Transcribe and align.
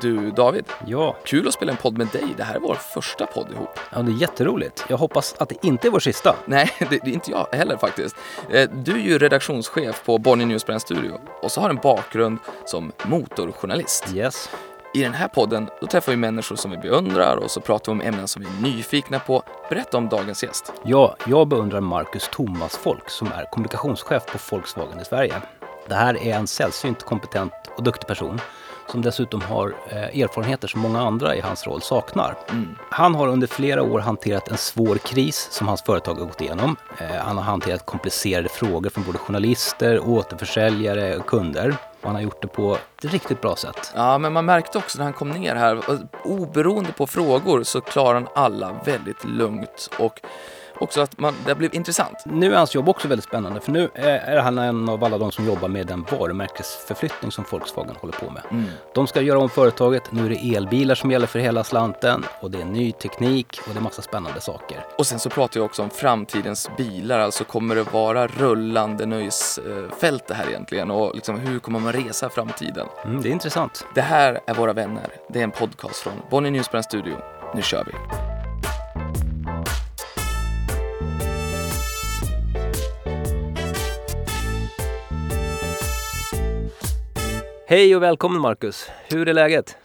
Du 0.00 0.30
David, 0.30 0.64
Ja, 0.86 1.16
kul 1.24 1.48
att 1.48 1.54
spela 1.54 1.72
en 1.72 1.78
podd 1.78 1.98
med 1.98 2.06
dig. 2.06 2.24
Det 2.36 2.42
här 2.42 2.54
är 2.54 2.60
vår 2.60 2.74
första 2.74 3.26
podd 3.26 3.52
ihop. 3.52 3.78
ja, 3.92 3.98
det 4.02 4.12
är 4.12 4.16
jätteroligt. 4.16 4.84
Jag 4.88 4.96
hoppas 4.96 5.34
att 5.38 5.48
det 5.48 5.64
inte 5.66 5.88
är 5.88 5.90
vår 5.90 6.00
sista. 6.00 6.36
Nej, 6.46 6.70
det, 6.78 6.86
det 6.88 7.10
är 7.10 7.14
inte 7.14 7.30
jag 7.30 7.46
heller 7.52 7.76
faktiskt. 7.76 8.16
Eh, 8.50 8.70
Du 8.70 8.92
är 8.92 8.98
ju 8.98 9.18
redaktionschef 9.18 10.02
på 10.04 10.18
Bonnier 10.18 10.46
Newsbrand 10.48 10.80
Studio 10.82 11.20
och 11.42 11.52
så 11.52 11.60
har 11.60 11.70
en 11.70 11.76
bakgrund 11.82 12.38
som 12.64 12.92
motorjournalist. 13.04 14.04
Yes. 14.14 14.50
I 14.94 15.02
den 15.02 15.14
här 15.14 15.28
podden 15.28 15.68
då 15.80 15.86
träffar 15.86 16.12
vi 16.12 16.16
människor 16.16 16.56
som 16.56 16.70
vi 16.70 16.76
beundrar 16.76 17.36
och 17.36 17.50
så 17.50 17.60
pratar 17.60 17.92
vi 17.92 18.00
om 18.00 18.06
ämnen 18.06 18.28
som 18.28 18.42
vi 18.42 18.48
är 18.48 18.72
nyfikna 18.72 19.18
på. 19.18 19.42
Berätta 19.68 19.98
om 19.98 20.08
dagens 20.08 20.42
gäst. 20.44 20.72
Ja, 20.84 21.16
jag 21.26 21.48
beundrar 21.48 21.80
Marcus 21.80 22.28
Thomas 22.32 22.76
Folk 22.76 23.10
som 23.10 23.28
är 23.32 23.44
kommunikationschef 23.52 24.26
på 24.26 24.38
Volkswagen 24.50 25.00
i 25.00 25.04
Sverige. 25.04 25.34
Det 25.88 25.94
här 25.94 26.26
är 26.26 26.34
en 26.36 26.46
sällsynt 26.46 27.02
kompetent 27.02 27.52
och 27.76 27.82
duktig 27.82 28.06
person 28.08 28.40
som 28.90 29.02
dessutom 29.02 29.40
har 29.40 29.74
eh, 29.88 30.22
erfarenheter 30.22 30.68
som 30.68 30.80
många 30.80 31.00
andra 31.00 31.36
i 31.36 31.40
hans 31.40 31.66
roll 31.66 31.82
saknar. 31.82 32.34
Han 32.90 33.14
har 33.14 33.28
under 33.28 33.46
flera 33.46 33.82
år 33.82 33.98
hanterat 34.00 34.48
en 34.48 34.58
svår 34.58 34.96
kris 34.96 35.48
som 35.50 35.68
hans 35.68 35.82
företag 35.82 36.14
har 36.14 36.26
gått 36.26 36.40
igenom. 36.40 36.76
Eh, 36.98 37.16
han 37.16 37.36
har 37.36 37.44
hanterat 37.44 37.86
komplicerade 37.86 38.48
frågor 38.48 38.90
från 38.90 39.04
både 39.04 39.18
journalister, 39.18 40.00
återförsäljare 40.08 41.16
och 41.16 41.26
kunder. 41.26 41.76
Och 42.00 42.06
han 42.06 42.14
har 42.14 42.22
gjort 42.22 42.42
det 42.42 42.48
på 42.48 42.74
ett 42.74 43.12
riktigt 43.12 43.40
bra 43.40 43.56
sätt. 43.56 43.92
Ja, 43.94 44.18
men 44.18 44.32
man 44.32 44.44
märkte 44.44 44.78
också 44.78 44.98
när 44.98 45.04
han 45.04 45.12
kom 45.12 45.30
ner 45.30 45.54
här, 45.54 45.80
oberoende 46.24 46.92
på 46.92 47.06
frågor 47.06 47.62
så 47.62 47.80
klarar 47.80 48.14
han 48.14 48.28
alla 48.34 48.76
väldigt 48.84 49.24
lugnt 49.24 49.90
och 49.98 50.20
också 50.80 51.00
att 51.00 51.20
man, 51.20 51.34
det 51.46 51.54
blev 51.54 51.74
intressant. 51.74 52.18
Nu 52.24 52.52
är 52.52 52.58
hans 52.58 52.74
jobb 52.74 52.88
också 52.88 53.08
väldigt 53.08 53.24
spännande 53.24 53.60
för 53.60 53.72
nu 53.72 53.90
är 53.94 54.36
han 54.36 54.58
en 54.58 54.88
av 54.88 55.04
alla 55.04 55.18
de 55.18 55.32
som 55.32 55.46
jobbar 55.46 55.68
med 55.68 55.86
den 55.86 56.06
varumärkesförflyttning 56.10 57.32
som 57.32 57.44
Volkswagen 57.50 57.96
håller 58.00 58.12
på 58.12 58.30
med. 58.30 58.42
De 58.94 59.06
ska 59.06 59.20
göra 59.20 59.38
om 59.38 59.48
företaget, 59.48 60.12
nu 60.12 60.26
är 60.26 60.30
det 60.30 60.56
elbilar 60.56 60.94
som 60.94 61.10
gäller 61.10 61.26
för 61.26 61.38
hela 61.38 61.64
slanten 61.64 62.24
och 62.40 62.50
det 62.50 62.60
är 62.60 62.64
ny 62.64 62.92
teknik 62.92 63.60
och 63.66 63.74
det 63.74 63.78
är 63.78 63.82
massa 63.82 64.02
spännande 64.02 64.40
saker. 64.40 64.84
Och 64.98 65.06
sen 65.06 65.18
så 65.18 65.30
pratar 65.30 65.60
jag 65.60 65.64
också 65.64 65.82
om 65.82 65.90
framtidens 65.90 66.70
bilar, 66.76 67.18
alltså 67.18 67.44
kommer 67.44 67.74
det 67.74 67.82
vara 67.82 68.26
rullande 68.26 69.06
nöjesfält 69.06 70.26
det 70.26 70.34
här 70.34 70.48
egentligen 70.48 70.90
och 70.90 71.14
liksom 71.14 71.40
hur 71.40 71.58
kommer 71.58 71.80
man 71.80 71.92
resa 71.92 72.26
i 72.26 72.30
framtiden? 72.30 72.86
Mm, 73.04 73.22
det 73.22 73.28
är 73.28 73.32
intressant. 73.32 73.86
Det 73.94 74.00
här 74.00 74.40
är 74.46 74.54
Våra 74.58 74.72
vänner. 74.72 75.08
Det 75.28 75.38
är 75.38 75.44
en 75.44 75.50
podcast 75.50 75.96
från 75.96 76.12
Bonnier 76.30 76.52
Newsbrand 76.52 76.84
Studio. 76.84 77.16
Nu 77.54 77.62
kör 77.62 77.84
vi! 77.84 78.37
Hej 87.70 87.96
och 87.96 88.02
välkommen 88.02 88.40
Marcus! 88.40 88.90
Hur 89.08 89.28
är 89.28 89.34
läget? 89.34 89.76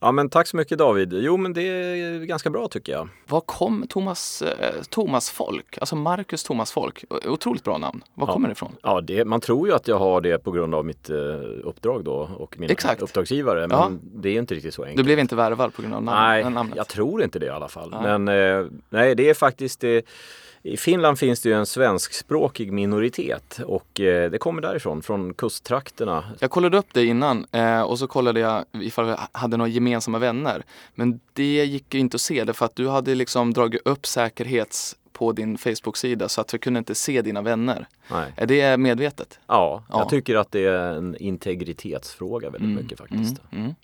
Ja 0.00 0.12
men 0.12 0.28
tack 0.30 0.46
så 0.46 0.56
mycket 0.56 0.78
David. 0.78 1.12
Jo 1.12 1.36
men 1.36 1.52
det 1.52 1.62
är 1.62 2.18
ganska 2.24 2.50
bra 2.50 2.68
tycker 2.68 2.92
jag. 2.92 3.08
Var 3.28 3.40
kom 3.40 3.86
Thomas, 3.88 4.42
eh, 4.42 4.82
Thomas 4.90 5.30
Folk, 5.30 5.78
alltså 5.78 5.96
Marcus 5.96 6.44
Thomas 6.44 6.72
Folk? 6.72 7.04
Otroligt 7.26 7.64
bra 7.64 7.78
namn. 7.78 8.02
Var 8.14 8.26
Ja. 8.26 8.32
kommer 8.32 8.48
det 8.48 8.52
ifrån? 8.52 8.76
Ja, 8.82 9.00
det, 9.00 9.24
man 9.24 9.40
tror 9.40 9.68
ju 9.68 9.74
att 9.74 9.88
jag 9.88 9.98
har 9.98 10.20
det 10.20 10.38
på 10.38 10.50
grund 10.50 10.74
av 10.74 10.84
mitt 10.84 11.10
eh, 11.10 11.16
uppdrag 11.64 12.04
då 12.04 12.30
och 12.38 12.58
min 12.58 12.70
Exakt. 12.70 13.02
uppdragsgivare. 13.02 13.60
Men 13.68 13.78
Ja. 13.78 13.90
det 14.02 14.28
är 14.28 14.38
inte 14.38 14.54
riktigt 14.54 14.74
så 14.74 14.82
enkelt. 14.82 14.96
Du 14.96 15.02
blev 15.04 15.18
inte 15.18 15.36
värvad 15.36 15.74
på 15.74 15.82
grund 15.82 15.94
av 15.94 16.02
namn, 16.02 16.18
Nej, 16.20 16.50
namnet? 16.50 16.76
jag 16.76 16.88
tror 16.88 17.22
inte 17.22 17.38
det 17.38 17.46
i 17.46 17.50
alla 17.50 17.68
fall. 17.68 17.88
Ja. 17.92 18.18
Men 18.18 18.28
eh, 18.28 18.66
nej, 18.88 19.14
det 19.14 19.30
är 19.30 19.34
faktiskt 19.34 19.80
det. 19.80 20.02
I 20.64 20.76
Finland 20.76 21.18
finns 21.18 21.40
det 21.40 21.48
ju 21.48 21.54
en 21.54 21.66
svenskspråkig 21.66 22.72
minoritet 22.72 23.60
och 23.66 24.00
eh, 24.00 24.30
det 24.30 24.38
kommer 24.38 24.62
därifrån, 24.62 25.02
från 25.02 25.34
kusttrakterna. 25.34 26.24
Jag 26.38 26.50
kollade 26.50 26.78
upp 26.78 26.86
det 26.92 27.04
innan 27.04 27.46
eh, 27.52 27.80
och 27.82 27.98
så 27.98 28.06
kollade 28.06 28.40
jag 28.40 28.64
ifall 28.72 29.04
vi 29.06 29.14
hade 29.32 29.56
några 29.56 29.68
gemensamma 29.68 30.18
vänner. 30.18 30.62
Men 30.94 31.20
det 31.32 31.64
gick 31.64 31.94
ju 31.94 32.00
inte 32.00 32.14
att 32.14 32.20
se 32.20 32.44
det 32.44 32.52
för 32.52 32.66
att 32.66 32.76
du 32.76 32.88
hade 32.88 33.14
liksom 33.14 33.52
dragit 33.52 33.82
upp 33.84 34.06
säkerhets 34.06 34.96
på 35.12 35.32
din 35.32 35.58
Facebook-sida 35.58 36.28
så 36.28 36.40
att 36.40 36.54
vi 36.54 36.58
kunde 36.58 36.78
inte 36.78 36.94
se 36.94 37.22
dina 37.22 37.42
vänner. 37.42 37.86
Nej. 38.10 38.32
Är 38.36 38.46
det 38.46 38.76
medvetet? 38.76 39.38
Ja, 39.46 39.84
Ja. 39.88 39.98
jag 39.98 40.08
tycker 40.08 40.36
att 40.36 40.52
det 40.52 40.64
är 40.66 40.94
en 40.96 41.16
integritetsfråga 41.16 42.50
väldigt 42.50 42.82
mycket 42.82 42.98
faktiskt. 42.98 43.40
Mm, 43.50 43.64
mm. 43.64 43.74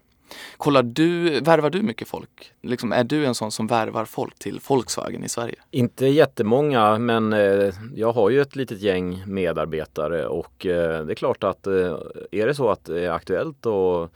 Kollar 0.56 0.83
du, 0.83 1.41
värvar 1.41 1.71
du 1.71 1.83
mycket 1.83 2.09
folk? 2.09 2.53
Liksom, 2.62 2.93
är 2.93 3.05
du 3.05 3.25
en 3.27 3.34
sån 3.34 3.53
som 3.53 3.66
värvar 3.66 4.05
folk 4.05 4.39
till 4.39 4.61
Volkswagen 4.69 5.25
i 5.25 5.28
Sverige? 5.28 5.55
Inte 5.71 6.06
jättemånga 6.06 6.99
men 6.99 7.33
eh, 7.33 7.75
jag 7.94 8.12
har 8.12 8.31
ju 8.31 8.41
ett 8.41 8.56
litet 8.56 8.81
gäng 8.81 9.22
medarbetare 9.27 10.27
och 10.27 10.67
eh, 10.67 11.05
det 11.05 11.12
är 11.12 11.15
klart 11.15 11.44
att 11.44 11.67
eh, 11.67 11.97
är 12.31 12.47
det 12.47 12.55
så 12.55 12.69
att 12.71 12.84
det 12.84 13.05
är 13.05 13.11
aktuellt 13.11 13.67
att 13.67 14.11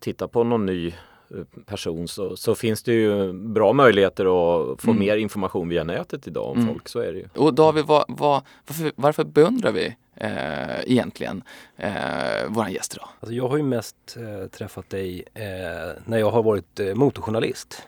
titta 0.00 0.28
på 0.28 0.44
någon 0.44 0.66
ny 0.66 0.86
eh, 0.88 0.94
person 1.66 2.08
så, 2.08 2.36
så 2.36 2.54
finns 2.54 2.82
det 2.82 2.92
ju 2.92 3.32
bra 3.32 3.72
möjligheter 3.72 4.24
att 4.24 4.82
få 4.82 4.90
Mm. 4.90 4.98
mer 5.00 5.16
information 5.16 5.68
via 5.68 5.84
nätet 5.84 6.26
idag 6.26 6.50
om 6.50 6.56
Mm. 6.58 6.68
folk. 6.68 6.88
Så 6.88 6.98
är 6.98 7.12
det 7.12 7.18
ju. 7.18 7.28
Och 7.36 7.54
David, 7.54 7.84
vad, 7.84 8.04
vad, 8.08 8.42
varför, 8.66 8.92
varför 8.96 9.24
beundrar 9.24 9.72
vi 9.72 9.96
eh, 10.16 10.80
egentligen 10.80 11.42
eh, 11.76 12.48
våran 12.48 12.72
gäst 12.72 12.94
idag? 12.94 13.08
Alltså 13.20 13.34
jag 13.34 13.48
har 13.48 13.56
ju 13.56 13.62
mest 13.62 14.16
eh, 14.16 14.48
träffat 14.48 14.90
dig 14.90 15.24
eh, 15.34 16.02
när 16.04 16.18
jag 16.18 16.30
har 16.30 16.42
varit 16.42 16.80
eh, 16.80 16.94
motorjournalist. 16.94 17.82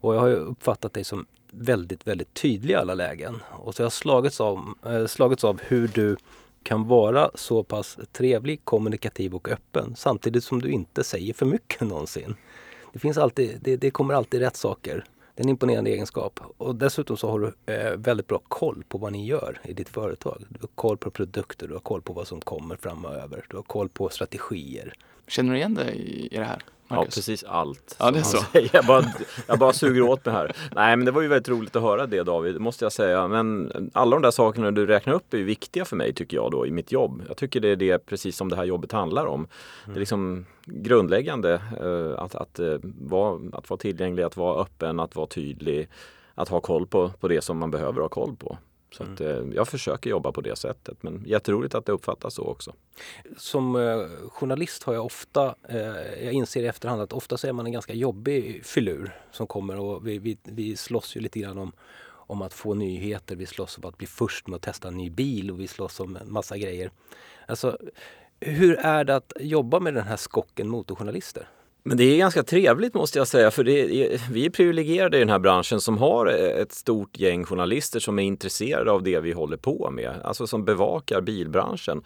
Och 0.00 0.14
jag 0.14 0.20
har 0.20 0.28
ju 0.28 0.34
uppfattat 0.34 0.92
dig 0.92 1.04
som 1.04 1.26
väldigt, 1.50 2.06
väldigt 2.06 2.34
tydlig 2.34 2.74
i 2.74 2.76
alla 2.76 2.94
lägen. 2.94 3.42
Och 3.50 3.74
så 3.74 3.82
har 3.82 3.84
jag 3.84 3.92
slagits 3.92 4.40
av, 4.40 4.74
eh, 4.86 5.06
slagits 5.06 5.44
av 5.44 5.60
hur 5.62 5.88
du 5.88 6.16
kan 6.62 6.88
vara 6.88 7.30
så 7.34 7.62
pass 7.62 7.98
trevlig, 8.12 8.64
kommunikativ 8.64 9.34
och 9.34 9.48
öppen 9.48 9.94
samtidigt 9.96 10.44
som 10.44 10.62
du 10.62 10.70
inte 10.70 11.04
säger 11.04 11.34
för 11.34 11.46
mycket 11.46 11.80
någonsin. 11.88 12.34
Det, 12.92 12.98
finns 12.98 13.18
alltid, 13.18 13.58
det, 13.62 13.76
det 13.76 13.90
kommer 13.90 14.14
alltid 14.14 14.40
rätt 14.40 14.56
saker. 14.56 15.04
Det 15.38 15.42
är 15.42 15.44
en 15.44 15.48
imponerande 15.50 15.90
egenskap. 15.90 16.40
Och 16.56 16.74
dessutom 16.74 17.16
så 17.16 17.30
har 17.30 17.38
du 17.38 17.74
eh, 17.74 17.96
väldigt 17.96 18.26
bra 18.26 18.40
koll 18.48 18.84
på 18.88 18.98
vad 18.98 19.12
ni 19.12 19.26
gör 19.26 19.60
i 19.64 19.72
ditt 19.72 19.88
företag. 19.88 20.44
Du 20.48 20.60
har 20.60 20.68
koll 20.74 20.96
på 20.96 21.10
produkter, 21.10 21.68
du 21.68 21.72
har 21.72 21.80
koll 21.80 22.02
på 22.02 22.12
vad 22.12 22.26
som 22.26 22.40
kommer 22.40 22.76
framöver. 22.76 23.44
Du 23.50 23.56
har 23.56 23.62
koll 23.62 23.88
på 23.88 24.08
strategier. 24.08 24.92
Känner 25.28 25.52
du 25.52 25.58
igen 25.58 25.74
dig 25.74 25.96
i, 25.96 26.34
i 26.34 26.38
det 26.38 26.44
här? 26.44 26.62
Ja, 26.88 27.04
precis 27.04 27.44
allt. 27.44 27.96
Ja, 27.98 28.10
det 28.10 28.18
är 28.18 28.22
så. 28.22 28.38
Jag 28.72 28.86
bara, 28.86 29.04
jag 29.46 29.58
bara 29.58 29.72
suger 29.72 30.02
åt 30.02 30.24
mig 30.24 30.34
här. 30.34 30.56
Nej, 30.74 30.96
men 30.96 31.06
det 31.06 31.12
var 31.12 31.22
ju 31.22 31.28
väldigt 31.28 31.48
roligt 31.48 31.76
att 31.76 31.82
höra 31.82 32.06
det 32.06 32.22
David, 32.22 32.60
måste 32.60 32.84
jag 32.84 32.92
säga. 32.92 33.28
Men 33.28 33.72
alla 33.92 34.16
de 34.16 34.22
där 34.22 34.30
sakerna 34.30 34.70
du 34.70 34.86
räknar 34.86 35.14
upp 35.14 35.34
är 35.34 35.38
ju 35.38 35.44
viktiga 35.44 35.84
för 35.84 35.96
mig 35.96 36.14
tycker 36.14 36.36
jag 36.36 36.50
då 36.50 36.66
i 36.66 36.70
mitt 36.70 36.92
jobb. 36.92 37.22
Jag 37.28 37.36
tycker 37.36 37.60
det 37.60 37.68
är 37.68 37.76
det 37.76 38.06
precis 38.06 38.36
som 38.36 38.48
det 38.48 38.56
här 38.56 38.64
jobbet 38.64 38.92
handlar 38.92 39.26
om. 39.26 39.48
Det 39.86 39.92
är 39.92 39.98
liksom 39.98 40.46
grundläggande 40.64 41.60
eh, 41.80 42.22
att, 42.22 42.34
att, 42.34 42.58
eh, 42.58 42.74
vara, 43.00 43.40
att 43.52 43.70
vara 43.70 43.78
tillgänglig, 43.78 44.22
att 44.22 44.36
vara 44.36 44.62
öppen, 44.62 45.00
att 45.00 45.16
vara 45.16 45.26
tydlig, 45.26 45.88
att 46.34 46.48
ha 46.48 46.60
koll 46.60 46.86
på, 46.86 47.10
på 47.20 47.28
det 47.28 47.40
som 47.40 47.58
man 47.58 47.70
behöver 47.70 48.00
ha 48.00 48.08
koll 48.08 48.36
på. 48.36 48.58
Så 48.90 49.02
att, 49.02 49.20
eh, 49.20 49.42
jag 49.54 49.68
försöker 49.68 50.10
jobba 50.10 50.32
på 50.32 50.40
det 50.40 50.56
sättet 50.56 51.02
men 51.02 51.24
jätteroligt 51.26 51.74
att 51.74 51.86
det 51.86 51.92
uppfattas 51.92 52.34
så 52.34 52.42
också. 52.42 52.74
Som 53.36 53.76
eh, 53.76 54.28
journalist 54.28 54.82
har 54.82 54.94
jag 54.94 55.04
ofta, 55.04 55.54
eh, 55.68 56.24
jag 56.24 56.32
inser 56.32 56.62
i 56.62 56.66
efterhand 56.66 57.02
att 57.02 57.12
ofta 57.12 57.36
så 57.36 57.46
är 57.46 57.52
man 57.52 57.66
en 57.66 57.72
ganska 57.72 57.94
jobbig 57.94 58.64
filur 58.64 59.16
som 59.30 59.46
kommer 59.46 59.78
och 59.78 60.06
vi, 60.06 60.18
vi, 60.18 60.38
vi 60.44 60.76
slåss 60.76 61.16
ju 61.16 61.20
lite 61.20 61.40
grann 61.40 61.58
om, 61.58 61.72
om 62.06 62.42
att 62.42 62.54
få 62.54 62.74
nyheter, 62.74 63.36
vi 63.36 63.46
slåss 63.46 63.78
om 63.78 63.84
att 63.84 63.98
bli 63.98 64.06
först 64.06 64.46
med 64.46 64.56
att 64.56 64.62
testa 64.62 64.88
en 64.88 64.96
ny 64.96 65.10
bil 65.10 65.50
och 65.50 65.60
vi 65.60 65.68
slåss 65.68 66.00
om 66.00 66.16
en 66.16 66.32
massa 66.32 66.58
grejer. 66.58 66.90
Alltså, 67.46 67.78
hur 68.40 68.78
är 68.78 69.04
det 69.04 69.16
att 69.16 69.32
jobba 69.40 69.80
med 69.80 69.94
den 69.94 70.04
här 70.04 70.16
skocken 70.16 70.68
motorjournalister? 70.68 71.48
Men 71.88 71.96
det 71.96 72.04
är 72.04 72.18
ganska 72.18 72.42
trevligt 72.42 72.94
måste 72.94 73.18
jag 73.18 73.28
säga 73.28 73.50
för 73.50 73.64
det 73.64 73.80
är, 73.80 74.20
vi 74.32 74.46
är 74.46 74.50
privilegierade 74.50 75.16
i 75.16 75.20
den 75.20 75.28
här 75.28 75.38
branschen 75.38 75.80
som 75.80 75.98
har 75.98 76.26
eh, 76.26 76.60
ett 76.62 76.72
stort 76.72 77.18
gäng 77.18 77.44
journalister 77.44 78.00
som 78.00 78.18
är 78.18 78.22
intresserade 78.22 78.90
av 78.90 79.02
det 79.02 79.20
vi 79.20 79.32
håller 79.32 79.56
på 79.56 79.90
med, 79.90 80.14
alltså 80.24 80.46
som 80.46 80.64
bevakar 80.64 81.20
bilbranschen. 81.20 82.02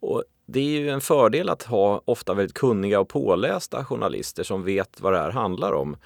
Och 0.00 0.24
det 0.46 0.60
är 0.60 0.80
ju 0.80 0.90
en 0.90 1.00
fördel 1.00 1.48
att 1.48 1.62
ha 1.62 2.02
ofta 2.04 2.34
väldigt 2.34 2.54
kunniga 2.54 3.00
och 3.00 3.08
pålästa 3.08 3.84
journalister 3.84 4.42
som 4.42 4.64
vet 4.64 5.00
vad 5.00 5.12
det 5.12 5.18
här 5.18 5.30
handlar 5.30 5.72
om. 5.72 5.96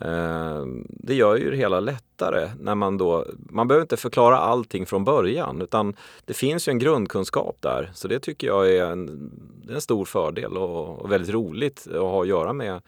Eh, 0.00 0.64
Det 0.88 1.14
gör 1.14 1.36
ju 1.36 1.50
det 1.50 1.56
hela 1.56 1.80
lättare 1.80 2.50
när 2.60 2.74
man 2.74 2.98
då, 2.98 3.26
man 3.50 3.68
behöver 3.68 3.82
inte 3.82 3.96
förklara 3.96 4.38
allting 4.38 4.86
från 4.86 5.04
början 5.04 5.62
utan 5.62 5.96
det 6.24 6.34
finns 6.34 6.68
ju 6.68 6.70
en 6.70 6.78
grundkunskap 6.78 7.56
där. 7.60 7.90
Så 7.94 8.08
det 8.08 8.18
tycker 8.18 8.46
jag 8.46 8.70
är 8.76 8.84
en, 8.84 9.30
det 9.64 9.72
är 9.72 9.74
en 9.74 9.80
stor 9.80 10.04
fördel 10.04 10.56
och, 10.56 10.98
och 11.02 11.12
väldigt 11.12 11.30
roligt 11.34 11.86
att 11.90 11.96
ha 12.00 12.22
att 12.22 12.28
göra 12.28 12.52
med, 12.52 12.80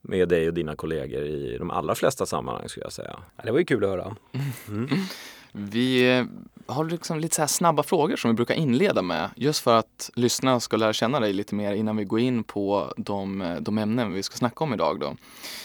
med 0.00 0.28
dig 0.28 0.48
och 0.48 0.54
dina 0.54 0.76
kollegor 0.76 1.22
i 1.22 1.56
de 1.58 1.70
allra 1.70 1.94
flesta 1.94 2.26
sammanhang 2.26 2.68
skulle 2.68 2.84
jag 2.86 2.92
säga. 2.92 3.16
Ja, 3.36 3.42
det 3.44 3.52
var 3.52 3.58
ju 3.58 3.64
kul 3.64 3.84
att 3.84 3.90
höra. 3.90 4.16
Vi 5.52 6.16
eh, 6.18 6.24
har 6.66 6.84
liksom 6.84 7.18
lite 7.18 7.34
så 7.36 7.42
här 7.42 7.46
snabba 7.46 7.82
frågor 7.82 8.16
som 8.16 8.30
vi 8.30 8.34
brukar 8.34 8.54
inleda 8.54 9.02
med 9.02 9.30
just 9.36 9.60
för 9.60 9.78
att 9.78 10.10
lyssnarna 10.14 10.60
ska 10.60 10.76
lära 10.76 10.92
känna 10.92 11.20
dig 11.20 11.32
lite 11.32 11.54
mer 11.54 11.72
innan 11.72 11.96
vi 11.96 12.04
går 12.04 12.20
in 12.20 12.44
på 12.44 12.94
de, 12.96 13.42
eh, 13.42 13.60
de 13.60 13.78
ämnen 13.78 14.12
vi 14.12 14.22
ska 14.22 14.36
snacka 14.36 14.64
om 14.64 14.74
idag. 14.74 15.00
Då. 15.00 15.16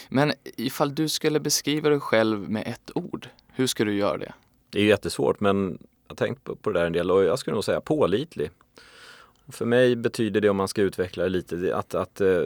Men 0.08 0.32
ifall 0.56 0.94
du 0.94 1.08
skulle 1.08 1.40
beskriva 1.40 1.88
dig 1.88 2.00
själv 2.00 2.50
med 2.50 2.66
ett 2.66 2.90
ord, 2.94 3.28
hur 3.52 3.66
ska 3.66 3.84
du 3.84 3.94
göra 3.94 4.18
det? 4.18 4.32
Det 4.70 4.78
är 4.78 4.82
ju 4.82 4.88
jättesvårt 4.88 5.40
men 5.40 5.78
jag 6.06 6.14
har 6.14 6.16
tänkt 6.16 6.44
på, 6.62 6.70
det 6.70 6.78
där 6.78 6.86
en 6.86 6.92
del 6.92 7.10
och 7.10 7.24
jag 7.24 7.38
skulle 7.38 7.54
nog 7.54 7.64
säga 7.64 7.80
pålitlig. 7.80 8.50
För 9.48 9.64
mig 9.64 9.96
betyder 9.96 10.40
det 10.40 10.48
om 10.48 10.56
man 10.56 10.68
ska 10.68 10.82
utveckla 10.82 11.22
det 11.22 11.28
lite 11.28 11.76
att, 11.76 11.94
att 11.94 12.20
eh, 12.20 12.42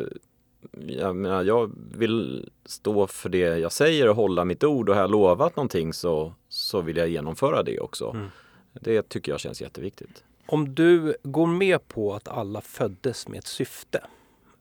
jag, 0.86 1.16
menar, 1.16 1.42
jag 1.44 1.70
vill 1.96 2.48
stå 2.64 3.06
för 3.06 3.28
det 3.28 3.38
jag 3.38 3.72
säger 3.72 4.08
och 4.08 4.16
hålla 4.16 4.44
mitt 4.44 4.64
ord 4.64 4.88
och 4.88 4.94
har 4.94 5.02
jag 5.02 5.10
lovat 5.10 5.56
någonting 5.56 5.92
så, 5.92 6.34
så 6.48 6.80
vill 6.80 6.96
jag 6.96 7.08
genomföra 7.08 7.62
det 7.62 7.80
också. 7.80 8.10
Mm. 8.10 8.26
Det 8.72 9.08
tycker 9.08 9.32
jag 9.32 9.40
känns 9.40 9.62
jätteviktigt. 9.62 10.24
Om 10.46 10.74
du 10.74 11.16
går 11.22 11.46
med 11.46 11.88
på 11.88 12.14
att 12.14 12.28
alla 12.28 12.60
föddes 12.60 13.28
med 13.28 13.38
ett 13.38 13.46
syfte, 13.46 14.04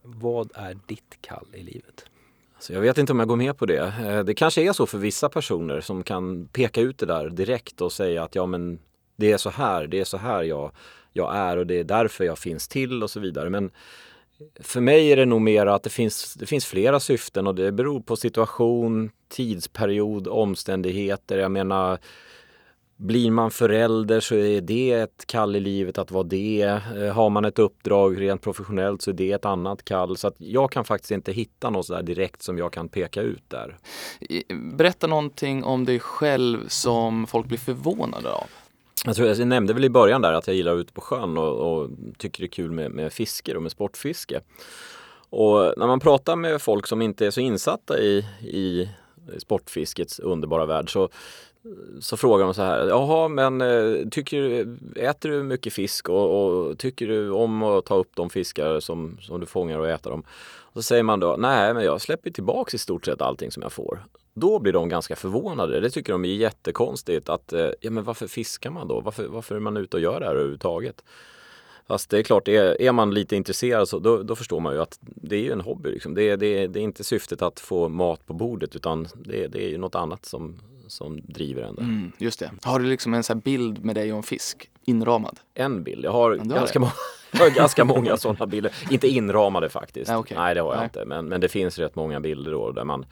vad 0.01 0.51
är 0.53 0.77
ditt 0.85 1.17
kall 1.21 1.47
i 1.53 1.63
livet? 1.63 2.05
Så 2.59 2.73
jag 2.73 2.81
vet 2.81 2.97
inte 2.97 3.11
om 3.13 3.19
jag 3.19 3.27
går 3.27 3.35
med 3.35 3.57
på 3.57 3.65
det. 3.65 3.93
Eh, 4.05 4.23
Det 4.23 4.33
kanske 4.33 4.61
är 4.61 4.73
så 4.73 4.85
för 4.85 4.97
vissa 4.97 5.29
personer 5.29 5.81
som 5.81 6.03
kan 6.03 6.45
peka 6.47 6.81
ut 6.81 6.97
det 6.97 7.05
där 7.05 7.29
direkt 7.29 7.81
och 7.81 7.91
säga 7.91 8.23
att 8.23 8.35
ja 8.35 8.45
men 8.45 8.79
det 9.15 9.31
är 9.31 9.37
så 9.37 9.49
här, 9.49 9.87
det 9.87 9.99
är 9.99 10.03
så 10.05 10.17
här 10.17 10.43
jag, 10.43 10.71
jag 11.13 11.35
är 11.35 11.57
och 11.57 11.67
det 11.67 11.79
är 11.79 11.83
därför 11.83 12.23
jag 12.23 12.39
finns 12.39 12.67
till 12.67 13.03
och 13.03 13.09
så 13.09 13.19
vidare. 13.19 13.49
Men 13.49 13.71
för 14.59 14.81
mig 14.81 15.11
är 15.11 15.15
det 15.15 15.25
nog 15.25 15.41
mer 15.41 15.65
att 15.65 15.83
det 15.83 15.89
finns, 15.89 16.33
det 16.33 16.45
finns 16.45 16.65
flera 16.65 16.99
syften 16.99 17.47
och 17.47 17.55
det 17.55 17.71
beror 17.71 18.01
på 18.01 18.15
situation, 18.15 19.11
tidsperiod, 19.29 20.27
omständigheter. 20.27 21.37
Jag 21.37 21.51
menar, 21.51 21.99
blir 22.97 23.31
man 23.31 23.51
förälder 23.51 24.19
så 24.19 24.35
är 24.35 24.61
det 24.61 24.91
ett 24.91 25.25
kall 25.27 25.55
i 25.55 25.59
livet 25.59 25.97
att 25.97 26.11
vara 26.11 26.23
det. 26.23 26.81
Eh, 26.97 27.13
har 27.13 27.29
man 27.29 27.45
ett 27.45 27.59
uppdrag 27.59 28.21
rent 28.21 28.41
professionellt 28.41 29.01
så 29.01 29.11
är 29.11 29.15
det 29.15 29.31
ett 29.31 29.45
annat 29.45 29.85
kall. 29.85 30.17
Så 30.17 30.27
att 30.27 30.35
jag 30.37 30.71
kan 30.71 30.85
faktiskt 30.85 31.11
inte 31.11 31.31
hitta 31.31 31.69
något 31.69 31.85
sådär 31.85 32.03
direkt 32.03 32.41
som 32.41 32.57
jag 32.57 32.73
kan 32.73 32.89
peka 32.89 33.21
ut 33.21 33.43
där. 33.47 33.77
Berätta 34.73 35.07
någonting 35.07 35.63
om 35.63 35.85
dig 35.85 35.99
själv 35.99 36.67
som 36.67 37.27
folk 37.27 37.47
blir 37.47 37.57
förvånade 37.57 38.31
av. 38.31 38.47
Jag, 39.05 39.15
tror 39.15 39.27
alltså, 39.27 39.41
jag 39.41 39.47
nämnde 39.47 39.73
väl 39.73 39.85
i 39.85 39.89
början 39.89 40.21
där 40.21 40.33
att 40.33 40.47
jag 40.47 40.55
gillar 40.55 40.73
att 40.73 40.79
ute 40.79 40.93
på 40.93 41.01
sjön 41.01 41.37
och, 41.37 41.81
och 41.81 41.89
tycker 42.17 42.41
det 42.41 42.45
är 42.45 42.51
kul 42.51 42.71
med, 42.71 42.91
med 42.91 43.13
fiske 43.13 43.55
och 43.55 43.63
med 43.63 43.71
sportfiske. 43.71 44.41
Och 45.29 45.73
när 45.77 45.87
man 45.87 45.99
pratar 45.99 46.35
med 46.35 46.61
folk 46.61 46.87
som 46.87 47.01
inte 47.01 47.25
är 47.25 47.31
så 47.31 47.41
insatta 47.41 47.99
i, 47.99 48.25
i 48.41 48.89
sportfiskets 49.37 50.19
underbara 50.19 50.65
värld 50.65 50.93
så, 50.93 51.09
så 51.99 52.17
frågar 52.17 52.45
de 52.45 52.53
så 52.53 52.61
här, 52.61 52.87
jaha 52.87 53.27
men 53.27 53.61
eh, 53.61 54.09
tycker, 54.11 54.67
äter 54.95 55.29
du 55.29 55.43
mycket 55.43 55.73
fisk 55.73 56.09
och, 56.09 56.45
och 56.45 56.77
tycker 56.77 57.07
du 57.07 57.31
om 57.31 57.63
att 57.63 57.85
ta 57.85 57.95
upp 57.95 58.11
de 58.13 58.29
fiskar 58.29 58.79
som, 58.79 59.17
som 59.21 59.39
du 59.39 59.45
fångar 59.45 59.79
och 59.79 59.89
äta 59.89 60.09
dem? 60.09 60.23
Så 60.73 60.81
säger 60.81 61.03
man 61.03 61.19
då, 61.19 61.35
nej 61.39 61.73
men 61.73 61.83
jag 61.83 62.01
släpper 62.01 62.31
tillbaks 62.31 62.73
i 62.73 62.77
stort 62.77 63.05
sett 63.05 63.21
allting 63.21 63.51
som 63.51 63.63
jag 63.63 63.71
får. 63.73 64.05
Då 64.33 64.59
blir 64.59 64.73
de 64.73 64.89
ganska 64.89 65.15
förvånade. 65.15 65.79
Det 65.79 65.89
tycker 65.89 66.13
de 66.13 66.25
är 66.25 66.29
jättekonstigt 66.29 67.29
att, 67.29 67.53
eh, 67.53 67.69
ja 67.81 67.91
men 67.91 68.03
varför 68.03 68.27
fiskar 68.27 68.69
man 68.69 68.87
då? 68.87 69.01
Varför, 69.01 69.27
varför 69.27 69.55
är 69.55 69.59
man 69.59 69.77
ute 69.77 69.97
och 69.97 70.03
gör 70.03 70.19
det 70.19 70.25
här 70.25 70.33
överhuvudtaget? 70.33 71.03
Fast 71.87 72.09
det 72.09 72.17
är 72.19 72.23
klart, 72.23 72.47
är, 72.47 72.81
är 72.81 72.91
man 72.91 73.13
lite 73.13 73.35
intresserad 73.35 73.87
så 73.89 73.99
då, 73.99 74.23
då 74.23 74.35
förstår 74.35 74.59
man 74.59 74.73
ju 74.73 74.81
att 74.81 74.99
det 75.01 75.35
är 75.35 75.41
ju 75.41 75.51
en 75.51 75.61
hobby. 75.61 75.91
Liksom. 75.91 76.13
Det, 76.13 76.23
är- 76.29 76.37
det, 76.37 76.67
det 76.67 76.79
är 76.79 76.83
inte 76.83 77.03
syftet 77.03 77.41
att 77.41 77.59
få 77.59 77.89
mat 77.89 78.25
på 78.25 78.33
bordet 78.33 78.75
utan 78.75 79.07
det, 79.15 79.47
det 79.47 79.65
är 79.65 79.69
ju 79.69 79.77
något 79.77 79.95
annat 79.95 80.25
som, 80.25 80.59
som 80.87 81.21
driver 81.23 81.61
en 81.63 81.75
där. 81.75 81.83
Mm, 81.83 82.11
just 82.17 82.39
det. 82.39 82.51
Har 82.63 82.79
du 82.79 82.85
liksom 82.85 83.13
en 83.13 83.23
sån 83.23 83.39
bild 83.39 83.85
med 83.85 83.95
dig 83.95 84.11
och 84.11 84.17
en 84.17 84.23
fisk 84.23 84.69
inramad? 84.85 85.39
En 85.53 85.83
bild. 85.83 86.05
Jag 86.05 86.11
har, 86.11 86.35
ganska, 86.35 86.79
det. 86.79 86.91
jag 87.39 87.39
har 87.39 87.49
ganska 87.49 87.85
många 87.85 88.17
sådana 88.17 88.45
bilder. 88.45 88.73
Inte 88.89 89.07
inramade 89.07 89.69
faktiskt. 89.69 90.09
Nej, 90.09 90.17
okej. 90.17 90.37
Nej, 90.37 90.55
det 90.55 90.61
har 90.61 90.71
jag 90.71 90.77
Nej. 90.77 90.85
inte. 90.85 91.05
Men, 91.05 91.25
men 91.25 91.41
det 91.41 91.49
finns 91.49 91.79
rätt 91.79 91.95
många 91.95 92.19
bilder 92.19 92.51
då 92.51 92.71
där 92.71 92.83
man 92.83 93.05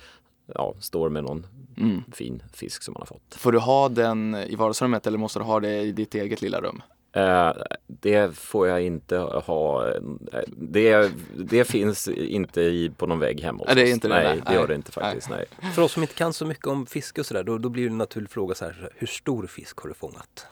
ja, 0.56 0.74
står 0.80 1.10
med 1.10 1.24
någon 1.24 1.46
Mm. 1.78 2.04
fin 2.14 2.44
fisk 2.54 2.84
som 2.84 2.94
man 2.94 3.02
har 3.02 3.06
fått. 3.06 3.36
Får 3.36 3.52
du 3.52 3.60
ha 3.60 3.90
den 3.90 4.36
i 4.36 4.56
vardagsrummet 4.56 5.08
eller 5.08 5.18
måste 5.18 5.40
du 5.40 5.44
ha 5.44 5.60
det 5.60 5.80
i 5.82 5.92
ditt 5.92 6.16
eget 6.16 6.42
lilla 6.42 6.62
rum? 6.62 6.82
Eh, 7.12 7.52
det 7.88 8.36
får 8.38 8.68
jag 8.68 8.82
inte 8.82 9.18
ha. 9.18 9.94
Det, 10.48 11.12
det 11.36 11.64
finns 11.64 12.08
inte 12.08 12.62
i, 12.62 12.92
på 12.98 13.08
någon 13.08 13.20
vägg 13.20 13.42
hemma 13.42 13.58
hos 13.58 13.68
Nej, 13.68 13.76
det 13.76 13.90
är 13.90 13.94
inte 13.94 14.08
det, 14.08 14.14
Nej, 14.14 14.24
nej. 14.26 14.42
det 14.48 14.54
gör 14.54 14.60
Nej. 14.60 14.68
det 14.68 14.76
inte 14.76 14.92
faktiskt. 14.92 15.30
Nej. 15.30 15.46
För 15.76 15.82
oss 15.82 15.92
som 15.92 16.04
inte 16.04 16.16
kan 16.16 16.34
så 16.34 16.46
mycket 16.46 16.68
om 16.68 16.86
fiske 16.86 17.22
och 17.22 17.26
sådär, 17.26 17.44
då, 17.44 17.58
då 17.58 17.70
blir 17.70 17.84
det 17.84 17.90
en 17.90 17.98
naturlig 17.98 18.30
fråga 18.30 18.56
så 18.56 18.66
här, 18.66 18.90
hur 18.96 19.08
stor 19.08 19.48
fisk 19.48 19.78
har 19.80 19.88
du 19.88 19.94
fångat? 19.94 20.48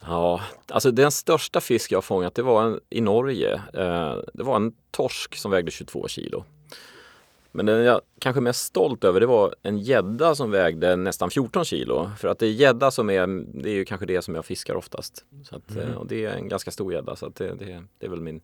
Ja, 0.00 0.40
alltså 0.68 0.90
den 0.90 1.10
största 1.10 1.60
fisk 1.60 1.92
jag 1.92 1.96
har 1.96 2.02
fångat 2.02 2.34
det 2.34 2.42
var 2.42 2.64
en, 2.64 2.80
i 2.90 3.00
Norge. 3.00 3.54
Eh, 3.54 4.16
det 4.34 4.42
var 4.42 4.56
en 4.56 4.72
torsk 4.90 5.36
som 5.36 5.50
vägde 5.50 5.70
22 5.70 6.08
kilo. 6.08 6.44
Men 7.52 7.66
den 7.66 7.84
jag 7.84 8.00
kanske 8.18 8.40
mest 8.40 8.64
stolt 8.64 9.04
över 9.04 9.20
det 9.20 9.26
var 9.26 9.54
en 9.62 9.78
gädda 9.78 10.34
som 10.34 10.50
vägde 10.50 10.96
nästan 10.96 11.30
14 11.30 11.64
kilo. 11.64 12.10
För 12.18 12.28
att 12.28 12.38
det 12.38 12.46
är 12.46 12.50
gädda 12.50 12.90
som 12.90 13.10
är, 13.10 13.26
det 13.62 13.70
är 13.70 13.74
ju 13.74 13.84
kanske 13.84 14.06
det 14.06 14.22
som 14.22 14.34
jag 14.34 14.44
fiskar 14.44 14.74
oftast. 14.74 15.24
Så 15.44 15.56
att, 15.56 15.76
eh, 15.76 15.94
och 15.94 16.06
det 16.06 16.24
är 16.24 16.30
en 16.30 16.48
ganska 16.48 16.70
stor 16.70 16.92
gädda 16.92 17.16
så 17.16 17.26
att 17.26 17.36
det, 17.36 17.54
det, 17.54 17.84
det 17.98 18.06
är 18.06 18.10
väl 18.10 18.20
min 18.20 18.40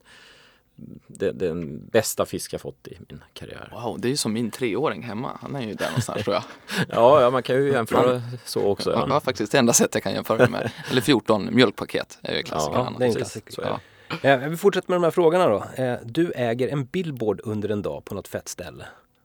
är 1.20 1.32
den 1.32 1.86
bästa 1.86 2.26
fisk 2.26 2.52
jag 2.52 2.60
fått 2.60 2.88
i 2.88 2.98
min 3.08 3.24
karriär. 3.32 3.68
Wow, 3.72 4.00
det 4.00 4.08
är 4.08 4.10
ju 4.10 4.16
som 4.16 4.32
min 4.32 4.50
treåring 4.50 5.02
hemma. 5.02 5.38
Han 5.40 5.56
är 5.56 5.60
ju 5.66 5.74
där 5.74 5.86
någonstans 5.86 6.24
tror 6.24 6.34
jag. 6.34 6.42
Ja, 6.88 7.20
ja 7.22 7.30
man 7.30 7.42
kan 7.42 7.56
ju 7.56 7.72
jämföra 7.72 8.22
så 8.44 8.62
också. 8.62 8.90
Det 8.90 8.96
var 8.96 9.08
Ja. 9.08 9.20
faktiskt 9.20 9.52
det 9.52 9.58
enda 9.58 9.72
sättet 9.72 9.94
jag 9.94 10.02
kan 10.02 10.12
jämföra 10.12 10.38
det 10.38 10.48
med. 10.50 10.70
Eller 10.90 11.00
14 11.00 11.48
mjölkpaket 11.54 12.18
är 12.22 12.36
ju 12.36 12.42
klassikern. 12.42 12.84
Ja, 12.84 12.92
det 12.98 13.04
är 13.04 13.08
en 13.08 13.14
klassiker. 13.14 13.54
Ja. 13.62 13.80
Eh, 14.30 14.48
vi 14.48 14.56
fortsätter 14.56 14.90
med 14.90 14.96
de 14.96 15.04
här 15.04 15.10
frågorna 15.10 15.48
då. 15.48 15.64
Eh, 15.82 15.94
du 16.04 16.32
äger 16.32 16.68
en 16.68 16.84
billboard 16.84 17.40
under 17.44 17.68
en 17.68 17.82
dag 17.82 18.04
på 18.04 18.14
något 18.14 18.28
fett 18.28 18.48
ställe. 18.48 18.84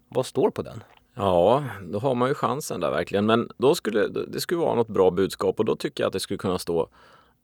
Vad 0.09 0.25
står 0.25 0.49
på 0.49 0.61
den? 0.61 0.83
Ja, 1.15 1.63
då 1.81 1.99
har 1.99 2.15
man 2.15 2.29
ju 2.29 2.33
chansen 2.35 2.79
där 2.79 2.91
verkligen. 2.91 3.25
Men 3.25 3.49
då 3.57 3.75
skulle 3.75 4.07
det 4.07 4.41
skulle 4.41 4.59
vara 4.59 4.75
något 4.75 4.87
bra 4.87 5.11
budskap 5.11 5.59
och 5.59 5.65
då 5.65 5.75
tycker 5.75 6.03
jag 6.03 6.07
att 6.07 6.13
det 6.13 6.19
skulle 6.19 6.37
kunna 6.37 6.59
stå 6.59 6.89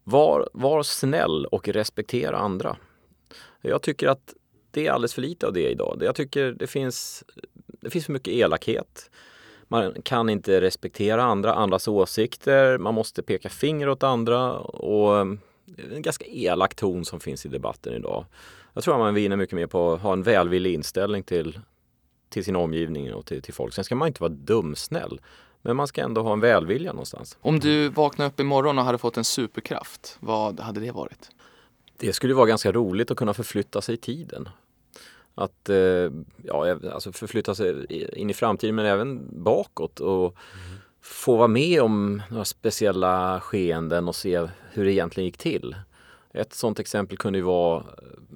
Var, 0.04 0.48
var 0.52 0.82
snäll 0.82 1.46
och 1.46 1.68
respektera 1.68 2.38
andra. 2.38 2.76
Jag 3.68 3.82
tycker 3.82 4.08
att 4.08 4.34
det 4.70 4.86
är 4.86 4.90
alldeles 4.90 5.14
för 5.14 5.22
lite 5.22 5.46
av 5.46 5.52
det 5.52 5.70
idag. 5.70 5.98
Jag 6.00 6.14
tycker 6.14 6.52
det 6.52 6.66
finns, 6.66 7.24
det 7.66 7.90
finns 7.90 8.06
för 8.06 8.12
mycket 8.12 8.34
elakhet. 8.34 9.10
Man 9.68 10.02
kan 10.02 10.28
inte 10.28 10.60
respektera 10.60 11.22
andra, 11.22 11.54
andras 11.54 11.88
åsikter. 11.88 12.78
Man 12.78 12.94
måste 12.94 13.22
peka 13.22 13.48
finger 13.48 13.88
åt 13.88 14.02
andra 14.02 14.52
och 14.58 15.26
det 15.64 15.82
är 15.82 15.96
en 15.96 16.02
ganska 16.02 16.24
elak 16.24 16.74
ton 16.74 17.04
som 17.04 17.20
finns 17.20 17.46
i 17.46 17.48
debatten 17.48 17.94
idag. 17.94 18.24
Jag 18.74 18.84
tror 18.84 18.94
att 18.94 19.00
man 19.00 19.14
vinner 19.14 19.36
mycket 19.36 19.56
mer 19.56 19.66
på 19.66 19.92
att 19.92 20.00
ha 20.00 20.12
en 20.12 20.22
välvillig 20.22 20.74
inställning 20.74 21.22
till, 21.22 21.60
till 22.28 22.44
sin 22.44 22.56
omgivning 22.56 23.14
och 23.14 23.26
till, 23.26 23.42
till 23.42 23.54
folk. 23.54 23.74
Sen 23.74 23.84
ska 23.84 23.94
man 23.94 24.08
inte 24.08 24.22
vara 24.22 24.32
dumsnäll. 24.32 25.20
Men 25.62 25.76
man 25.76 25.86
ska 25.86 26.02
ändå 26.02 26.22
ha 26.22 26.32
en 26.32 26.40
välvilja 26.40 26.92
någonstans. 26.92 27.38
Om 27.40 27.60
du 27.60 27.88
vaknade 27.88 28.30
upp 28.30 28.40
imorgon 28.40 28.78
och 28.78 28.84
hade 28.84 28.98
fått 28.98 29.16
en 29.16 29.24
superkraft, 29.24 30.16
vad 30.20 30.60
hade 30.60 30.80
det 30.80 30.90
varit? 30.90 31.30
Det 31.96 32.12
skulle 32.12 32.34
vara 32.34 32.46
ganska 32.46 32.72
roligt 32.72 33.10
att 33.10 33.16
kunna 33.16 33.34
förflytta 33.34 33.80
sig 33.80 33.94
i 33.94 33.98
tiden. 33.98 34.48
Att 35.34 35.68
eh, 35.68 36.10
ja, 36.42 36.78
alltså 36.92 37.12
förflytta 37.12 37.54
sig 37.54 37.86
in 38.20 38.30
i 38.30 38.34
framtiden 38.34 38.74
men 38.74 38.86
även 38.86 39.28
bakåt 39.44 40.00
och 40.00 40.36
få 41.00 41.36
vara 41.36 41.48
med 41.48 41.82
om 41.82 42.22
några 42.30 42.44
speciella 42.44 43.40
skeenden 43.40 44.08
och 44.08 44.16
se 44.16 44.48
hur 44.72 44.84
det 44.84 44.92
egentligen 44.92 45.24
gick 45.24 45.38
till. 45.38 45.76
Ett 46.32 46.54
sådant 46.54 46.78
exempel 46.78 47.18
kunde 47.18 47.38
ju 47.38 47.44
vara 47.44 47.78
eh, 47.78 47.84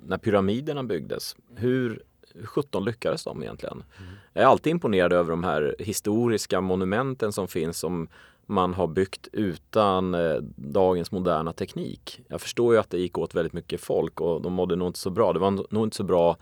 när 0.06 0.18
pyramiderna 0.18 0.84
byggdes. 0.84 1.36
Hur, 1.56 2.02
hur 2.34 2.46
17 2.46 2.84
lyckades 2.84 3.24
de 3.24 3.42
egentligen? 3.42 3.84
Jag 4.32 4.42
är 4.44 4.48
alltid 4.48 4.70
imponerad 4.70 5.12
över 5.12 5.30
de 5.30 5.44
här 5.44 5.76
historiska 5.78 6.60
monumenten 6.60 7.32
som 7.32 7.48
finns 7.48 7.78
som 7.78 8.08
man 8.50 8.74
har 8.74 8.86
byggt 8.86 9.28
utan 9.32 10.14
eh, 10.14 10.36
dagens 10.56 11.12
moderna 11.12 11.52
teknik. 11.52 12.20
Jag 12.28 12.40
förstår 12.40 12.74
ju 12.74 12.80
att 12.80 12.90
det 12.90 12.98
gick 12.98 13.18
åt 13.18 13.34
väldigt 13.34 13.52
mycket 13.52 13.80
folk 13.80 14.20
och 14.20 14.42
de 14.42 14.52
mådde 14.52 14.76
nog 14.76 14.88
inte 14.88 14.98
så 14.98 15.10
bra. 15.10 15.32
Det 15.32 15.38
var 15.38 15.50
nog 15.74 15.86
inte 15.86 15.96
så 15.96 16.04
bra 16.04 16.36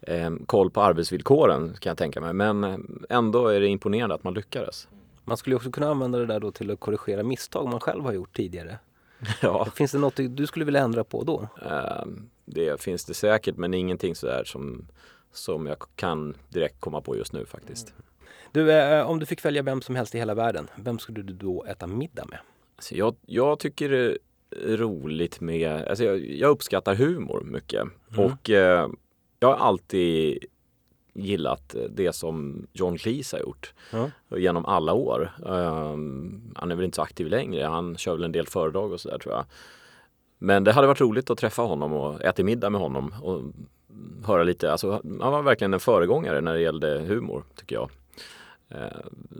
eh, 0.00 0.30
koll 0.46 0.70
på 0.70 0.82
arbetsvillkoren 0.82 1.74
kan 1.80 1.90
jag 1.90 1.98
tänka 1.98 2.20
mig. 2.20 2.32
Men 2.32 2.64
eh, 2.64 2.76
ändå 3.08 3.48
är 3.48 3.60
det 3.60 3.66
imponerande 3.68 4.14
att 4.14 4.24
man 4.24 4.34
lyckades. 4.34 4.88
Man 5.24 5.36
skulle 5.36 5.56
också 5.56 5.70
kunna 5.70 5.88
använda 5.88 6.18
det 6.18 6.26
där 6.26 6.40
då 6.40 6.50
till 6.52 6.70
att 6.70 6.80
korrigera 6.80 7.22
misstag 7.22 7.68
man 7.68 7.80
själv 7.80 8.04
har 8.04 8.12
gjort 8.12 8.36
tidigare. 8.36 8.78
Ja, 9.42 9.64
Finns 9.64 9.92
det 9.92 9.98
något 9.98 10.16
du 10.30 10.46
skulle 10.46 10.64
vilja 10.64 10.80
ändra 10.80 11.04
på 11.04 11.24
då? 11.24 11.48
eh, 11.66 12.04
det 12.44 12.80
finns 12.82 13.04
det 13.04 13.14
säkert 13.14 13.56
men 13.56 13.74
ingenting 13.74 14.14
sådär 14.14 14.44
som, 14.44 14.86
som 15.32 15.66
jag 15.66 15.76
kan 15.96 16.36
direkt 16.48 16.80
komma 16.80 17.00
på 17.00 17.16
just 17.16 17.32
nu 17.32 17.46
faktiskt. 17.46 17.94
Du, 18.54 18.72
eh, 18.72 19.10
om 19.10 19.18
du 19.20 19.26
fick 19.26 19.44
välja 19.44 19.62
vem 19.62 19.82
som 19.82 19.96
helst 19.96 20.14
i 20.14 20.18
hela 20.18 20.34
världen, 20.34 20.70
vem 20.76 20.98
skulle 20.98 21.22
du 21.22 21.32
då 21.32 21.64
äta 21.64 21.86
middag 21.86 22.24
med? 22.28 22.38
Alltså 22.76 22.94
jag, 22.94 23.16
jag 23.26 23.58
tycker 23.58 23.88
det 23.88 24.18
är 24.72 24.76
roligt 24.76 25.40
med, 25.40 25.88
alltså 25.88 26.04
jag, 26.04 26.20
jag 26.20 26.50
uppskattar 26.50 26.94
humor 26.94 27.42
mycket. 27.44 27.82
Och 28.16 28.50
eh, 28.50 28.88
jag 29.40 29.48
har 29.48 29.66
alltid 29.66 30.44
gillat 31.14 31.74
det 31.90 32.12
som 32.12 32.66
John 32.72 32.98
Cleese 32.98 33.32
har 33.32 33.40
gjort 33.40 33.74
Ja. 33.90 34.10
genom 34.36 34.66
alla 34.66 34.92
år. 34.92 35.30
Um, 35.42 36.54
han 36.56 36.70
är 36.70 36.76
väl 36.76 36.84
inte 36.84 36.96
så 36.96 37.02
aktiv 37.02 37.26
längre, 37.26 37.64
han 37.64 37.96
kör 37.96 38.14
väl 38.14 38.24
en 38.24 38.32
del 38.32 38.46
föredrag 38.46 38.92
och 38.92 39.00
sådär 39.00 39.18
tror 39.18 39.34
jag. 39.34 39.44
Men 40.38 40.64
det 40.64 40.72
hade 40.72 40.86
varit 40.86 41.00
roligt 41.00 41.30
att 41.30 41.38
träffa 41.38 41.62
honom 41.62 41.92
och 41.92 42.22
äta 42.24 42.42
middag 42.42 42.70
med 42.70 42.80
honom 42.80 43.14
och 43.22 43.42
höra 44.26 44.42
lite, 44.42 44.72
alltså 44.72 44.90
han 45.20 45.32
var 45.32 45.42
verkligen 45.42 45.74
en 45.74 45.80
föregångare 45.80 46.40
när 46.40 46.54
det 46.54 46.60
gällde 46.60 46.98
humor 46.98 47.44
tycker 47.56 47.76
jag. 47.76 47.90
Eh, 48.70 48.78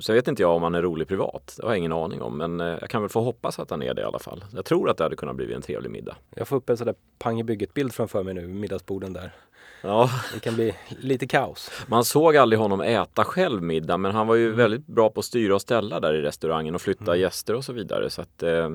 Så 0.01 0.13
vet 0.13 0.29
inte 0.29 0.43
jag 0.43 0.57
om 0.57 0.63
han 0.63 0.75
är 0.75 0.83
rolig 0.83 1.09
privat, 1.09 1.55
det 1.57 1.63
har 1.63 1.71
jag 1.71 1.79
ingen 1.79 1.93
aning 1.93 2.23
om. 2.23 2.39
Men 2.39 2.61
eh, 2.61 2.67
jag 2.81 2.91
kan 2.91 3.03
väl 3.03 3.09
få 3.11 3.21
hoppas 3.21 3.59
att 3.59 3.71
han 3.71 3.83
är 3.83 3.95
det 3.95 4.01
i 4.03 4.05
alla 4.05 4.19
fall. 4.19 4.45
Jag 4.55 4.65
tror 4.65 4.91
att 4.91 4.97
det 4.97 5.05
hade 5.05 5.17
kunnat 5.17 5.37
bli 5.37 5.55
en 5.55 5.63
trevlig 5.63 5.91
middag. 5.91 6.17
Jag 6.37 6.49
får 6.49 6.57
upp 6.57 6.71
en 6.71 6.77
sån 6.77 6.87
där 6.87 6.95
pang 7.19 7.41
i 7.41 7.45
bygget-bild 7.45 7.93
framför 7.95 8.23
mig 8.23 8.35
nu, 8.35 8.49
middagsborden 8.49 9.13
där. 9.13 9.33
Ja, 9.83 10.11
Det 10.35 10.41
kan 10.41 10.55
bli 10.55 10.75
lite 10.89 11.27
kaos. 11.27 11.71
man 11.87 12.05
såg 12.05 12.37
aldrig 12.37 12.61
honom 12.61 12.81
äta 12.81 13.25
själv 13.25 13.63
middag 13.63 13.97
men 13.97 14.13
han 14.13 14.27
var 14.27 14.35
ju 14.35 14.45
Mm. 14.47 14.57
väldigt 14.57 14.87
bra 14.87 15.11
på 15.11 15.21
att 15.21 15.27
styra 15.27 15.55
och 15.55 15.61
ställa 15.63 16.01
där 16.01 16.15
i 16.15 16.23
restaurangen 16.23 16.75
och 16.75 16.81
flytta 16.81 17.05
Mm. 17.13 17.21
gäster 17.21 17.55
och 17.55 17.65
så 17.65 17.73
vidare. 17.73 18.11
Så 18.11 18.23
att, 18.23 18.43
eh, 18.43 18.69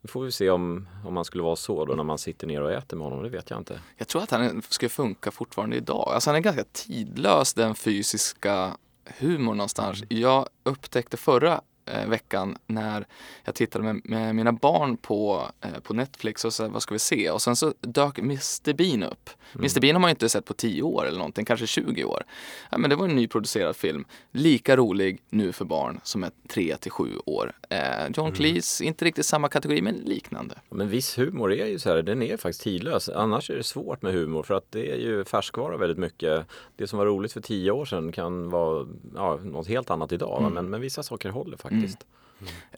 nu 0.00 0.08
får 0.08 0.22
vi 0.24 0.32
se 0.32 0.50
om, 0.50 0.88
om 1.06 1.14
man 1.14 1.24
skulle 1.24 1.42
vara 1.42 1.56
så 1.56 1.84
då 1.84 1.94
när 1.94 2.04
man 2.04 2.18
sitter 2.18 2.46
ner 2.46 2.62
och 2.62 2.72
äter 2.72 2.96
med 2.96 3.04
honom. 3.06 3.22
Det 3.22 3.28
vet 3.28 3.50
jag 3.50 3.60
inte. 3.60 3.80
Jag 3.96 4.08
tror 4.08 4.22
att 4.22 4.30
han 4.30 4.62
skulle 4.68 4.88
funka 4.88 5.30
fortfarande 5.30 5.76
idag. 5.76 6.08
Alltså 6.14 6.30
han 6.30 6.36
är 6.36 6.40
ganska 6.40 6.64
tidlös 6.72 7.54
den 7.54 7.74
fysiska 7.74 8.76
humor 9.18 9.54
någonstans. 9.54 10.04
Jag 10.08 10.48
upptäckte 10.62 11.16
förra 11.16 11.60
eh, 11.86 12.08
veckan 12.08 12.56
när 12.66 13.06
jag 13.44 13.54
tittade 13.54 13.84
med, 13.84 14.00
med 14.04 14.34
mina 14.34 14.52
barn 14.52 14.96
på, 14.96 15.48
eh, 15.60 15.80
på 15.82 15.94
Netflix 15.94 16.44
och 16.44 16.52
så 16.52 16.68
vad 16.68 16.82
ska 16.82 16.94
vi 16.94 16.98
se? 16.98 17.30
Och 17.30 17.42
sen 17.42 17.56
så 17.56 17.74
dök 17.80 18.18
Mr 18.18 18.72
Bean 18.72 19.02
upp. 19.02 19.30
Mr 19.54 19.80
Bean 19.80 19.94
har 19.94 20.00
man 20.00 20.08
ju 20.08 20.12
inte 20.12 20.28
sett 20.28 20.44
på 20.44 20.54
10 20.54 20.82
år 20.82 21.06
eller 21.06 21.18
någonting, 21.18 21.44
kanske 21.44 21.66
20 21.66 22.04
år. 22.04 22.24
Ja, 22.70 22.78
men 22.78 22.90
det 22.90 22.96
var 22.96 23.08
en 23.08 23.16
nyproducerad 23.16 23.76
film. 23.76 24.04
Lika 24.32 24.76
rolig 24.76 25.22
nu 25.30 25.52
för 25.52 25.64
barn 25.64 26.00
som 26.02 26.24
är 26.24 26.30
3 26.48 26.76
till 26.76 26.90
7 26.90 27.18
år. 27.26 27.52
Eh, 27.70 27.78
John 28.16 28.32
Cleese, 28.32 28.80
inte 28.80 29.04
riktigt 29.04 29.26
samma 29.26 29.48
kategori 29.48 29.82
men 29.82 29.94
liknande. 29.94 30.54
Men 30.70 30.88
viss 30.88 31.18
humor 31.18 31.52
är 31.52 31.66
ju 31.66 31.78
så 31.78 31.90
här, 31.90 32.02
den 32.02 32.22
är 32.22 32.36
faktiskt 32.36 32.62
tidlös. 32.62 33.08
Annars 33.08 33.50
är 33.50 33.56
det 33.56 33.62
svårt 33.62 34.02
med 34.02 34.12
humor 34.12 34.42
för 34.42 34.54
att 34.54 34.72
det 34.72 34.92
är 34.92 34.96
ju 34.96 35.24
färskvara 35.24 35.76
väldigt 35.76 35.98
mycket. 35.98 36.46
Det 36.76 36.86
som 36.86 36.98
var 36.98 37.06
roligt 37.06 37.32
för 37.32 37.40
tio 37.40 37.70
år 37.70 37.84
sedan 37.84 38.12
kan 38.12 38.50
vara 38.50 38.86
ja, 39.14 39.38
något 39.42 39.68
helt 39.68 39.90
annat 39.90 40.12
idag. 40.12 40.42
va? 40.42 40.48
Men, 40.48 40.70
men 40.70 40.80
vissa 40.80 41.02
saker 41.02 41.28
håller 41.28 41.56
faktiskt. 41.56 41.73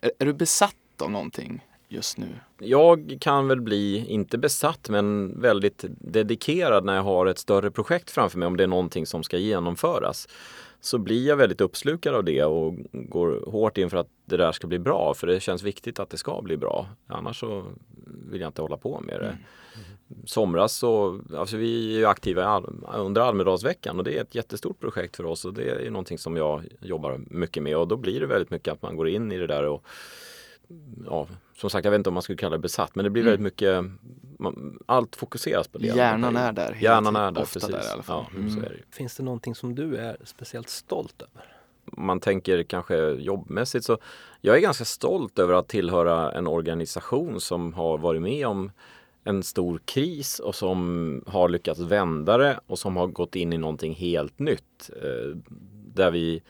Är, 0.00 0.10
är 0.18 0.26
du 0.26 0.32
besatt 0.32 0.74
av 1.02 1.10
någonting 1.10 1.64
just 1.88 2.18
nu? 2.18 2.28
Jag 2.58 3.16
kan 3.20 3.48
väl 3.48 3.60
bli, 3.60 4.06
inte 4.08 4.38
besatt, 4.38 4.88
men 4.88 5.40
väldigt 5.40 5.84
dedikerad 5.88 6.84
när 6.84 6.94
jag 6.94 7.02
har 7.02 7.26
ett 7.26 7.38
större 7.38 7.70
projekt 7.70 8.10
framför 8.10 8.38
mig. 8.38 8.46
Om 8.46 8.56
det 8.56 8.62
är 8.62 8.68
någonting 8.68 9.06
som 9.06 9.22
ska 9.22 9.38
genomföras. 9.38 10.28
Så 10.80 10.98
blir 10.98 11.26
jag 11.26 11.36
väldigt 11.36 11.60
uppslukad 11.60 12.14
av 12.14 12.24
det 12.24 12.44
och 12.44 12.74
går 12.92 13.50
hårt 13.50 13.78
in 13.78 13.90
för 13.90 13.96
att 13.96 14.08
det 14.24 14.36
där 14.36 14.52
ska 14.52 14.66
bli 14.66 14.78
bra. 14.78 15.14
För 15.14 15.26
det 15.26 15.40
känns 15.40 15.62
viktigt 15.62 15.98
att 15.98 16.10
det 16.10 16.18
ska 16.18 16.42
bli 16.42 16.56
bra. 16.56 16.88
Annars 17.06 17.40
så 17.40 17.64
vill 18.30 18.40
jag 18.40 18.48
inte 18.48 18.62
hålla 18.62 18.76
på 18.76 19.00
med 19.00 19.20
det. 19.20 19.38
Somras 20.24 20.72
så, 20.72 21.20
alltså 21.36 21.56
vi 21.56 21.94
är 21.94 21.98
ju 21.98 22.06
aktiva 22.06 22.62
under 22.94 23.20
Almedalsveckan 23.20 23.98
och 23.98 24.04
det 24.04 24.16
är 24.18 24.22
ett 24.22 24.34
jättestort 24.34 24.80
projekt 24.80 25.16
för 25.16 25.26
oss 25.26 25.44
och 25.44 25.54
det 25.54 25.70
är 25.70 25.80
ju 25.80 25.90
någonting 25.90 26.18
som 26.18 26.36
jag 26.36 26.62
jobbar 26.80 27.20
mycket 27.30 27.62
med 27.62 27.76
och 27.76 27.88
då 27.88 27.96
blir 27.96 28.20
det 28.20 28.26
väldigt 28.26 28.50
mycket 28.50 28.72
att 28.72 28.82
man 28.82 28.96
går 28.96 29.08
in 29.08 29.32
i 29.32 29.38
det 29.38 29.46
där 29.46 29.62
och 29.66 29.84
ja, 31.06 31.26
som 31.56 31.70
sagt 31.70 31.84
jag 31.84 31.90
vet 31.92 31.98
inte 31.98 32.10
om 32.10 32.14
man 32.14 32.22
skulle 32.22 32.38
kalla 32.38 32.56
det 32.56 32.62
besatt 32.62 32.94
men 32.94 33.04
det 33.04 33.10
blir 33.10 33.22
väldigt 33.22 33.40
mycket 33.40 33.84
man, 34.38 34.78
allt 34.86 35.16
fokuseras 35.16 35.68
på 35.68 35.78
det. 35.78 35.86
Hjärnan 35.86 36.36
är 36.36 36.52
där 36.52 36.78
Hjärnan 36.80 37.16
är 37.16 37.30
där, 37.30 37.42
Ofta 37.42 37.60
precis. 37.60 37.74
där 37.74 37.88
i 37.88 37.92
alla 37.92 38.02
fall. 38.02 38.24
Ja, 38.30 38.36
Mm. 38.38 38.50
så 38.50 38.58
är 38.60 38.62
det. 38.70 38.96
Finns 38.96 39.16
det 39.16 39.22
någonting 39.22 39.54
som 39.54 39.74
du 39.74 39.96
är 39.96 40.16
speciellt 40.24 40.68
stolt 40.68 41.22
över? 41.22 41.52
man 41.92 42.20
tänker 42.20 42.62
kanske 42.62 42.96
jobbmässigt 43.10 43.84
så 43.84 43.98
jag 44.40 44.56
är 44.56 44.60
ganska 44.60 44.84
stolt 44.84 45.38
över 45.38 45.54
att 45.54 45.68
tillhöra 45.68 46.32
en 46.32 46.46
organisation 46.46 47.40
som 47.40 47.72
har 47.74 47.98
varit 47.98 48.22
med 48.22 48.46
om 48.46 48.70
en 49.26 49.42
stor 49.42 49.80
kris 49.84 50.38
och 50.38 50.54
som 50.54 51.22
har 51.26 51.48
lyckats 51.48 51.80
vända 51.80 52.36
det 52.36 52.60
och 52.66 52.78
som 52.78 52.96
har 52.96 53.06
gått 53.06 53.36
in 53.36 53.52
i 53.52 53.58
någonting 53.58 53.94
helt 53.94 54.38
nytt. 54.38 54.90
Eh, 55.02 55.36
där 55.94 56.10
vi 56.10 56.42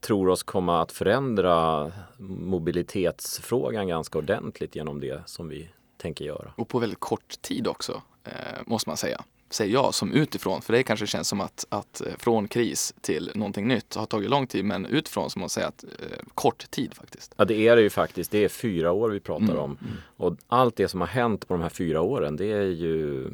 tror 0.00 0.28
oss 0.28 0.42
komma 0.42 0.82
att 0.82 0.92
förändra 0.92 1.92
mobilitetsfrågan 2.18 3.88
ganska 3.88 4.18
ordentligt 4.18 4.76
genom 4.76 5.00
det 5.00 5.22
som 5.26 5.48
vi 5.48 5.70
tänker 5.96 6.24
göra. 6.24 6.52
Och 6.56 6.68
på 6.68 6.78
väldigt 6.78 7.00
kort 7.00 7.42
tid 7.42 7.66
också, 7.66 8.02
eh, 8.24 8.60
måste 8.66 8.88
man 8.88 8.96
säga. 8.96 9.24
Säger 9.50 9.72
jag 9.72 9.94
som 9.94 10.12
utifrån, 10.12 10.62
för 10.62 10.72
det 10.72 10.82
kanske 10.82 11.06
känns 11.06 11.28
som 11.28 11.40
att, 11.40 11.66
att 11.68 12.00
eh, 12.00 12.12
från 12.18 12.48
kris 12.48 12.94
till 13.00 13.30
någonting 13.34 13.68
nytt 13.68 13.94
har 13.94 14.06
tagit 14.06 14.30
lång 14.30 14.46
tid, 14.46 14.64
men 14.64 14.86
utifrån 14.86 15.30
så 15.30 15.38
måste 15.38 15.60
jag 15.60 15.64
säga 15.64 15.68
att 15.68 16.00
eh, 16.00 16.18
kort 16.34 16.70
tid 16.70 16.94
faktiskt. 16.94 17.34
Ja 17.36 17.44
det 17.44 17.68
är 17.68 17.76
det 17.76 17.82
ju 17.82 17.90
faktiskt. 17.90 18.30
Det 18.30 18.44
är 18.44 18.48
fyra 18.48 18.92
år 18.92 19.10
vi 19.10 19.20
pratar 19.20 19.44
Mm, 19.44 19.58
om. 19.58 19.78
Och 20.16 20.36
allt 20.48 20.76
det 20.76 20.88
som 20.88 21.00
har 21.00 21.08
hänt 21.08 21.48
på 21.48 21.54
de 21.54 21.62
här 21.62 21.68
fyra 21.68 22.00
åren 22.00 22.36
det 22.36 22.52
är 22.52 22.62
ju 22.62 23.28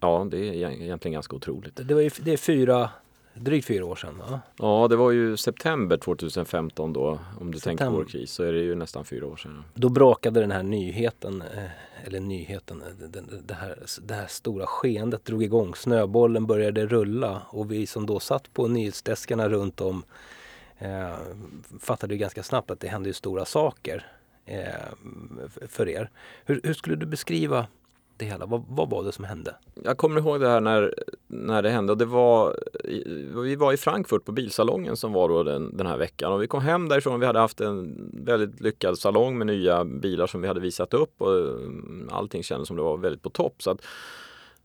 Ja 0.00 0.26
det 0.30 0.38
är 0.38 0.52
egentligen 0.52 1.12
ganska 1.12 1.36
otroligt. 1.36 1.76
Det, 1.88 1.94
var 1.94 2.00
ju, 2.00 2.10
det 2.20 2.32
är 2.32 2.36
fyra, 2.36 2.90
drygt 3.34 3.66
fyra 3.66 3.84
år 3.84 3.96
sedan 3.96 4.18
va? 4.18 4.40
Ja 4.58 4.88
det 4.90 4.96
var 4.96 5.10
ju 5.10 5.36
september 5.36 5.96
2015 5.96 6.92
då 6.92 7.18
om 7.40 7.50
du 7.52 7.58
tänker 7.58 7.60
på 7.60 7.60
September. 7.60 7.98
vår 7.98 8.04
kris 8.04 8.32
så 8.32 8.42
är 8.42 8.52
det 8.52 8.60
ju 8.60 8.74
nästan 8.74 9.04
fyra 9.04 9.26
år 9.26 9.36
sedan. 9.36 9.64
Då 9.74 9.88
brakade 9.88 10.40
den 10.40 10.50
här 10.50 10.62
nyheten, 10.62 11.42
eh, 11.42 11.62
eller 12.08 12.20
nyheten, 12.20 12.82
eh, 12.82 13.08
det, 13.08 13.22
det, 13.46 13.54
här, 13.54 13.78
det 14.02 14.14
här 14.14 14.26
stora 14.26 14.66
skeendet 14.66 15.24
drog 15.24 15.42
igång. 15.42 15.74
Snöbollen 15.74 16.46
började 16.46 16.86
rulla 16.86 17.42
och 17.48 17.72
vi 17.72 17.86
som 17.86 18.06
då 18.06 18.20
satt 18.20 18.54
på 18.54 18.68
nyhetsdeskarna 18.68 19.48
runt 19.48 19.80
om 19.80 20.04
eh, 20.78 21.16
fattade 21.80 22.14
ju 22.14 22.18
ganska 22.18 22.42
snabbt 22.42 22.70
att 22.70 22.80
det 22.80 22.88
hände 22.88 23.08
ju 23.08 23.12
stora 23.12 23.44
saker 23.44 24.06
eh, 24.44 24.58
för 25.68 25.88
er. 25.88 26.10
Hur, 26.44 26.60
hur 26.64 26.74
skulle 26.74 26.96
du 26.96 27.06
beskriva 27.06 27.66
det 28.18 28.24
hela? 28.24 28.46
Vad, 28.46 28.64
vad 28.68 28.90
var 28.90 29.04
det 29.04 29.12
som 29.12 29.24
hände? 29.24 29.54
Jag 29.84 29.98
kommer 29.98 30.20
ihåg 30.20 30.40
det 30.40 30.48
här 30.48 30.60
när, 30.60 30.94
när 31.26 31.62
det 31.62 31.70
hände 31.70 31.94
det 31.94 32.04
var 32.04 32.56
Vi 33.44 33.56
var 33.56 33.72
i 33.72 33.76
Frankfurt 33.76 34.24
på 34.24 34.32
bilsalongen 34.32 34.96
som 34.96 35.12
var 35.12 35.28
då 35.28 35.42
den, 35.42 35.76
den 35.76 35.86
här 35.86 35.98
veckan 35.98 36.32
och 36.32 36.42
vi 36.42 36.46
kom 36.46 36.60
hem 36.60 36.88
därifrån 36.88 37.20
vi 37.20 37.26
hade 37.26 37.38
haft 37.38 37.60
en 37.60 38.10
väldigt 38.24 38.60
lyckad 38.60 38.98
salong 38.98 39.38
med 39.38 39.46
nya 39.46 39.84
bilar 39.84 40.26
som 40.26 40.40
vi 40.40 40.48
hade 40.48 40.60
visat 40.60 40.94
upp 40.94 41.22
och 41.22 41.38
mm, 41.38 42.08
allting 42.12 42.42
kändes 42.42 42.68
som 42.68 42.76
det 42.76 42.82
var 42.82 42.96
väldigt 42.96 43.22
på 43.22 43.30
topp. 43.30 43.62
Så 43.62 43.70
att, 43.70 43.80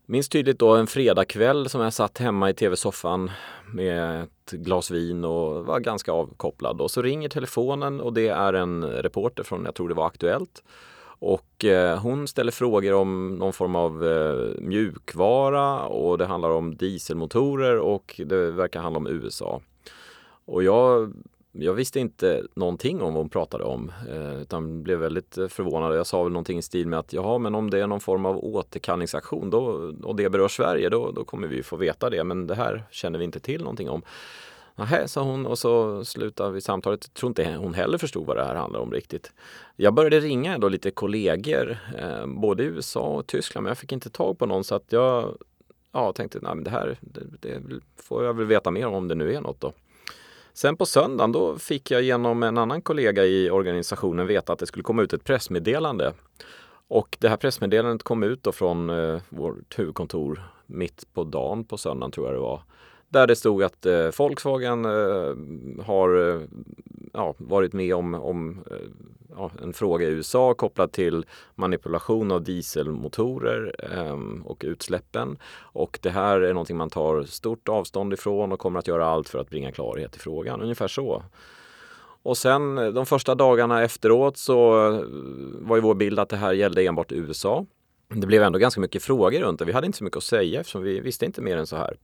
Minns 0.06 0.28
tydligt 0.28 0.58
då 0.58 0.76
en 0.76 0.86
fredagkväll 0.86 1.68
som 1.68 1.80
jag 1.80 1.92
satt 1.92 2.18
hemma 2.18 2.50
i 2.50 2.54
tv-soffan 2.54 3.30
med 3.66 4.22
ett 4.22 4.50
glas 4.50 4.90
vin 4.90 5.24
och 5.24 5.66
var 5.66 5.80
ganska 5.80 6.12
avkopplad. 6.12 6.80
Och 6.80 6.90
så 6.90 7.02
ringer 7.02 7.28
telefonen 7.28 8.00
och 8.00 8.12
det 8.12 8.28
är 8.28 8.52
en 8.52 8.84
reporter 8.84 9.42
från, 9.42 9.64
jag 9.64 9.74
tror 9.74 9.88
det 9.88 9.94
var 9.94 10.06
Aktuellt. 10.06 10.62
Och 11.26 11.64
eh, 11.64 11.98
hon 11.98 12.28
ställer 12.28 12.52
frågor 12.52 12.94
om 12.94 13.36
någon 13.36 13.52
form 13.52 13.76
av 13.76 14.06
eh, 14.06 14.60
mjukvara 14.60 15.86
och 15.86 16.18
det 16.18 16.26
handlar 16.26 16.50
om 16.50 16.76
dieselmotorer 16.76 17.78
och 17.78 18.20
det 18.26 18.50
verkar 18.50 18.80
handla 18.80 18.98
om 18.98 19.06
USA. 19.06 19.60
Och 20.44 20.62
jag, 20.62 21.12
jag 21.52 21.74
visste 21.74 22.00
inte 22.00 22.42
någonting 22.54 23.02
om 23.02 23.14
vad 23.14 23.22
hon 23.22 23.28
pratade 23.28 23.64
om 23.64 23.92
eh, 24.10 24.42
utan 24.42 24.82
blev 24.82 24.98
väldigt 24.98 25.38
eh, 25.38 25.48
förvånad. 25.48 25.96
Jag 25.96 26.06
sa 26.06 26.22
väl 26.22 26.32
någonting 26.32 26.58
i 26.58 26.62
stil 26.62 26.86
med 26.86 26.98
att 26.98 27.12
jaha, 27.12 27.38
men 27.38 27.54
om 27.54 27.70
det 27.70 27.80
är 27.80 27.86
någon 27.86 28.00
form 28.00 28.26
av 28.26 28.44
återkallningsaktion 28.44 29.50
då, 29.50 29.92
och 30.02 30.16
det 30.16 30.30
berör 30.30 30.48
Sverige 30.48 30.88
då, 30.88 31.10
då 31.10 31.24
kommer 31.24 31.48
vi 31.48 31.62
få 31.62 31.76
veta 31.76 32.10
det. 32.10 32.24
Men 32.24 32.46
det 32.46 32.54
här 32.54 32.84
känner 32.90 33.18
vi 33.18 33.24
inte 33.24 33.40
till 33.40 33.60
någonting 33.60 33.90
om. 33.90 34.02
Nähä, 34.76 35.08
sa 35.08 35.22
hon 35.22 35.46
och 35.46 35.58
så 35.58 36.04
slutade 36.04 36.52
vi 36.52 36.60
samtalet. 36.60 37.04
Jag 37.04 37.14
tror 37.14 37.30
inte 37.30 37.54
hon 37.54 37.74
heller 37.74 37.98
förstod 37.98 38.26
vad 38.26 38.36
det 38.36 38.44
här 38.44 38.54
handlar 38.54 38.80
om 38.80 38.92
riktigt. 38.92 39.32
Jag 39.76 39.94
började 39.94 40.20
ringa 40.20 40.58
då 40.58 40.68
lite 40.68 40.90
kollegor, 40.90 41.78
eh, 41.98 42.26
både 42.26 42.62
i 42.62 42.66
USA 42.66 43.00
och 43.00 43.26
Tyskland, 43.26 43.62
men 43.62 43.70
jag 43.70 43.78
fick 43.78 43.92
inte 43.92 44.10
tag 44.10 44.38
på 44.38 44.46
någon 44.46 44.64
så 44.64 44.74
att 44.74 44.84
jag 44.88 45.38
ja, 45.92 46.12
tänkte 46.12 46.38
nej, 46.42 46.54
men 46.54 46.64
det 46.64 46.70
här 46.70 46.98
det, 47.00 47.20
det 47.40 47.62
får 47.96 48.24
jag 48.24 48.34
väl 48.34 48.46
veta 48.46 48.70
mer 48.70 48.86
om 48.86 48.94
om 48.94 49.08
det 49.08 49.14
nu 49.14 49.34
är 49.34 49.40
något 49.40 49.60
då. 49.60 49.72
Sen 50.52 50.76
på 50.76 50.86
söndagen 50.86 51.32
då 51.32 51.58
fick 51.58 51.90
jag 51.90 52.02
genom 52.02 52.42
en 52.42 52.58
annan 52.58 52.82
kollega 52.82 53.24
i 53.24 53.50
organisationen 53.50 54.26
veta 54.26 54.52
att 54.52 54.58
det 54.58 54.66
skulle 54.66 54.82
komma 54.82 55.02
ut 55.02 55.12
ett 55.12 55.24
pressmeddelande. 55.24 56.12
Och 56.88 57.16
det 57.20 57.28
här 57.28 57.36
pressmeddelandet 57.36 58.02
kom 58.02 58.22
ut 58.22 58.42
då 58.42 58.52
från 58.52 58.90
eh, 58.90 59.20
vårt 59.28 59.78
huvudkontor 59.78 60.42
mitt 60.66 61.14
på 61.14 61.24
dagen 61.24 61.64
på 61.64 61.78
söndagen 61.78 62.10
tror 62.10 62.26
jag 62.26 62.34
det 62.34 62.40
var. 62.40 62.62
Där 63.14 63.26
det 63.26 63.36
stod 63.36 63.62
att 63.62 63.86
eh, 63.86 64.08
Volkswagen 64.18 64.84
eh, 64.84 65.34
har 65.84 66.30
eh, 66.30 66.40
ja, 67.12 67.34
varit 67.38 67.72
med 67.72 67.94
om, 67.94 68.14
om 68.14 68.64
eh, 68.70 68.76
ja, 69.36 69.50
en 69.62 69.72
fråga 69.72 70.06
i 70.06 70.10
USA 70.10 70.54
kopplad 70.54 70.92
till 70.92 71.26
manipulation 71.54 72.32
av 72.32 72.42
dieselmotorer 72.42 73.74
eh, 73.92 74.18
och 74.44 74.62
utsläppen. 74.66 75.38
Och 75.56 75.98
det 76.02 76.10
här 76.10 76.40
är 76.40 76.52
någonting 76.52 76.76
man 76.76 76.90
tar 76.90 77.22
stort 77.22 77.68
avstånd 77.68 78.12
ifrån 78.12 78.52
och 78.52 78.58
kommer 78.58 78.78
att 78.78 78.88
göra 78.88 79.06
allt 79.06 79.28
för 79.28 79.38
att 79.38 79.50
bringa 79.50 79.72
klarhet 79.72 80.16
i 80.16 80.18
frågan. 80.18 80.62
Ungefär 80.62 80.88
så. 80.88 81.22
Och 82.22 82.38
sen 82.38 82.78
eh, 82.78 82.86
de 82.86 83.06
första 83.06 83.34
dagarna 83.34 83.82
efteråt 83.82 84.36
så 84.36 84.88
eh, 84.88 85.00
var 85.68 85.76
ju 85.76 85.82
vår 85.82 85.94
bild 85.94 86.18
att 86.18 86.28
det 86.28 86.36
här 86.36 86.52
gällde 86.52 86.86
enbart 86.86 87.12
USA. 87.12 87.66
Det 88.08 88.26
blev 88.26 88.42
ändå 88.42 88.58
ganska 88.58 88.80
mycket 88.80 89.02
frågor 89.02 89.40
runt 89.40 89.58
det. 89.58 89.64
Vi 89.64 89.72
hade 89.72 89.86
inte 89.86 89.98
så 89.98 90.04
mycket 90.04 90.16
att 90.16 90.24
säga 90.24 90.60
eftersom 90.60 90.82
vi 90.82 91.00
visste 91.00 91.24
inte 91.24 91.40
mer 91.40 91.56
än 91.56 91.66
så 91.66 91.76
här. 91.76 91.96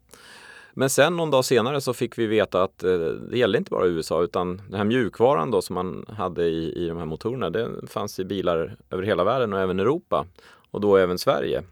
Men 0.74 0.90
sen 0.90 1.16
någon 1.16 1.30
dag 1.30 1.44
senare 1.44 1.80
så 1.80 1.94
fick 1.94 2.18
vi 2.18 2.26
veta 2.26 2.62
att 2.62 2.84
eh, 2.84 2.98
det 3.30 3.38
gällde 3.38 3.58
inte 3.58 3.70
bara 3.70 3.86
USA 3.86 4.22
utan 4.22 4.62
den 4.68 4.78
här 4.78 4.84
mjukvaran 4.84 5.50
då 5.50 5.62
som 5.62 5.74
man 5.74 6.04
hade 6.08 6.44
i, 6.44 6.84
i 6.84 6.88
de 6.88 6.98
här 6.98 7.04
motorerna 7.04 7.50
den 7.50 7.86
fanns 7.86 8.18
i 8.18 8.24
bilar 8.24 8.76
över 8.90 9.02
hela 9.02 9.24
världen 9.24 9.52
och 9.52 9.60
även 9.60 9.80
Europa 9.80 10.26
och 10.70 10.80
då 10.80 10.96
även 10.96 11.18
Sverige. 11.18 11.62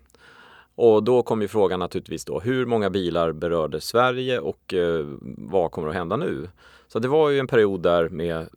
Och 0.74 1.02
då 1.02 1.22
kom 1.22 1.42
ju 1.42 1.48
frågan 1.48 1.80
naturligtvis 1.80 2.24
då 2.24 2.40
hur 2.40 2.66
många 2.66 2.90
bilar 2.90 3.32
berörde 3.32 3.80
Sverige 3.80 4.38
och 4.38 4.74
eh, 4.74 5.06
vad 5.38 5.70
kommer 5.70 5.88
att 5.88 5.94
hända 5.94 6.16
nu? 6.16 6.48
Så 6.88 6.98
det 6.98 7.08
var 7.08 7.30
ju 7.30 7.38
en 7.38 7.46
period 7.46 7.82
där 7.82 8.08
med 8.08 8.48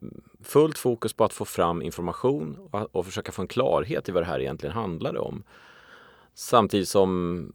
fullt 0.43 0.77
fokus 0.77 1.13
på 1.13 1.24
att 1.24 1.33
få 1.33 1.45
fram 1.45 1.81
information 1.81 2.57
och, 2.71 2.95
och 2.95 3.05
försöka 3.05 3.31
få 3.31 3.41
en 3.41 3.48
klarhet 3.48 4.10
i 4.10 4.12
vad 4.12 4.24
det 4.24 4.27
här 4.27 4.39
egentligen 4.39 4.75
handlade 4.75 5.19
om. 5.19 5.43
Samtidigt 6.33 6.89
som 6.89 7.53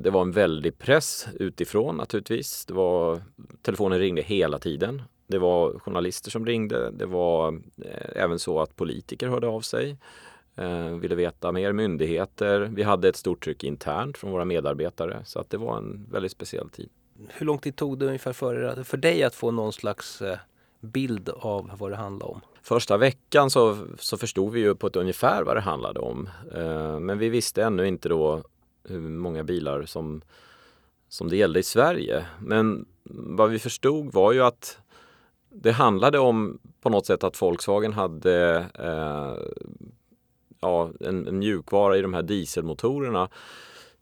det 0.00 0.10
var 0.10 0.22
en 0.22 0.32
väldig 0.32 0.78
press 0.78 1.26
utifrån 1.34 1.96
naturligtvis. 1.96 2.66
Det 2.66 2.74
var, 2.74 3.22
telefonen 3.62 3.98
ringde 3.98 4.22
hela 4.22 4.58
tiden. 4.58 5.02
Det 5.28 5.38
var 5.38 5.78
journalister 5.78 6.30
som 6.30 6.46
ringde. 6.46 6.90
Det 6.90 7.06
var 7.06 7.52
eh, 7.84 8.22
även 8.22 8.38
så 8.38 8.60
att 8.60 8.76
politiker 8.76 9.28
hörde 9.28 9.46
av 9.46 9.60
sig. 9.60 9.96
Eh, 10.56 10.88
ville 10.88 11.14
veta 11.14 11.52
mer, 11.52 11.72
myndigheter. 11.72 12.60
Vi 12.60 12.82
hade 12.82 13.08
ett 13.08 13.16
stort 13.16 13.44
tryck 13.44 13.64
internt 13.64 14.18
från 14.18 14.30
våra 14.30 14.44
medarbetare. 14.44 15.22
Så 15.24 15.38
att 15.38 15.50
det 15.50 15.56
var 15.56 15.78
en 15.78 16.06
väldigt 16.10 16.32
speciell 16.32 16.68
tid. 16.68 16.88
Hur 17.28 17.46
lång 17.46 17.58
tid 17.58 17.76
tog 17.76 17.98
det 17.98 18.06
ungefär 18.06 18.32
för, 18.32 18.82
för 18.84 18.96
dig 18.96 19.22
att 19.22 19.34
få 19.34 19.50
någon 19.50 19.72
slags 19.72 20.22
eh, 20.22 20.38
bild 20.80 21.28
av 21.28 21.70
vad 21.78 21.90
det 21.90 21.96
handlade 21.96 22.32
om? 22.32 22.40
Första 22.62 22.96
veckan 22.96 23.50
så, 23.50 23.76
så 23.98 24.16
förstod 24.16 24.52
vi 24.52 24.60
ju 24.60 24.74
på 24.74 24.86
ett 24.86 24.96
ungefär 24.96 25.42
vad 25.42 25.56
det 25.56 25.60
handlade 25.60 26.00
om. 26.00 26.28
Eh, 26.54 27.00
men 27.00 27.18
vi 27.18 27.28
visste 27.28 27.62
ännu 27.62 27.88
inte 27.88 28.08
då 28.08 28.42
hur 28.90 29.00
många 29.00 29.44
bilar 29.44 29.84
som, 29.84 30.22
som 31.08 31.28
det 31.28 31.36
gällde 31.36 31.60
i 31.60 31.62
Sverige. 31.62 32.26
Men 32.40 32.86
vad 33.10 33.50
vi 33.50 33.58
förstod 33.58 34.12
var 34.12 34.32
ju 34.32 34.42
att 34.42 34.78
det 35.48 35.72
handlade 35.72 36.18
om 36.18 36.58
på 36.80 36.90
något 36.90 37.06
sätt 37.06 37.24
att 37.24 37.42
Volkswagen 37.42 37.92
hade 37.92 38.66
eh, 38.74 39.34
ja, 40.60 40.90
en, 41.00 41.28
en 41.28 41.38
mjukvara 41.38 41.96
i 41.96 42.02
de 42.02 42.14
här 42.14 42.22
dieselmotorerna 42.22 43.28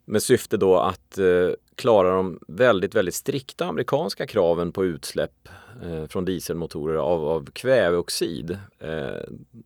med 0.05 0.23
syfte 0.23 0.57
då 0.57 0.77
att 0.77 1.17
eh, 1.17 1.49
klara 1.75 2.15
de 2.15 2.39
väldigt, 2.47 2.95
väldigt 2.95 3.15
strikta 3.15 3.65
amerikanska 3.65 4.27
kraven 4.27 4.71
på 4.71 4.85
utsläpp 4.85 5.49
eh, 5.83 6.05
från 6.07 6.25
dieselmotorer 6.25 6.95
av, 6.95 7.25
av 7.25 7.45
kväveoxid. 7.53 8.57
Eh, 8.79 9.21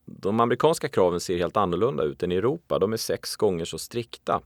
de 0.05 0.39
amerikanska 0.39 0.87
kraven 0.87 1.19
ser 1.19 1.37
helt 1.37 1.57
annorlunda 1.57 2.03
ut 2.03 2.23
än 2.23 2.31
i 2.31 2.35
Europa. 2.35 2.79
De 2.79 2.93
är 2.93 2.97
sex 2.97 3.35
gånger 3.35 3.65
så 3.65 3.77
strikta. 3.77 4.41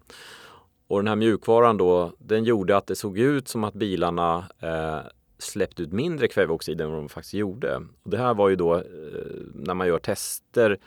Och 0.88 1.00
den 1.00 1.08
här 1.08 1.16
mjukvaran 1.16 1.78
då, 1.78 2.12
den 2.18 2.44
gjorde 2.44 2.78
att 2.78 2.88
det 2.88 2.96
såg 2.96 3.18
ut 3.18 3.48
som 3.48 3.64
att 3.64 3.74
bilarna 3.74 4.46
eh, 4.60 5.00
släppte 5.38 5.84
ut 5.84 5.92
mindre 5.92 6.28
kväveoxid 6.28 6.82
än 6.82 6.90
vad 6.90 7.00
de 7.00 7.10
faktiskt 7.10 7.34
gjorde. 7.34 7.82
Och 8.04 8.10
det 8.10 8.18
här 8.18 8.34
var 8.34 8.50
ju 8.50 8.56
då 8.56 8.76
eh, 8.76 8.82
när 9.54 9.74
man 9.74 9.88
gör 9.88 10.00
tester 10.00 10.80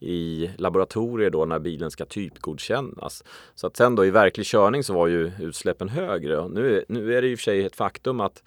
i 0.00 0.50
laboratorier 0.58 1.30
då 1.30 1.44
när 1.44 1.58
bilen 1.58 1.90
ska 1.90 2.04
typgodkännas. 2.04 3.24
Så 3.54 3.66
att 3.66 3.76
sen 3.76 3.94
då 3.94 4.04
i 4.04 4.10
verklig 4.10 4.46
körning 4.46 4.84
så 4.84 4.94
var 4.94 5.06
ju 5.06 5.32
utsläppen 5.40 5.88
högre. 5.88 6.48
Nu, 6.48 6.84
nu 6.88 7.14
är 7.14 7.22
det 7.22 7.28
i 7.28 7.34
och 7.34 7.38
för 7.38 7.42
sig 7.42 7.64
ett 7.64 7.76
faktum 7.76 8.20
att 8.20 8.42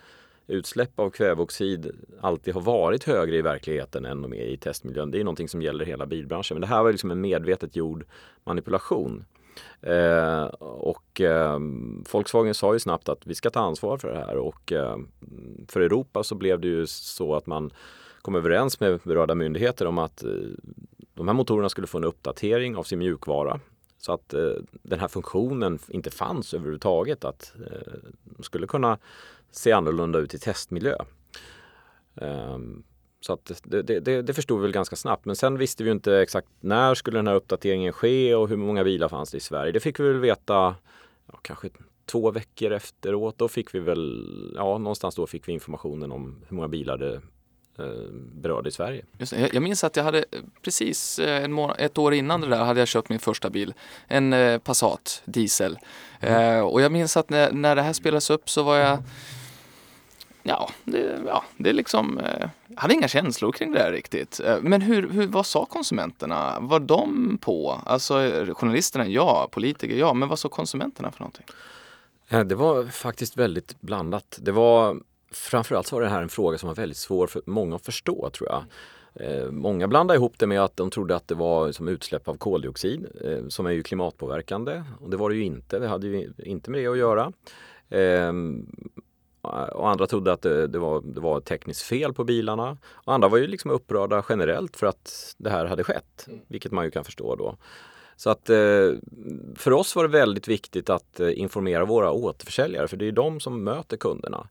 utsläpp 0.47 0.99
av 0.99 1.09
kväveoxid 1.09 1.91
alltid 2.21 2.53
har 2.53 2.61
varit 2.61 3.03
högre 3.03 3.35
i 3.35 3.41
verkligheten 3.41 4.05
än 4.05 4.21
de 4.21 4.33
är 4.33 4.45
i 4.45 4.57
testmiljön. 4.57 5.11
Det 5.11 5.19
är 5.19 5.23
någonting 5.23 5.49
som 5.49 5.61
gäller 5.61 5.85
hela 5.85 6.05
bilbranschen. 6.05 6.55
Men 6.55 6.61
det 6.61 6.67
här 6.67 6.83
var 6.83 6.91
liksom 6.91 7.11
en 7.11 7.21
medvetet 7.21 7.75
gjord 7.75 8.05
manipulation. 8.43 9.25
Eh, 9.81 10.43
och 10.59 11.21
eh, 11.21 11.59
Volkswagen 12.11 12.53
sa 12.53 12.73
ju 12.73 12.79
snabbt 12.79 13.09
att 13.09 13.27
vi 13.27 13.35
ska 13.35 13.49
ta 13.49 13.59
ansvar 13.59 13.97
för 13.97 14.07
det 14.07 14.17
här 14.17 14.37
och 14.37 14.71
eh, 14.71 14.97
för 15.67 15.81
Europa 15.81 16.23
så 16.23 16.35
blev 16.35 16.59
det 16.59 16.67
ju 16.67 16.87
så 16.87 17.35
att 17.35 17.45
man 17.45 17.71
kom 18.21 18.35
överens 18.35 18.79
med 18.79 18.99
berörda 19.03 19.35
myndigheter 19.35 19.85
om 19.85 19.97
att 19.97 20.23
eh, 20.23 20.31
de 21.13 21.27
här 21.27 21.35
motorerna 21.35 21.69
skulle 21.69 21.87
få 21.87 21.97
en 21.97 22.03
uppdatering 22.03 22.75
av 22.75 22.83
sin 22.83 22.99
mjukvara 22.99 23.59
så 23.99 24.13
att 24.13 24.33
eh, 24.33 24.51
den 24.71 24.99
här 24.99 25.07
funktionen 25.07 25.79
inte 25.87 26.11
fanns 26.11 26.53
överhuvudtaget. 26.53 27.25
Att 27.25 27.53
eh, 27.71 27.93
de 28.23 28.43
skulle 28.43 28.67
kunna 28.67 28.97
se 29.51 29.71
annorlunda 29.71 30.19
ut 30.19 30.33
i 30.33 30.39
testmiljö. 30.39 30.95
Ehm, 32.15 32.83
så 33.21 33.33
att 33.33 33.51
det, 33.63 33.81
det, 33.81 34.21
det, 34.21 34.33
förstod 34.33 34.59
vi 34.59 34.61
väl 34.61 34.71
ganska 34.71 34.95
snabbt. 34.95 35.25
Men 35.25 35.35
sen 35.35 35.57
visste 35.57 35.83
vi 35.83 35.91
inte 35.91 36.17
exakt 36.17 36.47
när 36.59 36.95
skulle 36.95 37.17
den 37.17 37.27
här 37.27 37.35
uppdateringen 37.35 37.93
ske 37.93 38.35
och 38.35 38.49
hur 38.49 38.57
många 38.57 38.83
bilar 38.83 39.09
fanns 39.09 39.31
det 39.31 39.37
i 39.37 39.41
Sverige. 39.41 39.71
Det 39.71 39.79
fick 39.79 39.99
vi 39.99 40.03
väl 40.03 40.19
veta 40.19 40.75
ja, 41.31 41.39
kanske 41.41 41.69
två 42.05 42.31
veckor 42.31 42.71
efteråt. 42.71 43.37
Då 43.37 43.47
fick 43.47 43.75
vi 43.75 43.79
väl, 43.79 44.53
ja 44.55 44.77
någonstans 44.77 45.15
då 45.15 45.27
fick 45.27 45.47
vi 45.47 45.51
informationen 45.51 46.11
om 46.11 46.43
hur 46.47 46.55
många 46.55 46.67
bilar 46.67 46.97
det 46.97 47.21
Eh, 47.79 48.11
berörde 48.11 48.69
i 48.69 48.71
Sverige. 48.71 49.05
Just 49.17 49.33
det. 49.33 49.49
Jag 49.53 49.63
minns 49.63 49.83
att 49.83 49.95
jag 49.95 50.03
hade 50.03 50.25
precis 50.61 51.19
eh, 51.19 51.43
en 51.43 51.53
månad, 51.53 51.75
ett 51.79 51.97
år 51.97 52.13
innan 52.13 52.41
det 52.41 52.47
där 52.47 52.63
hade 52.63 52.79
jag 52.79 52.87
köpt 52.87 53.09
min 53.09 53.19
första 53.19 53.49
bil. 53.49 53.73
En 54.07 54.33
eh, 54.33 54.57
Passat 54.57 55.21
diesel. 55.25 55.79
Mm. 56.19 56.57
Eh, 56.57 56.61
och 56.61 56.81
jag 56.81 56.91
minns 56.91 57.17
att 57.17 57.29
när, 57.29 57.51
när 57.51 57.75
det 57.75 57.81
här 57.81 57.93
spelades 57.93 58.29
upp 58.29 58.49
så 58.49 58.63
var 58.63 58.77
jag 58.77 58.97
Ja, 60.43 60.69
det, 60.83 61.21
ja, 61.27 61.43
det 61.57 61.73
liksom, 61.73 62.17
eh, 62.17 62.49
jag 62.67 62.81
hade 62.81 62.93
inga 62.93 63.07
känslor 63.07 63.51
kring 63.51 63.71
det 63.71 63.79
där 63.79 63.91
riktigt. 63.91 64.39
Eh, 64.39 64.57
men 64.61 64.81
hur, 64.81 65.09
hur, 65.09 65.27
vad 65.27 65.45
sa 65.45 65.65
konsumenterna? 65.65 66.57
Var 66.59 66.79
de 66.79 67.37
på? 67.41 67.81
Alltså 67.85 68.13
journalisterna, 68.55 69.07
ja. 69.07 69.49
Politiker, 69.51 69.95
ja. 69.95 70.13
Men 70.13 70.29
vad 70.29 70.39
sa 70.39 70.49
konsumenterna 70.49 71.11
för 71.11 71.19
någonting? 71.19 71.45
Eh, 72.29 72.43
det 72.43 72.55
var 72.55 72.83
faktiskt 72.85 73.37
väldigt 73.37 73.81
blandat. 73.81 74.39
Det 74.41 74.51
var 74.51 74.97
framförallt 75.31 75.87
så 75.87 75.95
var 75.95 76.01
det 76.01 76.09
här 76.09 76.21
en 76.21 76.29
fråga 76.29 76.57
som 76.57 76.67
var 76.67 76.75
väldigt 76.75 76.97
svår 76.97 77.27
för 77.27 77.41
många 77.45 77.75
att 77.75 77.85
förstå 77.85 78.29
tror 78.29 78.49
jag. 78.49 78.63
Eh, 79.13 79.51
många 79.51 79.87
blandade 79.87 80.17
ihop 80.17 80.39
det 80.39 80.47
med 80.47 80.61
att 80.61 80.77
de 80.77 80.89
trodde 80.89 81.15
att 81.15 81.27
det 81.27 81.35
var 81.35 81.71
som 81.71 81.87
utsläpp 81.87 82.27
av 82.27 82.35
koldioxid 82.35 83.05
eh, 83.23 83.47
som 83.47 83.65
är 83.65 83.71
ju 83.71 83.83
klimatpåverkande 83.83 84.83
och 85.01 85.09
det 85.09 85.17
var 85.17 85.29
det 85.29 85.35
ju 85.35 85.43
inte. 85.43 85.79
Det 85.79 85.87
hade 85.87 86.07
ju 86.07 86.33
inte 86.37 86.71
med 86.71 86.81
det 86.81 86.87
att 86.87 86.97
göra. 86.97 87.33
Eh, 87.89 88.33
och 89.41 89.89
andra 89.89 90.07
trodde 90.07 90.33
att 90.33 90.41
det, 90.41 90.67
det, 90.67 90.79
var, 90.79 91.01
det 91.01 91.19
var 91.19 91.37
ett 91.37 91.45
tekniskt 91.45 91.81
fel 91.81 92.13
på 92.13 92.23
bilarna. 92.23 92.77
Och 92.87 93.13
andra 93.13 93.27
var 93.27 93.37
ju 93.37 93.47
liksom 93.47 93.71
upprörda 93.71 94.23
generellt 94.29 94.77
för 94.77 94.87
att 94.87 95.35
det 95.37 95.49
här 95.49 95.65
hade 95.65 95.83
skett, 95.83 96.25
mm. 96.27 96.39
vilket 96.47 96.71
man 96.71 96.85
ju 96.85 96.91
kan 96.91 97.03
förstå 97.03 97.35
då. 97.35 97.55
Så 98.15 98.29
att 98.29 98.49
eh, 98.49 98.91
för 99.55 99.73
oss 99.73 99.95
var 99.95 100.03
det 100.03 100.09
väldigt 100.09 100.47
viktigt 100.47 100.89
att 100.89 101.19
eh, 101.19 101.39
informera 101.39 101.85
våra 101.85 102.11
återförsäljare 102.11 102.87
för 102.87 102.97
det 102.97 103.07
är 103.07 103.11
de 103.11 103.39
som 103.39 103.63
möter 103.63 103.97
kunderna. 103.97 104.47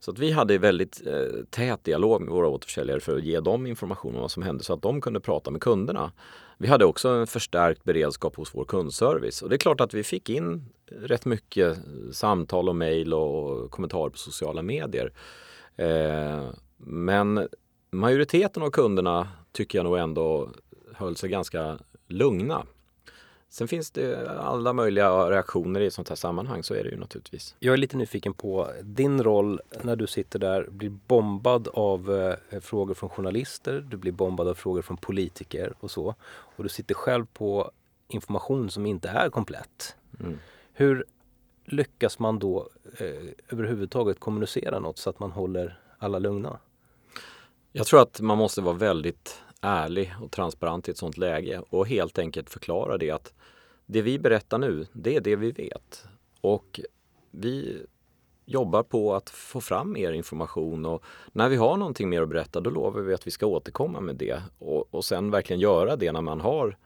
Så 0.00 0.10
att 0.10 0.18
vi 0.18 0.30
hade 0.30 0.58
väldigt 0.58 1.06
eh, 1.06 1.44
tät 1.50 1.84
dialog 1.84 2.20
med 2.20 2.32
våra 2.32 2.48
återförsäljare 2.48 3.00
för 3.00 3.16
att 3.16 3.24
ge 3.24 3.40
dem 3.40 3.66
information 3.66 4.14
om 4.14 4.20
vad 4.20 4.30
som 4.30 4.42
hände 4.42 4.64
så 4.64 4.72
att 4.72 4.82
de 4.82 5.00
kunde 5.00 5.20
prata 5.20 5.50
med 5.50 5.60
kunderna. 5.60 6.12
Vi 6.58 6.68
hade 6.68 6.84
också 6.84 7.08
en 7.08 7.26
förstärkt 7.26 7.84
beredskap 7.84 8.36
hos 8.36 8.54
vår 8.54 8.64
kundservice 8.64 9.42
och 9.42 9.48
det 9.48 9.56
är 9.56 9.58
klart 9.58 9.80
att 9.80 9.94
vi 9.94 10.02
fick 10.02 10.30
in 10.30 10.64
rätt 10.86 11.24
mycket 11.24 11.76
eh, 11.76 12.10
samtal 12.12 12.68
och 12.68 12.76
mejl 12.76 13.14
och 13.14 13.70
kommentarer 13.70 14.10
på 14.10 14.18
sociala 14.18 14.62
medier. 14.62 15.12
Eh, 15.76 16.48
men 16.76 17.48
majoriteten 17.90 18.62
av 18.62 18.70
kunderna 18.70 19.28
tycker 19.52 19.78
jag 19.78 19.84
nog 19.84 19.98
ändå 19.98 20.50
höll 20.94 21.16
sig 21.16 21.30
ganska 21.30 21.78
lugna. 22.08 22.66
Sen 23.52 23.68
finns 23.68 23.90
det 23.90 24.30
alla 24.40 24.72
möjliga 24.72 25.30
reaktioner 25.30 25.80
i 25.80 25.86
ett 25.86 25.94
sånt 25.94 26.08
här 26.08 26.16
sammanhang, 26.16 26.62
så 26.62 26.74
är 26.74 26.84
det 26.84 26.90
ju 26.90 26.96
naturligtvis. 26.96 27.54
Jag 27.58 27.72
är 27.72 27.76
lite 27.76 27.96
nyfiken 27.96 28.34
på 28.34 28.70
din 28.82 29.22
roll 29.22 29.60
när 29.82 29.96
du 29.96 30.06
sitter 30.06 30.38
där, 30.38 30.68
blir 30.70 30.90
bombad 30.90 31.68
av 31.68 32.14
eh, 32.50 32.60
frågor 32.60 32.94
från 32.94 33.10
journalister, 33.10 33.86
du 33.90 33.96
blir 33.96 34.12
bombad 34.12 34.48
av 34.48 34.54
frågor 34.54 34.82
från 34.82 34.96
politiker 34.96 35.72
och 35.80 35.90
så. 35.90 36.14
Och 36.56 36.62
du 36.62 36.68
sitter 36.68 36.94
själv 36.94 37.26
på 37.32 37.70
information 38.08 38.70
som 38.70 38.86
inte 38.86 39.08
är 39.08 39.30
komplett. 39.30 39.96
Mm. 40.20 40.38
Hur 40.72 41.04
lyckas 41.64 42.18
man 42.18 42.38
då 42.38 42.68
eh, 42.98 43.06
överhuvudtaget 43.48 44.20
kommunicera 44.20 44.78
något 44.78 44.98
så 44.98 45.10
att 45.10 45.18
man 45.18 45.30
håller 45.30 45.80
alla 45.98 46.18
lugna? 46.18 46.58
Jag 47.72 47.86
tror 47.86 48.02
att 48.02 48.20
man 48.20 48.38
måste 48.38 48.60
vara 48.60 48.76
väldigt 48.76 49.42
ärlig 49.60 50.14
och 50.20 50.30
transparent 50.30 50.88
i 50.88 50.90
ett 50.90 50.98
sånt 50.98 51.16
läge 51.16 51.62
och 51.70 51.88
helt 51.88 52.18
enkelt 52.18 52.50
förklara 52.50 52.98
det 52.98 53.10
att 53.10 53.34
det 53.86 54.02
vi 54.02 54.18
berättar 54.18 54.58
nu, 54.58 54.86
det 54.92 55.16
är 55.16 55.20
det 55.20 55.36
vi 55.36 55.52
vet. 55.52 56.04
Och 56.40 56.80
vi 57.30 57.82
jobbar 58.44 58.82
på 58.82 59.14
att 59.14 59.30
få 59.30 59.60
fram 59.60 59.92
mer 59.92 60.12
information 60.12 60.86
och 60.86 61.04
när 61.32 61.48
vi 61.48 61.56
har 61.56 61.76
någonting 61.76 62.08
mer 62.08 62.22
att 62.22 62.28
berätta 62.28 62.60
då 62.60 62.70
lovar 62.70 63.00
vi 63.00 63.14
att 63.14 63.26
vi 63.26 63.30
ska 63.30 63.46
återkomma 63.46 64.00
med 64.00 64.16
det 64.16 64.42
och, 64.58 64.94
och 64.94 65.04
sen 65.04 65.30
verkligen 65.30 65.60
göra 65.60 65.96
det 65.96 66.12
när 66.12 66.20
man 66.20 66.40
har 66.40 66.76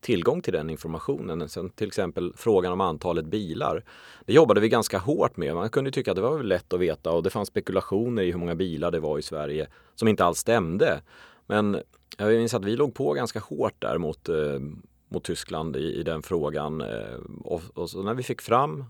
tillgång 0.00 0.42
till 0.42 0.52
den 0.52 0.70
informationen. 0.70 1.48
Sen 1.48 1.70
till 1.70 1.86
exempel 1.86 2.32
frågan 2.36 2.72
om 2.72 2.80
antalet 2.80 3.24
bilar. 3.24 3.84
Det 4.26 4.32
jobbade 4.32 4.60
vi 4.60 4.68
ganska 4.68 4.98
hårt 4.98 5.36
med. 5.36 5.54
Man 5.54 5.70
kunde 5.70 5.90
tycka 5.90 6.10
att 6.10 6.16
det 6.16 6.22
var 6.22 6.42
lätt 6.42 6.72
att 6.72 6.80
veta 6.80 7.10
och 7.10 7.22
det 7.22 7.30
fanns 7.30 7.48
spekulationer 7.48 8.22
i 8.22 8.32
hur 8.32 8.38
många 8.38 8.54
bilar 8.54 8.90
det 8.90 9.00
var 9.00 9.18
i 9.18 9.22
Sverige 9.22 9.66
som 9.94 10.08
inte 10.08 10.24
alls 10.24 10.38
stämde. 10.38 11.00
Men 11.46 11.80
jag 12.18 12.28
minns 12.28 12.54
att 12.54 12.64
vi 12.64 12.76
låg 12.76 12.94
på 12.94 13.12
ganska 13.12 13.38
hårt 13.40 13.74
där 13.78 13.98
mot, 13.98 14.28
eh, 14.28 14.60
mot 15.08 15.24
Tyskland 15.24 15.76
i, 15.76 15.94
i 15.94 16.02
den 16.02 16.22
frågan. 16.22 16.80
Eh, 16.80 17.18
och, 17.44 17.62
och, 17.74 17.90
så 17.90 18.02
när 18.02 18.14
vi 18.14 18.22
fick 18.22 18.42
fram 18.42 18.84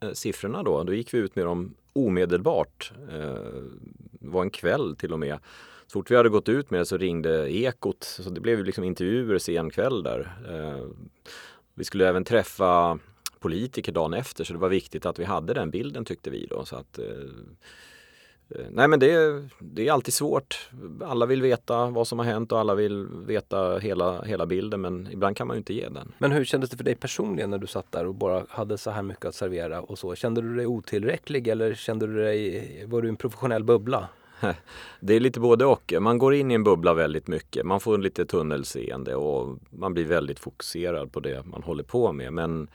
eh, 0.00 0.12
siffrorna 0.12 0.62
då, 0.62 0.82
då 0.82 0.94
gick 0.94 1.14
vi 1.14 1.18
ut 1.18 1.36
med 1.36 1.46
dem 1.46 1.74
omedelbart. 1.92 2.92
Eh, 3.12 3.62
det 4.20 4.28
var 4.28 4.42
en 4.42 4.50
kväll 4.50 4.96
till 4.96 5.12
och 5.12 5.18
med. 5.18 5.38
Så 5.86 5.92
fort 5.92 6.10
vi 6.10 6.16
hade 6.16 6.28
gått 6.28 6.48
ut 6.48 6.70
med 6.70 6.80
det 6.80 6.86
så 6.86 6.96
ringde 6.96 7.52
Ekot, 7.52 8.04
så 8.04 8.30
det 8.30 8.40
blev 8.40 8.64
liksom 8.64 8.84
intervjuer 8.84 9.38
sen 9.38 9.70
kväll 9.70 10.02
där. 10.02 10.36
Eh, 10.48 10.86
vi 11.74 11.84
skulle 11.84 12.08
även 12.08 12.24
träffa 12.24 12.98
politiker 13.38 13.92
dagen 13.92 14.14
efter 14.14 14.44
så 14.44 14.52
det 14.52 14.58
var 14.58 14.68
viktigt 14.68 15.06
att 15.06 15.18
vi 15.18 15.24
hade 15.24 15.54
den 15.54 15.70
bilden 15.70 16.04
tyckte 16.04 16.30
vi 16.30 16.46
då. 16.46 16.64
Så 16.64 16.76
att, 16.76 16.98
Eh, 16.98 17.30
nej 18.70 18.88
men 18.88 19.00
det 19.00 19.12
är, 19.12 19.48
det 19.58 19.88
är 19.88 19.92
alltid 19.92 20.14
svårt. 20.14 20.70
Alla 21.04 21.26
vill 21.26 21.42
veta 21.42 21.90
vad 21.90 22.08
som 22.08 22.18
har 22.18 22.26
hänt 22.26 22.52
och 22.52 22.58
alla 22.58 22.74
vill 22.74 23.06
veta 23.06 23.78
hela, 23.78 24.22
hela 24.22 24.46
bilden 24.46 24.80
men 24.80 25.08
ibland 25.12 25.36
kan 25.36 25.46
man 25.46 25.56
ju 25.56 25.58
inte 25.58 25.74
ge 25.74 25.88
den. 25.88 26.12
Men 26.18 26.32
hur 26.32 26.44
kändes 26.44 26.70
det 26.70 26.76
för 26.76 26.84
dig 26.84 26.94
personligen 26.94 27.50
när 27.50 27.58
du 27.58 27.66
satt 27.66 27.92
där 27.92 28.06
och 28.06 28.14
bara 28.14 28.46
hade 28.48 28.78
så 28.78 28.90
här 28.90 29.02
mycket 29.02 29.24
att 29.24 29.34
servera 29.34 29.80
och 29.80 29.98
så? 29.98 30.14
Kände 30.14 30.42
du 30.42 30.56
dig 30.56 30.66
otillräcklig 30.66 31.48
eller 31.48 31.74
kände 31.74 32.06
du 32.06 32.14
dig, 32.14 32.84
var 32.86 33.02
du 33.02 33.08
en 33.08 33.16
professionell 33.16 33.64
bubbla? 33.64 34.08
Det 35.00 35.14
är 35.14 35.20
lite 35.20 35.40
både 35.40 35.64
och. 35.64 35.94
Man 36.00 36.18
går 36.18 36.34
in 36.34 36.50
i 36.50 36.54
en 36.54 36.64
bubbla 36.64 36.94
väldigt 36.94 37.28
mycket. 37.28 37.66
Man 37.66 37.80
får 37.80 37.98
lite 37.98 38.26
tunnelseende 38.26 39.14
och 39.14 39.58
man 39.70 39.94
blir 39.94 40.04
väldigt 40.04 40.38
fokuserad 40.38 41.12
på 41.12 41.20
det 41.20 41.46
man 41.46 41.62
håller 41.62 41.84
på 41.84 42.12
med. 42.12 42.32
Men 42.32 42.68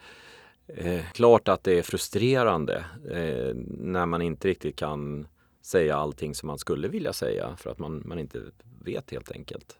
eh, 0.66 1.00
klart 1.12 1.48
att 1.48 1.64
det 1.64 1.78
är 1.78 1.82
frustrerande 1.82 2.84
eh, 3.10 3.54
när 3.78 4.06
man 4.06 4.22
inte 4.22 4.48
riktigt 4.48 4.76
kan 4.76 5.26
säga 5.62 5.96
allting 5.96 6.34
som 6.34 6.46
man 6.46 6.58
skulle 6.58 6.88
vilja 6.88 7.12
säga 7.12 7.56
för 7.56 7.70
att 7.70 7.78
man, 7.78 8.02
man 8.04 8.18
inte 8.18 8.42
vet 8.84 9.10
helt 9.10 9.32
enkelt. 9.32 9.78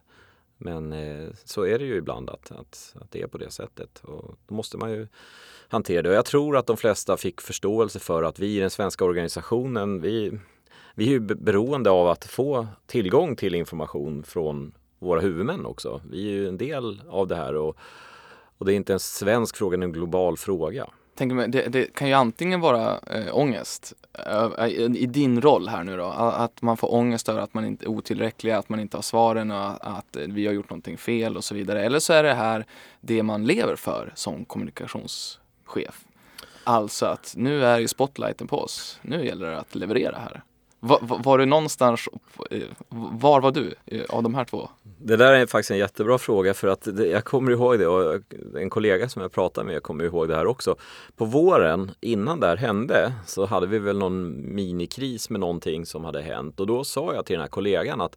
Men 0.58 0.92
eh, 0.92 1.28
så 1.44 1.66
är 1.66 1.78
det 1.78 1.84
ju 1.84 1.96
ibland 1.96 2.30
att, 2.30 2.52
att, 2.52 2.94
att 3.00 3.10
det 3.10 3.22
är 3.22 3.26
på 3.26 3.38
det 3.38 3.50
sättet 3.50 4.02
och 4.04 4.36
då 4.46 4.54
måste 4.54 4.76
man 4.76 4.90
ju 4.90 5.08
hantera 5.68 6.02
det. 6.02 6.08
Och 6.08 6.14
jag 6.14 6.24
tror 6.24 6.56
att 6.56 6.66
de 6.66 6.76
flesta 6.76 7.16
fick 7.16 7.40
förståelse 7.40 7.98
för 7.98 8.22
att 8.22 8.38
vi 8.38 8.56
i 8.56 8.60
den 8.60 8.70
svenska 8.70 9.04
organisationen, 9.04 10.00
vi, 10.00 10.38
vi 10.94 11.04
är 11.06 11.10
ju 11.10 11.20
beroende 11.20 11.90
av 11.90 12.08
att 12.08 12.24
få 12.24 12.66
tillgång 12.86 13.36
till 13.36 13.54
information 13.54 14.22
från 14.22 14.74
våra 14.98 15.20
huvudmän 15.20 15.66
också. 15.66 16.00
Vi 16.10 16.28
är 16.28 16.32
ju 16.32 16.48
en 16.48 16.58
del 16.58 17.02
av 17.08 17.26
det 17.26 17.36
här 17.36 17.54
och, 17.56 17.76
och 18.58 18.66
det 18.66 18.72
är 18.72 18.76
inte 18.76 18.92
en 18.92 19.00
svensk 19.00 19.56
fråga, 19.56 19.76
det 19.76 19.82
är 19.82 19.86
en 19.86 19.92
global 19.92 20.36
fråga 20.36 20.86
tänker 21.14 21.36
mig, 21.36 21.48
det, 21.48 21.68
det, 21.68 21.94
kan 21.94 22.08
ju 22.08 22.14
antingen 22.14 22.60
vara 22.60 22.98
äh, 22.98 23.36
ångest 23.36 23.92
äh, 24.58 24.66
i 24.96 25.06
din 25.06 25.40
roll 25.40 25.68
här 25.68 25.84
nu 25.84 25.96
då, 25.96 26.04
att 26.06 26.62
man 26.62 26.76
får 26.76 26.94
ångest 26.94 27.28
över 27.28 27.40
att 27.40 27.54
man 27.54 27.64
inte 27.64 27.84
är 27.84 27.88
otillräcklig, 27.88 28.52
att 28.52 28.68
man 28.68 28.80
inte 28.80 28.96
har 28.96 29.02
svaren 29.02 29.50
och 29.50 29.96
att 29.98 30.16
vi 30.28 30.46
har 30.46 30.54
gjort 30.54 30.70
någonting 30.70 30.98
fel 30.98 31.36
och 31.36 31.44
så 31.44 31.54
vidare. 31.54 31.84
Eller 31.84 31.98
så 31.98 32.12
är 32.12 32.22
det 32.22 32.34
här 32.34 32.66
det 33.00 33.22
man 33.22 33.44
lever 33.46 33.76
för 33.76 34.12
som 34.14 34.44
kommunikationschef. 34.44 36.04
Alltså 36.64 37.06
att 37.06 37.34
nu 37.36 37.64
är 37.64 37.78
ju 37.78 37.88
spotlighten 37.88 38.46
på 38.46 38.58
oss, 38.58 38.98
nu 39.02 39.26
gäller 39.26 39.50
det 39.50 39.58
att 39.58 39.74
leverera 39.74 40.18
här. 40.18 40.42
Eh, 40.82 40.88
var, 40.88 41.22
var, 41.24 41.38
du 41.38 41.46
någonstans, 41.46 42.08
var 42.90 43.40
var 43.40 43.52
du 43.52 43.74
av 44.08 44.22
de 44.22 44.34
här 44.34 44.44
två? 44.44 44.68
Det 44.98 45.16
där 45.16 45.32
är 45.32 45.46
faktiskt 45.46 45.70
en 45.70 45.78
jättebra 45.78 46.18
fråga 46.18 46.54
för 46.54 46.68
att 46.68 46.86
jag 46.86 47.24
kommer 47.24 47.52
ihåg 47.52 47.78
det 47.78 47.86
och 47.86 48.20
en 48.58 48.70
kollega 48.70 49.08
som 49.08 49.22
jag 49.22 49.32
pratade 49.32 49.66
med 49.66 49.82
kommer 49.82 50.04
ihåg 50.04 50.28
det 50.28 50.36
här 50.36 50.46
också. 50.46 50.76
På 51.16 51.24
våren 51.24 51.90
innan 52.00 52.40
det 52.40 52.46
här 52.46 52.56
hände 52.56 53.12
så 53.26 53.46
hade 53.46 53.66
vi 53.66 53.78
väl 53.78 53.98
någon 53.98 54.54
minikris 54.54 55.30
med 55.30 55.40
någonting 55.40 55.86
som 55.86 56.04
hade 56.04 56.22
hänt 56.22 56.60
och 56.60 56.66
då 56.66 56.84
sa 56.84 57.14
jag 57.14 57.26
till 57.26 57.34
den 57.34 57.40
här 57.40 57.48
kollegan 57.48 58.00
att 58.00 58.16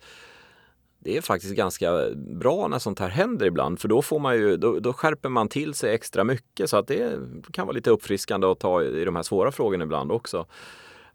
det 1.00 1.18
är 1.18 1.22
faktiskt 1.22 1.56
ganska 1.56 2.10
bra 2.16 2.68
när 2.68 2.80
sånt 2.80 3.00
här 3.00 3.10
händer 3.10 3.46
ibland 3.46 3.80
för 3.80 3.88
då 3.88 4.02
får 4.02 4.20
man 4.20 4.36
ju, 4.36 4.58
då, 4.58 4.80
då 4.80 4.94
skärper 4.94 5.30
man 5.30 5.50
till 5.50 5.74
sig 5.74 5.94
extra 5.94 6.24
mycket 6.24 6.70
så 6.70 6.78
att 6.78 6.88
det 6.88 7.20
kan 7.52 7.68
vara 7.68 7.76
lite 7.76 7.90
uppfriskande 7.90 8.48
att 8.48 8.60
ta 8.60 8.84
i 8.84 9.06
de 9.06 9.16
här 9.16 9.24
svåra 9.24 9.52
frågorna 9.52 9.84
ibland 9.84 10.12
också. 10.12 10.46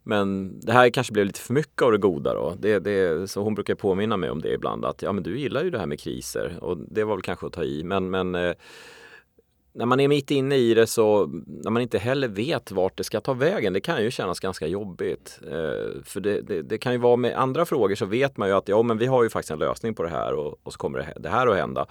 Men 0.03 0.61
det 0.61 0.73
här 0.73 0.91
kanske 0.91 1.13
blev 1.13 1.27
lite 1.27 1.41
för 1.41 1.55
mycket 1.55 1.83
av 1.83 1.93
det 1.93 1.99
goda 1.99 2.35
då. 2.35 2.55
Det, 2.59 2.79
det, 2.79 3.31
så 3.31 3.43
hon 3.43 3.55
brukar 3.55 3.75
påminna 3.75 4.17
mig 4.17 4.31
om 4.31 4.43
det 4.43 4.53
ibland 4.53 4.85
att 4.85 5.03
ja 5.03 5.13
men 5.13 5.23
du 5.23 5.39
gillar 5.39 5.65
ju 5.65 5.71
det 5.71 5.79
här 5.79 5.87
med 5.87 6.01
kriser 6.01 6.59
och 6.61 6.77
det 6.77 7.05
var 7.05 7.17
väl 7.17 7.23
kanske 7.23 7.47
att 7.47 7.53
ta 7.53 7.65
i 7.65 7.85
men, 7.85 8.11
men 8.11 8.35
eh, 8.35 8.53
när 9.73 9.87
man 9.87 10.01
är 10.01 10.09
mitt 10.09 10.31
inne 10.31 10.57
i 10.57 10.75
det 10.75 10.87
så 10.87 11.27
när 11.47 11.71
man 11.71 11.83
inte 11.83 11.99
heller 11.99 12.29
vet 12.29 12.73
vart 12.73 12.97
det 12.97 13.05
ska 13.05 13.21
ta 13.21 13.33
vägen 13.33 13.73
det 13.73 13.81
kan 13.81 14.03
ju 14.03 14.11
kännas 14.11 14.41
ganska 14.41 14.67
jobbigt. 14.67 15.41
Eh, 15.43 16.03
för 16.05 16.21
det, 16.21 16.41
det, 16.41 16.63
det, 16.63 16.79
kan 16.79 16.93
ju 16.93 16.99
vara 16.99 17.17
med 17.17 17.39
andra 17.39 17.65
frågor 17.65 17.95
så 17.95 18.07
vet 18.07 18.37
man 18.37 18.49
ju 18.49 18.55
att 18.55 18.69
ja 18.69 18.83
men 18.83 18.99
vi 18.99 19.07
har 19.07 19.23
ju 19.23 19.31
faktiskt 19.31 19.51
en 19.51 19.59
lösning 19.59 19.95
på 19.95 20.03
det 20.03 20.09
här 20.09 20.35
och, 20.35 20.61
och 20.63 20.73
så 20.73 20.79
kommer 20.79 20.99
det, 20.99 21.15
det 21.21 21.29
här 21.29 21.47
att 21.47 21.57
hända. 21.57 21.87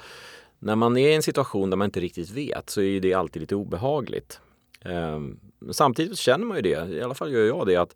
När 0.60 0.76
man 0.76 0.98
är 0.98 1.10
i 1.10 1.15
en 1.15 1.24
situation 1.24 1.69
där 1.69 1.78
man 1.78 1.86
inte 1.86 2.00
riktigt 2.00 2.30
vet 2.30 2.69
så 2.69 2.82
är 2.82 3.00
det 3.00 3.13
alltid 3.13 3.41
lite 3.41 3.56
obehagligt. 3.56 4.41
Um, 4.86 5.39
samtidigt 5.72 6.18
känner 6.18 6.46
man 6.46 6.58
ju 6.58 6.62
det, 6.62 6.89
i 6.89 7.02
alla 7.02 7.13
fall 7.13 7.32
gör 7.32 7.46
jag 7.46 7.68
det, 7.68 7.76
att 7.76 7.96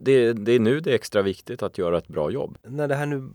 det, 0.00 0.32
det, 0.32 0.52
är 0.52 0.60
nu 0.60 0.80
det 0.80 0.90
är 0.90 0.94
extra 0.94 1.22
viktigt 1.22 1.62
att 1.62 1.78
göra 1.78 1.98
ett 1.98 2.08
bra 2.08 2.30
jobb. 2.30 2.58
När 2.62 2.88
det 2.88 2.94
här 2.94 3.06
nu 3.06 3.30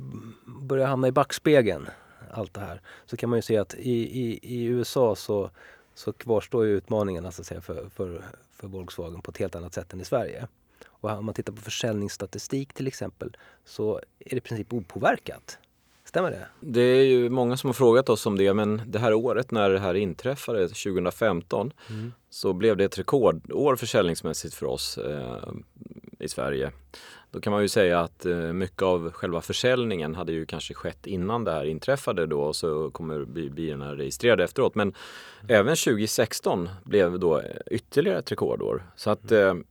börjar 0.46 0.88
hamna 0.88 1.08
i 1.08 1.12
backspegeln, 1.12 1.88
allt 2.32 2.54
det 2.54 2.60
här, 2.60 2.82
så 3.06 3.18
kan 3.18 3.30
man 3.30 3.38
ju 3.38 3.42
se 3.42 3.58
att 3.58 3.74
i, 3.74 4.22
i, 4.22 4.40
i 4.42 4.66
USA 4.66 5.16
så, 5.16 5.50
så 5.94 6.14
kvarstår 6.14 6.66
ju 6.66 6.78
utmaningarna 6.78 7.32
så 7.32 7.42
att 7.42 7.48
säga, 7.48 7.62
för, 7.62 7.90
för, 7.90 8.22
för 8.52 8.68
Volkswagen 8.68 9.22
på 9.22 9.32
ett 9.32 9.38
helt 9.38 9.56
annat 9.56 9.74
sätt 9.74 9.94
än 9.94 10.02
i 10.02 10.06
Sverige. 10.06 10.48
Och 10.86 11.10
om 11.10 11.26
man 11.26 11.36
tittar 11.36 11.54
på 11.54 11.62
försäljningsstatistik 11.62 12.74
till 12.74 12.88
exempel 12.88 13.38
så 13.66 13.98
är 14.20 14.30
det 14.30 14.38
i 14.38 14.42
princip 14.42 14.74
opåverkat. 14.74 15.58
Stämmer 16.04 16.32
det? 16.32 16.48
Det 16.60 16.82
är 16.82 17.04
ju 17.04 17.30
många 17.30 17.58
som 17.58 17.68
har 17.68 17.74
frågat 17.74 18.10
oss 18.10 18.26
om 18.26 18.38
det 18.38 18.54
men 18.54 18.82
det 18.86 19.00
här 19.00 19.14
året 19.14 19.52
när 19.52 19.70
det 19.70 19.80
här 19.80 19.94
inträffade 19.94 20.68
2015 20.68 21.74
mm. 21.90 22.14
Så 22.38 22.54
blev 22.54 22.78
det 22.78 22.84
ett 22.84 23.00
rekordår 23.00 23.76
försäljningsmässigt 23.76 24.54
för 24.54 24.66
oss 24.66 24.98
eh, 24.98 25.54
i 26.20 26.30
Sverige. 26.30 26.72
Då 27.32 27.40
kan 27.40 27.54
man 27.54 27.62
ju 27.62 27.68
säga 27.68 28.00
att 28.00 28.26
eh, 28.26 28.38
mycket 28.38 28.82
av 28.82 29.12
själva 29.12 29.42
försäljningen 29.42 30.16
hade 30.16 30.32
ju 30.32 30.46
kanske 30.46 30.74
skett 30.74 31.08
innan 31.08 31.44
det 31.44 31.52
här 31.52 31.66
inträffade 31.66 32.26
då 32.26 32.42
och 32.42 32.56
så 32.56 32.92
kommer 32.92 33.26
bilarna 33.50 33.96
registrerade 33.96 34.44
efteråt. 34.44 34.76
Men 34.76 34.88
mm. 34.88 35.56
även 35.56 35.76
2016 35.76 36.70
blev 36.84 37.20
då 37.20 37.42
ytterligare 37.72 38.20
ett 38.20 38.32
rekordår. 38.32 38.92
Så 38.96 39.10
att 39.10 39.32
mm. 39.32 39.64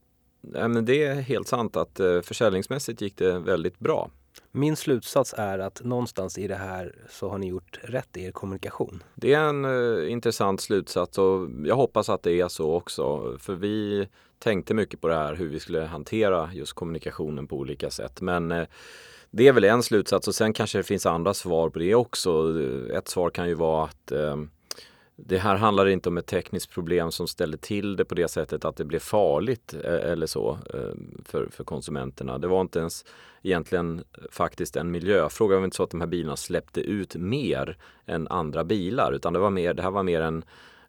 eh, 0.55 0.83
det 0.83 1.05
är 1.05 1.15
helt 1.15 1.49
sant 1.49 1.77
att 1.77 2.01
eh, 2.01 2.21
försäljningsmässigt 2.21 3.01
gick 3.01 3.17
det 3.17 3.39
väldigt 3.39 3.79
bra. 3.79 4.11
Min 4.57 4.77
slutsats 4.77 5.35
är 5.39 5.59
att 5.59 5.85
någonstans 5.85 6.39
i 6.39 6.49
det 6.49 6.55
här 6.55 6.95
så 7.09 7.29
har 7.29 7.39
ni 7.39 7.49
gjort 7.49 7.81
rätt 7.83 8.17
i 8.17 8.25
er 8.25 8.33
kommunikation. 8.33 9.03
Det 9.15 9.35
är 9.35 9.41
en 9.41 9.65
uh, 9.65 10.13
intressant 10.13 10.61
slutsats 10.61 11.19
och 11.19 11.49
jag 11.65 11.77
hoppas 11.77 12.09
att 12.09 12.23
det 12.23 12.41
är 12.41 12.49
så 12.49 12.75
också. 12.75 13.37
För 13.39 13.55
vi 13.55 14.09
tänkte 14.39 14.75
mycket 14.75 15.01
på 15.01 15.09
det 15.09 15.15
här 15.15 15.35
hur 15.35 15.49
vi 15.49 15.61
skulle 15.61 15.81
hantera 15.81 16.51
just 16.53 16.73
kommunikationen 16.73 17.47
på 17.47 17.57
olika 17.57 17.91
sätt. 17.91 18.21
Men 18.21 18.53
uh, 18.53 18.67
det 19.31 19.49
är 19.49 19.53
väl 19.53 19.65
en 19.65 19.83
slutsats 19.83 20.29
och 20.29 20.35
sen 20.35 20.53
kanske 20.53 20.79
det 20.79 20.85
finns 20.85 21.07
andra 21.07 21.35
svar 21.35 21.71
på 21.71 21.79
det 21.79 21.95
också. 21.95 22.55
Ett 22.95 23.09
svar 23.09 23.31
kan 23.31 23.49
ju 23.49 23.55
vara 23.55 23.85
att 23.85 24.13
uh, 24.13 24.37
det 25.17 25.39
här 25.39 25.57
handlar 25.57 25.87
inte 25.89 26.09
om 26.09 26.19
ett 26.19 26.27
tekniskt 26.27 26.71
problem 26.71 27.13
som 27.13 27.29
ställer 27.29 27.57
till 27.57 27.97
det 27.97 28.05
på 28.05 28.15
det 28.15 28.29
sättet 28.29 28.65
att 28.65 28.77
det 28.77 28.85
blir 28.85 28.99
farligt 28.99 29.75
eh, 29.85 30.11
eller 30.11 30.27
så 30.27 30.59
eh, 30.75 30.95
för, 31.25 31.49
för 31.51 31.65
konsumenterna. 31.65 32.39
Det 32.39 32.49
var 32.49 32.61
inte 32.61 32.79
ens 32.79 33.05
egentligen 33.43 34.05
faktiskt 34.31 34.77
en 34.77 34.91
miljöfråga. 34.91 35.55
Det 35.55 35.59
var 35.59 35.65
inte 35.65 35.77
så 35.77 35.83
att 35.83 35.91
de 35.91 36.01
här 36.01 36.09
bilarna 36.09 36.37
släppte 36.37 36.81
ut 36.81 37.17
mer 37.17 37.77
än 38.07 38.29
andra 38.29 38.65
bilar 38.65 39.13
utan 39.13 39.33
det, 39.33 39.39
var 39.39 39.51
mer, 39.51 39.75
det 39.75 39.83
här 39.83 39.91
var 39.91 40.03
mer 40.03 40.21
en 40.21 40.45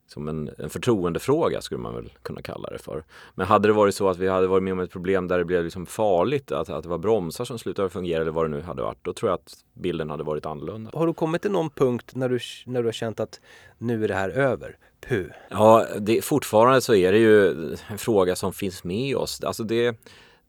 som 0.07 0.27
en, 0.27 0.49
en 0.57 0.69
förtroendefråga 0.69 1.61
skulle 1.61 1.81
man 1.81 1.95
väl 1.95 2.13
kunna 2.21 2.41
kalla 2.41 2.69
det 2.69 2.77
för. 2.77 3.03
Men 3.35 3.47
hade 3.47 3.67
det 3.67 3.73
varit 3.73 3.95
så 3.95 4.09
att 4.09 4.17
vi 4.17 4.27
hade 4.27 4.47
varit 4.47 4.63
med 4.63 4.73
om 4.73 4.79
ett 4.79 4.91
problem 4.91 5.27
där 5.27 5.37
det 5.37 5.45
blev 5.45 5.63
liksom 5.63 5.85
farligt, 5.85 6.51
att, 6.51 6.69
att 6.69 6.83
det 6.83 6.89
var 6.89 6.97
bromsar 6.97 7.45
som 7.45 7.59
slutade 7.59 7.89
fungera 7.89 8.21
eller 8.21 8.31
vad 8.31 8.45
det 8.45 8.49
nu 8.49 8.61
hade 8.61 8.81
varit, 8.81 8.97
då 9.01 9.13
tror 9.13 9.29
jag 9.29 9.35
att 9.35 9.53
bilden 9.73 10.09
hade 10.09 10.23
varit 10.23 10.45
annorlunda. 10.45 10.91
Har 10.93 11.07
du 11.07 11.13
kommit 11.13 11.41
till 11.41 11.51
någon 11.51 11.69
punkt 11.69 12.11
när 12.15 12.29
du, 12.29 12.39
när 12.65 12.81
du 12.81 12.87
har 12.87 12.93
känt 12.93 13.19
att 13.19 13.39
nu 13.77 14.03
är 14.03 14.07
det 14.07 14.13
här 14.13 14.29
över? 14.29 14.77
Puh. 15.01 15.25
Ja, 15.49 15.85
det, 15.99 16.21
fortfarande 16.21 16.81
så 16.81 16.95
är 16.95 17.11
det 17.11 17.17
ju 17.17 17.51
en 17.87 17.97
fråga 17.97 18.35
som 18.35 18.53
finns 18.53 18.83
med 18.83 19.15
oss. 19.15 19.43
Alltså 19.43 19.63
det, 19.63 19.97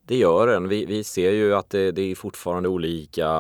det 0.06 0.16
gör 0.16 0.46
den. 0.46 0.68
Vi, 0.68 0.84
vi 0.84 1.04
ser 1.04 1.30
ju 1.30 1.54
att 1.54 1.70
det, 1.70 1.92
det 1.92 2.02
är 2.02 2.14
fortfarande 2.14 2.68
olika 2.68 3.30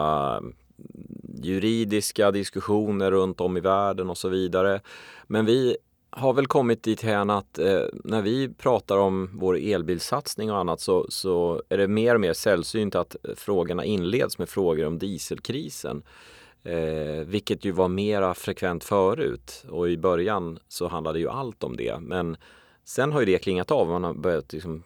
juridiska 1.42 2.30
diskussioner 2.30 3.10
runt 3.10 3.40
om 3.40 3.56
i 3.56 3.60
världen 3.60 4.10
och 4.10 4.18
så 4.18 4.28
vidare. 4.28 4.80
Men 5.26 5.46
vi 5.46 5.76
har 6.10 6.32
väl 6.32 6.46
kommit 6.46 6.82
dit 6.82 7.02
hän 7.02 7.30
att 7.30 7.58
eh, 7.58 7.82
när 8.04 8.22
vi 8.22 8.48
pratar 8.48 8.98
om 8.98 9.30
vår 9.32 9.56
elbilsatsning 9.56 10.50
och 10.50 10.58
annat 10.58 10.80
så, 10.80 11.06
så 11.08 11.62
är 11.68 11.78
det 11.78 11.88
mer 11.88 12.14
och 12.14 12.20
mer 12.20 12.32
sällsynt 12.32 12.94
att 12.94 13.16
eh, 13.24 13.34
frågorna 13.36 13.84
inleds 13.84 14.38
med 14.38 14.48
frågor 14.48 14.86
om 14.86 14.98
dieselkrisen. 14.98 16.02
Eh, 16.62 17.24
vilket 17.26 17.64
ju 17.64 17.72
var 17.72 17.88
mera 17.88 18.34
frekvent 18.34 18.84
förut 18.84 19.64
och 19.68 19.90
i 19.90 19.96
början 19.96 20.58
så 20.68 20.88
handlade 20.88 21.18
ju 21.18 21.28
allt 21.28 21.64
om 21.64 21.76
det. 21.76 22.00
Men 22.00 22.36
sen 22.84 23.12
har 23.12 23.20
ju 23.20 23.26
det 23.26 23.38
klingat 23.38 23.70
av. 23.70 23.88
Man 23.88 24.04
har 24.04 24.14
börjat 24.14 24.52
liksom 24.52 24.82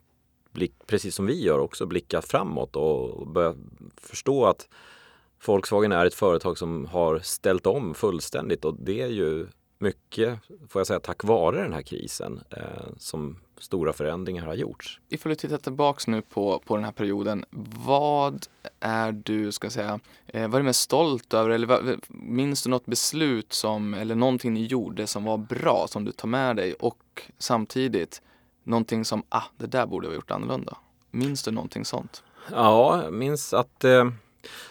blick, 0.53 0.75
precis 0.87 1.15
som 1.15 1.27
vi 1.27 1.45
gör 1.45 1.59
också, 1.59 1.87
blicka 1.87 2.23
framåt 2.23 2.77
och 2.77 3.27
börja 3.27 3.55
förstå 3.97 4.45
att 4.45 4.69
Volkswagen 5.47 5.93
är 5.93 6.07
ett 6.07 6.15
företag 6.15 6.59
som 6.59 6.87
har 6.87 7.19
ställt 7.19 7.67
om 7.67 7.95
fullständigt 7.95 8.65
och 8.65 8.77
det 8.79 9.01
är 9.01 9.09
ju 9.09 9.47
mycket, 9.83 10.39
får 10.69 10.81
jag 10.81 10.87
säga, 10.87 11.01
tack 11.01 11.25
vare 11.25 11.63
den 11.63 11.73
här 11.73 11.83
krisen 11.83 12.43
eh, 12.51 12.63
som 12.99 13.37
stora 13.59 13.93
förändringar 13.93 14.47
har 14.47 14.55
gjorts. 14.55 15.01
Ifall 15.09 15.31
du 15.31 15.37
tittar 15.37 15.59
tillbaks 15.59 16.07
nu 16.07 16.23
på, 16.23 16.63
på 16.67 16.77
den 16.77 16.85
här 16.85 16.93
perioden, 16.93 17.45
vad 17.87 18.47
är 18.81 19.13
du, 19.13 19.53
ska 19.53 19.71
säga, 19.71 20.01
eh, 20.27 20.49
vad 20.49 20.55
är 20.55 20.59
du 20.59 20.65
mest 20.65 20.81
stolt 20.81 21.35
över 21.35 21.51
eller 21.51 21.67
vad, 21.67 22.01
minns 22.09 22.63
du 22.63 22.71
något 22.71 22.87
beslut 22.87 23.53
som, 23.53 23.95
eller 23.95 24.15
någonting 24.15 24.53
ni 24.53 24.67
gjorde 24.67 25.07
som 25.07 25.25
var 25.25 25.39
bra, 25.39 25.87
som 25.89 26.05
du 26.05 26.13
tar 26.13 26.29
med 26.29 26.57
dig 26.57 26.75
och 26.75 27.23
samtidigt 27.39 28.23
någonting 28.65 29.05
som, 29.05 29.23
ah, 29.29 29.45
det 29.57 29.67
där 29.67 29.87
borde 29.87 30.09
vi 30.09 30.15
ha 30.15 30.17
gjort 30.17 30.31
annorlunda? 30.31 30.77
Minns 31.11 31.43
du 31.43 31.51
någonting 31.51 31.85
sånt? 31.85 32.23
Ja, 32.51 33.03
jag 33.03 33.13
minns 33.13 33.55
att 33.55 33.85
eh, 33.85 34.11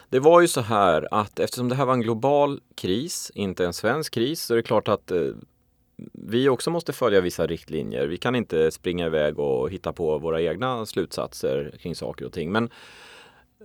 det 0.10 0.20
var 0.20 0.42
ju 0.42 0.48
så 0.48 0.62
här 0.62 1.08
att 1.12 1.40
eftersom 1.40 1.70
det 1.70 1.76
här 1.76 1.86
var 1.86 1.94
en 1.94 2.02
global 2.02 2.60
kris, 2.76 3.32
inte 3.36 3.66
en 3.66 3.74
svensk 3.74 4.14
kris, 4.14 4.42
så 4.42 4.54
är 4.54 4.56
det 4.56 4.64
klart 4.64 4.88
att 4.88 5.12
eh, 5.12 5.28
vi 6.14 6.50
också 6.50 6.70
måste 6.70 6.94
följa 6.94 7.22
vissa 7.22 7.48
riktlinjer. 7.48 8.08
Vi 8.08 8.18
kan 8.18 8.36
inte 8.36 8.72
springa 8.72 9.06
iväg 9.06 9.40
och 9.40 9.70
hitta 9.70 9.94
på 9.94 10.18
våra 10.18 10.42
egna 10.42 10.86
slutsatser 10.86 11.76
kring 11.80 11.96
saker 11.96 12.26
och 12.26 12.34
ting. 12.34 12.52
Men 12.52 12.70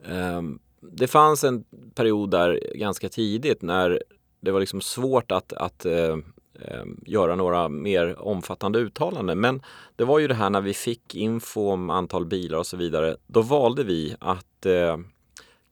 eh, 0.04 0.42
det 0.80 1.06
fanns 1.06 1.44
en 1.44 1.64
period 1.94 2.30
där 2.30 2.60
ganska 2.74 3.08
tidigt 3.08 3.62
när 3.62 4.02
det 4.40 4.50
var 4.50 4.60
liksom 4.60 4.80
svårt 4.80 5.32
att, 5.32 5.52
att 5.52 5.86
eh, 5.86 6.16
ehm, 6.60 7.00
göra 7.06 7.34
några 7.34 7.68
mer 7.68 8.20
omfattande 8.20 8.78
uttalanden. 8.78 9.40
Men 9.40 9.62
det 9.96 10.04
var 10.04 10.18
ju 10.18 10.28
det 10.28 10.34
här 10.34 10.50
när 10.50 10.60
vi 10.60 10.74
fick 10.74 11.14
info 11.14 11.70
om 11.70 11.90
antal 11.90 12.26
bilar 12.26 12.58
och 12.58 12.66
så 12.66 12.76
vidare. 12.76 13.16
Då 13.26 13.42
valde 13.42 13.84
vi 13.84 14.14
att 14.20 14.66
eh, 14.66 14.96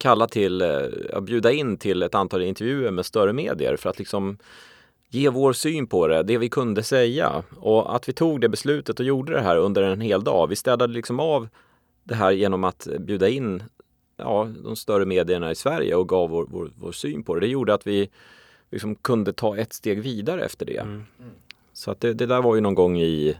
kalla 0.05 0.27
till, 0.27 0.63
eh, 0.63 1.21
bjuda 1.21 1.53
in 1.53 1.77
till 1.77 2.03
ett 2.03 2.15
antal 2.15 2.43
intervjuer 2.43 2.91
med 2.91 3.07
större 3.07 3.33
medier 3.33 3.77
för 3.77 3.91
att 3.91 3.99
liksom 3.99 4.39
ge 5.09 5.29
vår 5.29 5.53
syn 5.53 5.87
på 5.87 6.07
det, 6.07 6.23
det 6.23 6.39
vi 6.39 6.49
kunde 6.49 6.83
säga. 6.83 7.43
Och 7.57 7.97
att 7.97 8.09
vi 8.09 8.13
tog 8.13 8.41
det 8.41 8.49
beslutet 8.49 9.01
och 9.01 9.07
gjorde 9.07 9.33
det 9.33 9.41
här 9.41 9.57
under 9.57 9.83
en 9.83 10.01
hel 10.01 10.25
dag. 10.25 10.47
Vi 10.47 10.57
städade 10.57 10.93
liksom 10.93 11.21
av 11.21 11.49
det 12.05 12.15
här 12.15 12.31
genom 12.31 12.65
att 12.65 12.89
bjuda 13.01 13.29
in 13.29 13.63
ja, 14.17 14.49
de 14.65 14.77
större 14.77 15.05
medierna 15.05 15.51
i 15.51 15.55
Sverige 15.55 15.95
och 15.95 16.09
gav 16.09 16.31
vår, 16.31 16.47
vår, 16.51 16.71
vår 16.77 16.93
syn 16.93 17.25
på 17.25 17.35
det. 17.35 17.41
Det 17.41 17.49
gjorde 17.49 17.75
att 17.75 17.87
vi 17.87 18.11
liksom 18.71 18.95
kunde 18.95 19.33
ta 19.33 19.57
ett 19.57 19.73
steg 19.73 20.03
vidare 20.03 20.45
efter 20.45 20.67
det. 20.67 20.79
Mm. 20.79 21.03
Så 21.73 21.91
att 21.91 22.01
det, 22.01 22.15
det, 22.15 22.27
där 22.27 22.43
var 22.43 22.55
ju 22.55 22.61
någon 22.61 22.75
gång 22.75 23.01
i 23.01 23.37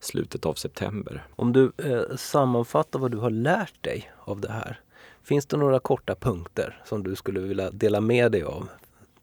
slutet 0.00 0.46
av 0.46 0.54
september. 0.54 1.26
Om 1.36 1.52
du 1.52 1.72
eh, 1.76 2.16
sammanfattar 2.16 2.98
vad 2.98 3.10
du 3.10 3.18
har 3.18 3.30
lärt 3.30 3.82
dig 3.82 4.12
av 4.24 4.40
det 4.40 4.52
här. 4.52 4.80
Finns 5.28 5.46
det 5.46 5.56
några 5.56 5.80
korta 5.80 6.14
punkter 6.14 6.82
som 6.84 7.02
du 7.02 7.16
skulle 7.16 7.40
vilja 7.40 7.70
dela 7.70 8.00
med 8.00 8.32
dig 8.32 8.42
av 8.42 8.68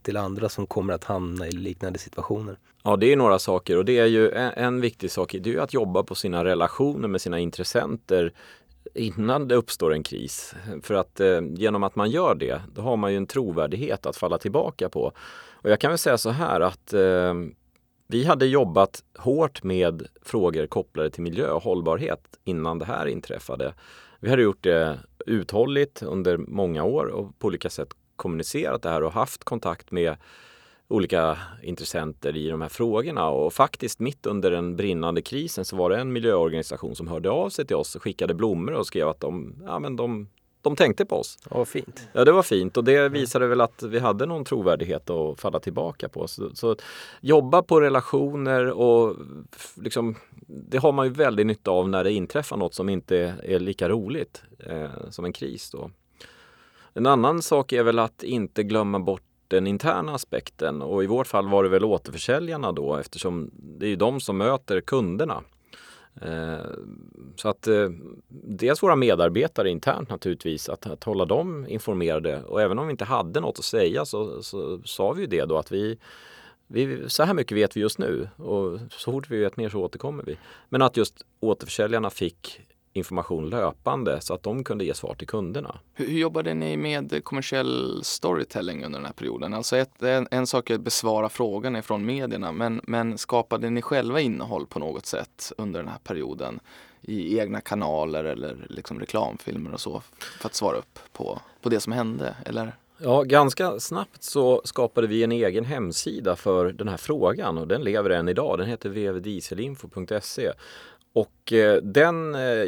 till 0.02 0.18
andra 0.18 0.50
som 0.50 0.68
kommer 0.68 0.94
att 0.94 1.04
hamna 1.04 1.48
i 1.48 1.52
liknande 1.52 2.00
situationer? 2.00 2.58
Ja, 2.84 2.96
det 2.96 3.12
är 3.12 3.15
några 3.15 3.39
saker 3.39 3.78
och 3.78 3.86
det 3.86 4.00
är 4.00 4.06
ju 4.06 4.32
en, 4.32 4.52
en 4.56 4.82
viktig 4.82 5.12
sak. 5.12 5.36
Det 5.39 5.50
är 5.50 5.54
ju 5.54 5.62
att 5.62 5.74
jobba 5.74 6.04
på 6.04 6.15
sina 6.15 6.44
relationer 6.44 7.08
med 7.08 7.22
sina 7.22 7.39
intressenter 7.39 8.34
innan 8.94 9.48
det 9.48 9.56
uppstår 9.56 9.94
en 9.94 10.04
kris. 10.04 10.56
För 10.82 10.94
att 10.94 11.20
eh, 11.20 11.41
genom 11.41 11.84
att 11.84 11.96
man 11.96 12.10
gör 12.10 12.36
det, 12.36 12.62
då 12.76 12.82
har 12.82 12.98
man 12.98 13.12
ju 13.12 13.18
en 13.18 13.28
trovärdighet 13.28 14.06
att 14.06 14.18
falla 14.18 14.38
tillbaka 14.38 14.89
på. 14.89 15.12
Och 15.52 15.70
jag 15.70 15.80
kan 15.80 15.91
väl 15.91 15.98
säga 15.98 16.18
så 16.18 16.30
här 16.30 16.62
att 16.62 16.94
eh, 16.94 17.34
vi 18.08 18.26
hade 18.26 18.46
jobbat 18.46 19.04
hårt 19.18 19.63
med 19.63 20.08
frågor 20.22 20.68
kopplade 20.68 21.10
till 21.10 21.24
miljö 21.24 21.50
och 21.50 21.63
hållbarhet 21.63 22.39
innan 22.44 22.80
det 22.80 22.86
här 22.86 23.06
inträffade. 23.06 23.74
Vi 24.20 24.30
hade 24.30 24.41
gjort 24.41 24.63
det 24.63 25.00
uthålligt 25.25 26.03
under 26.03 26.38
många 26.38 26.83
år 26.83 27.05
och 27.05 27.39
på 27.39 27.47
olika 27.47 27.69
sätt 27.69 27.93
kommunicerat 28.15 28.81
det 28.81 28.89
här 28.89 29.03
och 29.03 29.11
haft 29.11 29.43
kontakt 29.43 29.91
med 29.91 30.17
olika 30.88 31.38
intressenter 31.63 32.35
i 32.38 32.47
de 32.49 32.61
här 32.61 32.69
frågorna. 32.69 33.29
Och 33.29 33.53
faktiskt 33.53 33.99
mitt 33.99 34.25
under 34.25 34.51
den 34.51 34.75
brinnande 34.75 35.21
krisen 35.21 35.65
så 35.65 35.75
var 35.75 35.89
det 35.89 35.97
en 35.97 36.13
miljöorganisation 36.13 36.95
som 36.95 37.07
hörde 37.07 37.29
av 37.29 37.49
sig 37.49 37.65
till 37.65 37.75
oss 37.75 37.95
och 37.95 38.03
skickade 38.03 38.33
blommor 38.33 38.73
och 38.73 38.88
skrev 38.88 39.07
att 39.07 39.19
de, 39.19 39.55
ja, 39.65 39.79
men 39.79 39.95
de, 39.95 40.27
de 40.65 40.75
tänkte 40.75 41.06
på 41.06 41.15
oss. 41.15 41.38
Ja, 41.49 41.65
fint. 41.65 42.08
Ja, 42.13 42.25
det 42.25 42.32
var 42.32 42.43
fint 42.43 42.78
och 42.78 42.84
det 42.84 43.10
visade 43.10 43.47
väl 43.47 43.62
att 43.62 43.84
vi 43.84 43.99
hade 43.99 44.25
någon 44.25 44.45
trovärdighet 44.45 45.10
att 45.10 45.39
falla 45.39 45.60
tillbaka 45.60 46.10
på. 46.10 46.28
Så, 46.28 46.56
så 46.56 46.75
jobba 47.21 47.62
på 47.62 47.82
relationer 47.82 48.71
och 48.71 49.15
liksom, 49.75 50.15
det 50.47 50.78
har 50.78 50.91
man 50.91 51.06
ju 51.06 51.13
väldigt 51.13 51.45
nytta 51.45 51.71
av 51.71 51.89
när 51.89 52.04
det 52.04 52.12
inträffar 52.12 52.58
något 52.58 52.73
som 52.73 52.89
inte 52.89 53.17
är 53.43 53.60
lika 53.60 53.89
roligt 53.89 54.43
eh, 54.60 55.10
som 55.10 55.25
en 55.25 55.34
kris. 55.34 55.71
Då. 55.71 55.91
En 56.93 57.06
annan 57.06 57.41
sak 57.41 57.73
är 57.73 57.84
väl 57.84 57.99
att 57.99 58.23
inte 58.23 58.63
glömma 58.63 58.99
bort 58.99 59.21
den 59.47 59.67
interna 59.67 60.15
aspekten 60.15 60.82
och 60.82 61.04
i 61.04 61.08
vårt 61.08 61.28
fall 61.28 61.49
var 61.49 61.63
det 61.63 61.69
väl 61.69 61.86
återförsäljarna 61.86 62.71
då 62.71 62.95
eftersom 62.95 63.51
det 63.54 63.88
är 63.88 63.95
de 63.95 64.19
som 64.19 64.38
möter 64.38 64.82
kunderna. 64.82 65.43
Eh, 66.21 66.65
så 67.36 67.49
att 67.49 67.67
eh, 67.67 67.89
dels 68.43 68.84
våra 68.84 68.95
medarbetare 68.95 69.69
internt 69.69 70.10
naturligtvis, 70.10 70.69
att, 70.69 70.88
att 70.88 71.04
hålla 71.04 71.25
dem 71.25 71.65
informerade 71.69 72.43
och 72.43 72.62
även 72.62 72.80
om 72.80 72.88
vi 72.88 72.91
inte 72.91 73.06
hade 73.06 73.39
något 73.39 73.60
att 73.60 73.65
säga 73.65 74.06
så, 74.06 74.43
så 74.43 74.82
sa 74.86 75.12
vi 75.12 75.21
ju 75.21 75.28
det 75.28 75.45
då 75.45 75.58
att 75.58 75.71
vi, 75.71 75.97
vi, 76.67 77.10
så 77.10 77.23
här 77.23 77.34
mycket 77.34 77.58
vet 77.58 77.78
vi 77.78 77.82
just 77.82 77.99
nu 77.99 78.30
och 78.36 78.80
så 78.91 79.12
fort 79.12 79.30
vi 79.30 79.39
vet 79.39 79.58
mer 79.58 79.69
så 79.69 79.80
återkommer 79.80 80.23
vi. 80.23 80.38
Men 80.69 80.82
att 80.82 80.97
just 80.97 81.25
återförsäljarna 81.39 82.10
fick 82.10 82.62
information 82.95 83.49
löpande 83.49 84.21
så 84.21 84.34
att 84.34 84.43
de 84.43 84.63
kunde 84.63 84.86
ge 84.86 84.93
svar 84.93 85.15
till 85.15 85.27
kunderna. 85.27 85.79
Hur, 85.93 86.08
hur 86.08 86.19
jobbade 86.19 86.53
ni 86.53 86.77
med 86.77 87.23
kommersiell 87.23 88.03
storytelling 88.03 88.86
under 88.86 88.99
den 88.99 89.05
här 89.05 89.13
perioden? 89.13 89.53
Alltså 89.53 89.77
ett, 89.77 90.03
en, 90.03 90.27
en 90.31 90.47
sak 90.47 90.69
är 90.69 90.75
att 90.75 90.81
besvara 90.81 91.29
frågorna 91.29 91.81
från 91.81 92.05
medierna 92.05 92.51
men, 92.51 92.81
men 92.84 93.17
skapade 93.17 93.69
ni 93.69 93.81
själva 93.81 94.21
innehåll 94.21 94.65
på 94.65 94.79
något 94.79 95.05
sätt 95.05 95.51
under 95.58 95.79
den 95.79 95.89
här 95.89 95.99
perioden? 96.03 96.60
i 97.08 97.39
egna 97.39 97.62
kanaler 97.62 98.23
eller 98.23 98.65
liksom 98.69 98.99
reklamfilmer 98.99 99.73
och 99.73 99.79
så 99.79 100.01
för 100.39 100.49
att 100.49 100.55
svara 100.55 100.77
upp 100.77 100.99
på, 101.13 101.39
på 101.62 101.69
det 101.69 101.79
som 101.79 101.93
hände? 101.93 102.36
Eller? 102.45 102.75
Ja, 102.97 103.23
ganska 103.23 103.79
snabbt 103.79 104.23
så 104.23 104.62
skapade 104.65 105.08
vi 105.08 105.23
en 105.23 105.31
egen 105.31 105.65
hemsida 105.65 106.36
för 106.36 106.71
den 106.71 106.88
här 106.88 106.97
frågan 106.97 107.58
och 107.58 107.67
den 107.67 107.81
lever 107.81 108.10
än 108.10 108.29
idag. 108.29 108.58
Den 108.58 108.67
heter 108.67 108.89
vvdieselinfo.se 108.89 110.51
och 111.15 111.54
eh, 111.54 111.82
den 111.82 112.36
eh, 112.36 112.63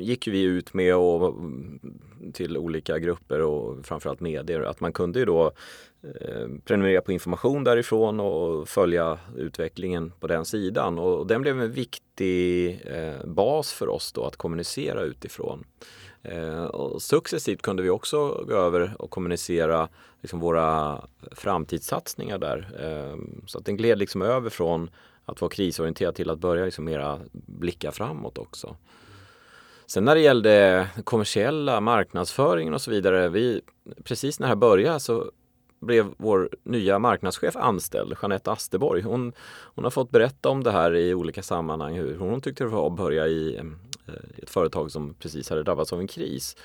gick 0.00 0.26
vi 0.26 0.42
ut 0.42 0.74
med 0.74 0.96
och, 0.96 1.34
till 2.32 2.56
olika 2.56 2.98
grupper 2.98 3.40
och 3.40 3.86
framförallt 3.86 4.20
medier 4.20 4.60
att 4.60 4.80
man 4.80 4.92
kunde 4.92 5.18
ju 5.18 5.24
då 5.24 5.52
eh, 6.02 6.48
prenumerera 6.64 7.00
på 7.00 7.12
information 7.12 7.64
därifrån 7.64 8.20
och 8.20 8.68
följa 8.68 9.18
utvecklingen 9.36 10.12
på 10.20 10.26
den 10.26 10.44
sidan. 10.44 10.98
Och 10.98 11.26
den 11.26 11.42
blev 11.42 11.60
en 11.60 11.72
viktig 11.72 12.80
bas 13.24 13.72
för 13.72 13.88
oss 13.88 14.12
då 14.12 14.24
att 14.24 14.36
kommunicera 14.36 15.02
utifrån. 15.02 15.64
Och 16.70 17.02
successivt 17.02 17.62
kunde 17.62 17.82
vi 17.82 17.90
också 17.90 18.44
gå 18.48 18.54
över 18.54 18.94
och 18.98 19.10
kommunicera 19.10 19.88
liksom 20.20 20.40
våra 20.40 21.00
framtidssatsningar 21.32 22.38
där. 22.38 22.68
Så 23.46 23.58
att 23.58 23.64
den 23.64 23.76
gled 23.76 23.98
liksom 23.98 24.22
över 24.22 24.50
från 24.50 24.90
att 25.24 25.40
vara 25.40 25.50
krisorienterad 25.50 26.14
till 26.14 26.30
att 26.30 26.38
börja 26.38 26.64
liksom 26.64 26.84
mera 26.84 27.20
blicka 27.32 27.92
framåt 27.92 28.38
också. 28.38 28.76
Sen 29.86 30.04
när 30.04 30.14
det 30.14 30.20
gällde 30.20 30.86
kommersiella 31.04 31.80
marknadsföringen 31.80 32.74
och 32.74 32.80
så 32.80 32.90
vidare. 32.90 33.28
Vi, 33.28 33.60
precis 34.04 34.40
när 34.40 34.46
det 34.46 34.48
här 34.48 34.56
började 34.56 35.00
så 35.00 35.30
blev 35.80 36.14
vår 36.16 36.50
nya 36.62 36.98
marknadschef 36.98 37.56
anställd, 37.56 38.16
Jeanette 38.22 38.50
Asterborg. 38.50 39.02
Hon, 39.02 39.32
hon 39.74 39.84
har 39.84 39.90
fått 39.90 40.10
berätta 40.10 40.48
om 40.48 40.62
det 40.62 40.70
här 40.70 40.94
i 40.94 41.14
olika 41.14 41.42
sammanhang, 41.42 41.94
hur 41.94 42.16
hon 42.16 42.40
tyckte 42.40 42.64
det 42.64 42.70
var 42.70 42.86
att 42.86 42.96
börja 42.96 43.26
i 43.26 43.56
eh, 43.56 44.14
ett 44.36 44.50
företag 44.50 44.90
som 44.90 45.14
precis 45.14 45.50
hade 45.50 45.62
drabbats 45.62 45.92
av 45.92 46.00
en 46.00 46.06
kris. 46.06 46.56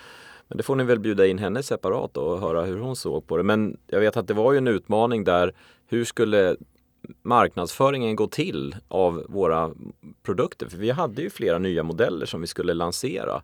Men 0.48 0.58
det 0.58 0.63
får 0.63 0.76
ni 0.76 0.84
väl 0.84 1.00
bjuda 1.00 1.28
in 1.28 1.38
henne 1.38 1.63
separat 1.63 2.17
och 2.17 2.39
höra 2.39 2.62
hur 2.62 2.80
hon 2.80 2.95
såg 2.95 3.28
på 3.28 3.38
det. 3.38 3.43
Men 3.43 3.78
jag 3.88 4.00
vet 4.00 4.17
att 4.17 4.28
det 4.28 4.34
var 4.34 4.52
ju 4.52 4.58
en 4.58 4.67
utmaning 4.67 5.24
där. 5.24 5.54
Hur 5.88 6.06
skulle 6.06 6.56
marknadsföringen 7.22 8.16
gå 8.16 8.28
till 8.28 8.76
av 8.88 9.26
våra 9.30 9.72
produkter? 10.24 10.70
För 10.70 10.78
vi 10.78 10.90
hade 10.90 11.22
ju 11.22 11.30
flera 11.30 11.58
nya 11.58 11.84
modeller 11.84 12.26
som 12.26 12.42
vi 12.42 12.48
skulle 12.48 12.74
lansera. 12.74 13.42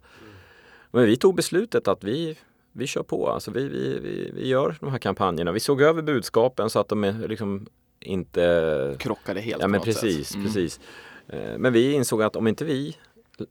Men 0.91 1.06
vi 1.06 1.18
tog 1.18 1.36
beslutet 1.36 1.88
att 1.88 2.04
vi, 2.04 2.38
vi 2.72 2.88
kör 2.88 3.04
på, 3.04 3.30
alltså 3.30 3.52
vi, 3.52 3.68
vi, 3.68 4.00
vi, 4.00 4.32
vi 4.36 4.48
gör 4.48 4.76
de 4.80 4.91
här 4.91 5.00
kampanjerna. 5.00 5.52
Vi 5.52 5.60
såg 5.60 5.82
över 5.82 6.02
budskapen 6.02 6.70
så 6.70 6.80
att 6.80 6.88
de 6.88 7.04
är 7.04 7.28
liksom 7.28 7.65
inte 8.00 8.96
krockade 9.00 9.41
helt. 9.41 9.62
Ja 9.62 9.68
men 9.68 9.82
precis, 9.82 10.36
mm. 10.36 10.46
precis. 10.46 10.80
Eh, 11.28 11.58
men 11.58 11.74
vi 11.74 11.94
insåg 11.94 12.24
att 12.24 12.36
om 12.36 12.48
inte 12.48 12.65
vi 12.65 12.98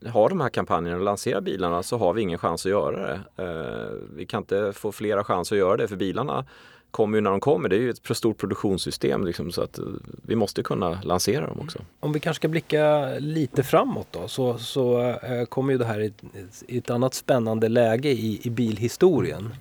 har 0.06 0.28
de 0.28 0.40
här 0.40 0.48
kampanjerna 0.48 0.96
och 0.96 1.04
lanserar 1.04 1.40
bilarna 1.40 1.82
så 1.82 1.98
har 1.98 2.14
vi 2.14 2.22
ingen 2.22 2.38
chans 2.38 2.66
att 2.66 2.70
göra 2.70 3.06
det. 3.06 3.42
Eh, 3.44 3.92
vi 4.16 4.26
kan 4.26 4.42
inte 4.42 4.72
få 4.72 4.92
flera 4.92 5.24
chanser 5.24 5.56
att 5.56 5.60
göra 5.60 5.76
det 5.76 5.88
för 5.88 5.96
bilarna 5.96 6.46
kommer 6.94 7.18
ju 7.18 7.22
när 7.22 7.30
de 7.30 7.40
kommer. 7.40 7.68
Det 7.68 7.76
är 7.76 7.80
ju 7.80 7.90
ett 7.90 8.16
stort 8.16 8.38
produktionssystem 8.38 9.24
liksom, 9.26 9.52
så 9.52 9.62
att 9.62 9.78
eh, 9.78 9.84
vi 10.22 10.36
måste 10.36 10.62
kunna 10.62 11.00
lansera 11.02 11.46
dem 11.46 11.60
också. 11.60 11.78
Om 12.00 12.12
vi 12.12 12.20
kanske 12.20 12.40
ska 12.40 12.48
blicka 12.48 13.12
lite 13.18 13.62
framåt 13.62 14.06
då 14.10 14.28
så, 14.28 14.58
så 14.58 15.00
eh, 15.02 15.44
kommer 15.44 15.72
ju 15.72 15.78
det 15.78 15.84
här 15.84 16.00
i 16.00 16.06
ett, 16.06 16.22
ett, 16.68 16.90
annat 16.90 17.14
spännande 17.14 17.68
läge 17.68 18.08
i, 18.08 18.40
i 18.42 18.50
bilhistorien. 18.50 19.54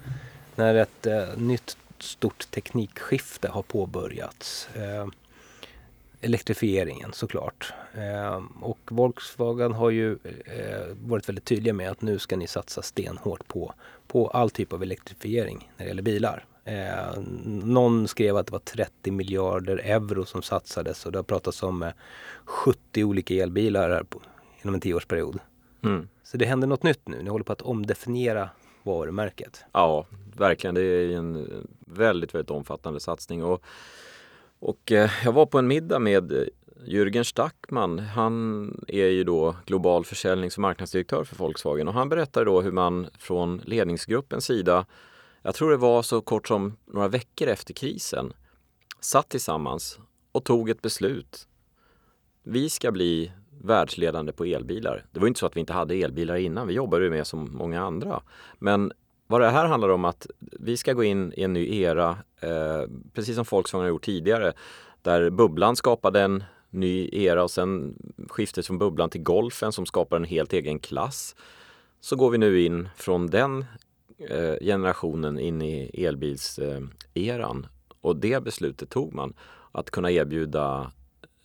När 0.55 0.75
ett 0.75 1.05
eh, 1.05 1.23
nytt 1.37 1.77
stort 1.99 2.51
teknikskifte 2.51 3.47
har 3.47 3.61
påbörjats. 3.61 4.69
Eh, 4.75 5.07
elektrifieringen 6.21 7.13
såklart. 7.13 7.73
Eh, 7.93 8.41
och 8.61 8.79
Volkswagen 8.89 9.73
har 9.73 9.89
ju 9.89 10.17
varit 10.91 11.29
väldigt 11.29 11.45
tydliga 11.45 11.73
med 11.73 11.91
att 11.91 12.01
nu 12.01 12.19
ska 12.19 12.35
ni 12.35 12.47
satsa 12.47 12.81
stenhårt 12.81 13.47
på, 13.47 13.73
på 14.07 14.27
all 14.27 14.49
typ 14.49 14.73
av 14.73 14.83
elektrifiering 14.83 15.71
när 15.77 15.85
det 15.85 15.89
gäller 15.89 16.03
bilar. 16.03 16.45
Eh, 16.65 17.19
någon 17.63 18.08
skrev 18.08 18.38
att 18.38 18.47
det 18.47 18.52
var 18.52 18.60
30 18.60 19.12
miljarder 19.12 19.78
euro 19.78 20.26
som 20.26 20.41
satsades 20.41 21.06
och 21.06 21.12
det 21.12 21.17
har 21.17 21.23
pratats 21.23 21.63
om 21.63 21.84
eh, 21.84 21.91
70 22.45 23.04
olika 23.04 23.34
elbilar 23.34 23.89
här 23.89 24.04
på, 24.04 24.21
inom 24.62 24.73
en 24.73 24.82
tioårsperiod. 24.82 25.39
Mm. 25.84 26.08
Så 26.23 26.38
det 26.38 26.45
händer 26.45 26.67
något 26.67 26.84
nytt 26.84 27.08
nu. 27.08 27.23
Ni 27.23 27.30
håller 27.30 27.45
på 27.45 27.54
att 27.54 27.62
omdefiniera 27.62 28.49
varumärket. 28.84 29.65
Ja, 29.71 30.06
verkligen. 30.38 30.76
Det 30.76 30.82
är 30.82 31.17
en 31.17 31.47
väldigt, 31.80 32.36
väldigt 32.36 32.52
omfattande 32.52 32.99
satsning. 32.99 33.43
Och, 33.43 33.63
och 34.60 34.91
eh, 34.91 35.12
jag 35.23 35.32
var 35.32 35.45
på 35.45 35.60
en 35.60 35.67
middag 35.67 35.99
med 35.99 36.49
Jürgen 36.86 37.23
Stackman. 37.23 37.99
Han 37.99 38.86
är 38.88 39.08
ju 39.08 39.23
då 39.23 39.56
global 39.65 40.06
försäljnings 40.06 40.58
och 40.58 40.62
marknadsdirektör 40.62 41.23
för 41.23 41.36
Volkswagen 41.36 41.88
och 41.88 41.93
han 41.93 42.10
berättade 42.10 42.45
då 42.45 42.62
hur 42.62 42.71
man 42.71 43.08
från 43.17 43.58
ledningsgruppens 43.58 44.45
sida, 44.45 44.86
jag 45.43 45.56
tror 45.56 45.71
det 45.71 45.77
var 45.77 46.01
så 46.01 46.21
kort 46.21 46.47
som 46.47 46.77
några 46.86 47.08
veckor 47.08 47.47
efter 47.47 47.73
krisen, 47.73 48.34
satt 48.99 49.29
tillsammans 49.29 49.99
och 50.32 50.43
tog 50.43 50.69
ett 50.69 50.82
beslut. 50.82 51.47
Vi 52.43 52.69
ska 52.69 52.91
bli 52.91 53.32
världsledande 53.62 54.32
på 54.32 54.45
elbilar. 54.45 55.06
Det 55.12 55.19
var 55.19 55.27
inte 55.27 55.39
så 55.39 55.45
att 55.45 55.56
vi 55.56 55.60
inte 55.60 55.73
hade 55.73 55.95
elbilar 55.95 56.36
innan, 56.36 56.67
vi 56.67 56.73
jobbade 56.73 57.10
med 57.10 57.27
som 57.27 57.49
många 57.53 57.82
andra. 57.82 58.21
Men 58.60 58.91
vad 59.27 59.41
det 59.41 59.49
här 59.49 59.65
handlar 59.65 59.89
om 59.89 60.06
att 60.06 60.27
vi 60.39 60.77
ska 60.77 60.93
gå 60.93 61.03
in 61.03 61.34
i 61.38 61.43
en 61.43 61.53
ny 61.53 61.82
era, 61.82 62.17
eh, 62.39 62.89
precis 63.13 63.36
som 63.36 63.45
Volkswagen 63.49 63.84
har 63.84 63.89
gjort 63.89 64.06
tidigare, 64.06 64.53
där 65.01 65.29
bubblan 65.29 65.75
skapade 65.75 66.21
en 66.21 66.43
ny 66.69 67.10
era 67.12 67.43
och 67.43 67.51
sen 67.51 67.95
skiftet 68.29 68.67
från 68.67 68.77
bubblan 68.77 69.10
till 69.10 69.23
golfen 69.23 69.71
som 69.71 69.86
skapar 69.86 70.17
en 70.17 70.23
helt 70.23 70.53
egen 70.53 70.79
klass. 70.79 71.36
Så 71.99 72.15
går 72.15 72.29
vi 72.29 72.38
nu 72.38 72.62
in 72.62 72.89
från 72.95 73.27
den 73.27 73.65
Eh, 74.29 74.55
generationen 74.62 75.39
in 75.39 75.62
i 75.62 76.05
elbilseran. 76.05 77.67
och 78.01 78.15
det 78.15 78.43
beslutet 78.43 78.89
tog 78.89 79.13
man, 79.13 79.33
att 79.71 79.91
kunna 79.91 80.12
erbjuda 80.12 80.91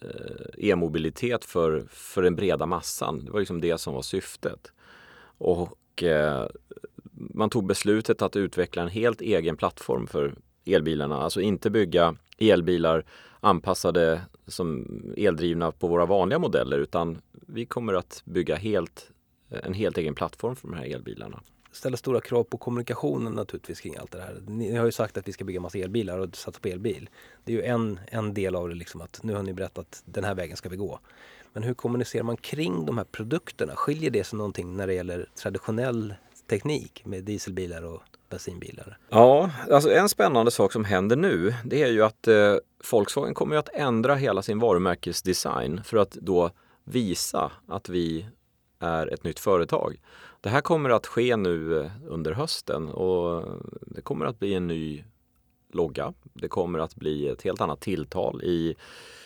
eh, 0.00 0.70
e-mobilitet 0.70 1.44
för, 1.44 1.86
för 1.90 2.22
den 2.22 2.36
breda 2.36 2.66
massan. 2.66 3.24
Det 3.24 3.30
var 3.30 3.38
liksom 3.40 3.60
det 3.60 3.78
som 3.78 3.94
var 3.94 4.02
syftet. 4.02 4.72
Och 5.38 6.02
eh, 6.02 6.46
man 7.12 7.50
tog 7.50 7.66
beslutet 7.66 8.22
att 8.22 8.36
utveckla 8.36 8.82
en 8.82 8.88
helt 8.88 9.20
egen 9.20 9.56
plattform 9.56 10.06
för 10.06 10.34
elbilarna. 10.64 11.16
Alltså 11.22 11.40
inte 11.40 11.70
bygga 11.70 12.16
elbilar 12.38 13.04
anpassade 13.40 14.20
som 14.46 14.86
eldrivna 15.16 15.72
på 15.72 15.88
våra 15.88 16.06
vanliga 16.06 16.38
modeller 16.38 16.78
utan 16.78 17.18
vi 17.30 17.66
kommer 17.66 17.94
att 17.94 18.22
bygga 18.24 18.56
helt, 18.56 19.10
en 19.48 19.74
helt 19.74 19.98
egen 19.98 20.14
plattform 20.14 20.56
för 20.56 20.68
de 20.68 20.76
här 20.76 20.94
elbilarna 20.94 21.40
ställa 21.72 21.96
stora 21.96 22.20
krav 22.20 22.44
på 22.44 22.58
kommunikationen 22.58 23.32
naturligtvis 23.32 23.80
kring 23.80 23.96
allt 23.96 24.12
det 24.12 24.20
här. 24.20 24.42
Ni 24.46 24.76
har 24.76 24.86
ju 24.86 24.92
sagt 24.92 25.16
att 25.16 25.28
vi 25.28 25.32
ska 25.32 25.44
bygga 25.44 25.60
massa 25.60 25.78
elbilar 25.78 26.18
och 26.18 26.36
satsa 26.36 26.60
på 26.60 26.68
elbil. 26.68 27.08
Det 27.44 27.52
är 27.52 27.56
ju 27.56 27.62
en, 27.62 28.00
en 28.06 28.34
del 28.34 28.56
av 28.56 28.68
det 28.68 28.74
liksom 28.74 29.00
att 29.00 29.20
nu 29.22 29.34
har 29.34 29.42
ni 29.42 29.52
berättat 29.52 30.02
den 30.04 30.24
här 30.24 30.34
vägen 30.34 30.56
ska 30.56 30.68
vi 30.68 30.76
gå. 30.76 31.00
Men 31.52 31.62
hur 31.62 31.74
kommunicerar 31.74 32.22
man 32.22 32.36
kring 32.36 32.86
de 32.86 32.98
här 32.98 33.04
produkterna? 33.04 33.76
Skiljer 33.76 34.10
det 34.10 34.24
sig 34.24 34.36
någonting 34.36 34.76
när 34.76 34.86
det 34.86 34.94
gäller 34.94 35.28
traditionell 35.42 36.14
teknik 36.50 37.02
med 37.04 37.24
dieselbilar 37.24 37.82
och 37.82 38.02
bensinbilar? 38.30 38.98
Ja, 39.08 39.50
alltså 39.70 39.90
en 39.90 40.08
spännande 40.08 40.50
sak 40.50 40.72
som 40.72 40.84
händer 40.84 41.16
nu 41.16 41.54
det 41.64 41.82
är 41.82 41.88
ju 41.88 42.02
att 42.02 42.28
eh, 42.28 42.56
Volkswagen 42.90 43.34
kommer 43.34 43.56
att 43.56 43.68
ändra 43.68 44.14
hela 44.14 44.42
sin 44.42 44.58
varumärkesdesign 44.58 45.80
för 45.84 45.96
att 45.96 46.10
då 46.10 46.50
visa 46.84 47.52
att 47.68 47.88
vi 47.88 48.26
är 48.78 49.06
ett 49.06 49.24
nytt 49.24 49.40
företag. 49.40 50.00
Det 50.40 50.48
här 50.48 50.60
kommer 50.60 50.90
att 50.90 51.06
ske 51.06 51.36
nu 51.36 51.80
eh, 51.80 51.90
under 52.06 52.32
hösten 52.32 52.88
och 52.88 53.44
det 53.86 54.00
kommer 54.00 54.26
att 54.26 54.38
bli 54.38 54.54
en 54.54 54.66
ny 54.66 55.04
logga. 55.72 56.12
Det 56.32 56.48
kommer 56.48 56.78
att 56.78 56.94
bli 56.94 57.28
ett 57.28 57.42
helt 57.42 57.60
annat 57.60 57.80
tilltal 57.80 58.42
i 58.42 58.76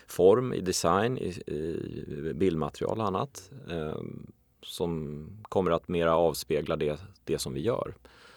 form, 0.07 0.53
i 0.53 0.61
design, 0.61 1.19
i, 1.19 1.29
i 1.47 2.33
bildmaterial 2.35 3.01
och 3.01 3.07
annat 3.07 3.51
eh, 3.71 4.01
som 4.63 5.27
kommer 5.43 5.71
att 5.71 5.89
mera 5.89 6.17
avspegla 6.17 6.77
det, 6.77 7.01
det 7.25 7.39
som 7.39 7.55
vi 7.55 7.61
gör. 7.61 7.95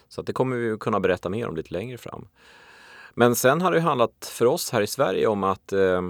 Så 0.08 0.20
att 0.20 0.26
det 0.26 0.32
kommer 0.32 0.56
vi 0.56 0.78
kunna 0.78 1.00
berätta 1.00 1.28
mer 1.28 1.48
om 1.48 1.56
lite 1.56 1.72
längre 1.72 1.98
fram. 1.98 2.28
Men 3.14 3.36
sen 3.36 3.60
har 3.60 3.72
det 3.72 3.80
handlat 3.80 4.32
för 4.32 4.46
oss 4.46 4.70
här 4.70 4.82
i 4.82 4.86
Sverige 4.86 5.26
om 5.26 5.44
att 5.44 5.72
eh, 5.72 6.02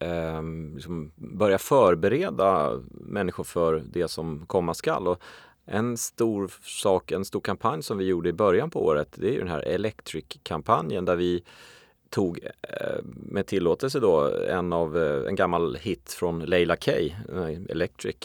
eh, 0.00 0.42
liksom 0.74 1.12
börja 1.14 1.58
förbereda 1.58 2.80
människor 2.90 3.44
för 3.44 3.82
det 3.92 4.08
som 4.08 4.46
komma 4.46 4.74
skall. 4.74 5.08
Och 5.08 5.22
en 5.66 5.96
stor 5.96 6.52
sak, 6.62 7.12
en 7.12 7.24
stor 7.24 7.40
kampanj 7.40 7.82
som 7.82 7.98
vi 7.98 8.04
gjorde 8.04 8.28
i 8.28 8.32
början 8.32 8.70
på 8.70 8.84
året, 8.84 9.08
det 9.14 9.34
är 9.34 9.38
den 9.38 9.48
här 9.48 9.60
Electric-kampanjen 9.60 11.04
där 11.04 11.16
vi 11.16 11.42
tog 12.10 12.38
eh, 12.62 12.98
med 13.04 13.46
tillåtelse 13.46 14.00
då 14.00 14.34
en 14.48 14.72
av 14.72 14.98
eh, 14.98 15.28
en 15.28 15.34
gammal 15.34 15.76
hit 15.76 16.12
från 16.12 16.38
Leila 16.38 16.76
K, 16.76 16.90
eh, 16.92 17.62
Electric 17.68 18.16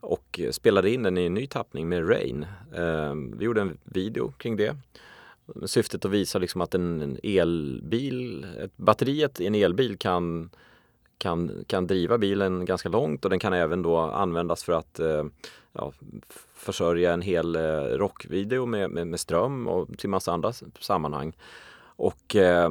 och 0.00 0.40
spelade 0.50 0.90
in 0.90 1.02
den 1.02 1.18
i 1.18 1.26
en 1.26 1.34
ny 1.34 1.46
tappning 1.46 1.88
med 1.88 2.10
Rain. 2.10 2.46
Ehm, 2.74 3.38
vi 3.38 3.44
gjorde 3.44 3.60
en 3.60 3.78
video 3.84 4.32
kring 4.38 4.56
det. 4.56 4.76
Syftet 5.66 6.04
att 6.04 6.10
visa 6.10 6.38
liksom 6.38 6.60
att 6.60 6.74
en 6.74 7.18
elbil, 7.22 8.46
batteriet 8.76 9.40
i 9.40 9.46
en 9.46 9.54
elbil 9.54 9.96
kan, 9.96 10.50
kan, 11.18 11.64
kan 11.66 11.86
driva 11.86 12.18
bilen 12.18 12.64
ganska 12.64 12.88
långt 12.88 13.24
och 13.24 13.30
den 13.30 13.38
kan 13.38 13.52
även 13.52 13.82
då 13.82 13.96
användas 13.98 14.64
för 14.64 14.72
att 14.72 14.98
eh, 14.98 15.24
ja, 15.72 15.92
försörja 16.54 17.12
en 17.12 17.22
hel 17.22 17.56
eh, 17.56 17.60
rockvideo 17.80 18.66
med, 18.66 18.90
med, 18.90 19.06
med 19.06 19.20
ström 19.20 19.68
och 19.68 19.98
till 19.98 20.10
massa 20.10 20.32
andra 20.32 20.52
sammanhang. 20.80 21.36
Och 21.78 22.36
eh, 22.36 22.70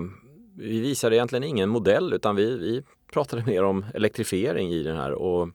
vi 0.58 0.79
visade 0.79 1.15
egentligen 1.15 1.43
ingen 1.43 1.69
modell 1.69 2.13
utan 2.13 2.36
vi, 2.36 2.58
vi 2.58 2.84
pratade 3.13 3.43
mer 3.47 3.63
om 3.63 3.86
elektrifiering 3.93 4.69
i 4.71 4.84
den 4.84 4.95
här 4.95 5.12
och 5.12 5.49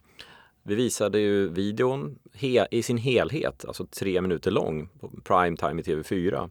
vi 0.63 0.75
visade 0.75 1.21
ju 1.21 1.49
videon 1.49 2.19
he 2.35 2.67
i 2.71 2.83
sin 2.83 2.97
helhet, 2.97 3.65
alltså 3.65 3.87
tre 3.87 4.21
minuter 4.21 4.51
lång, 4.51 4.89
på 5.01 5.11
prime 5.25 5.57
time 5.57 5.81
i 5.81 5.85
TV4. 5.85 6.51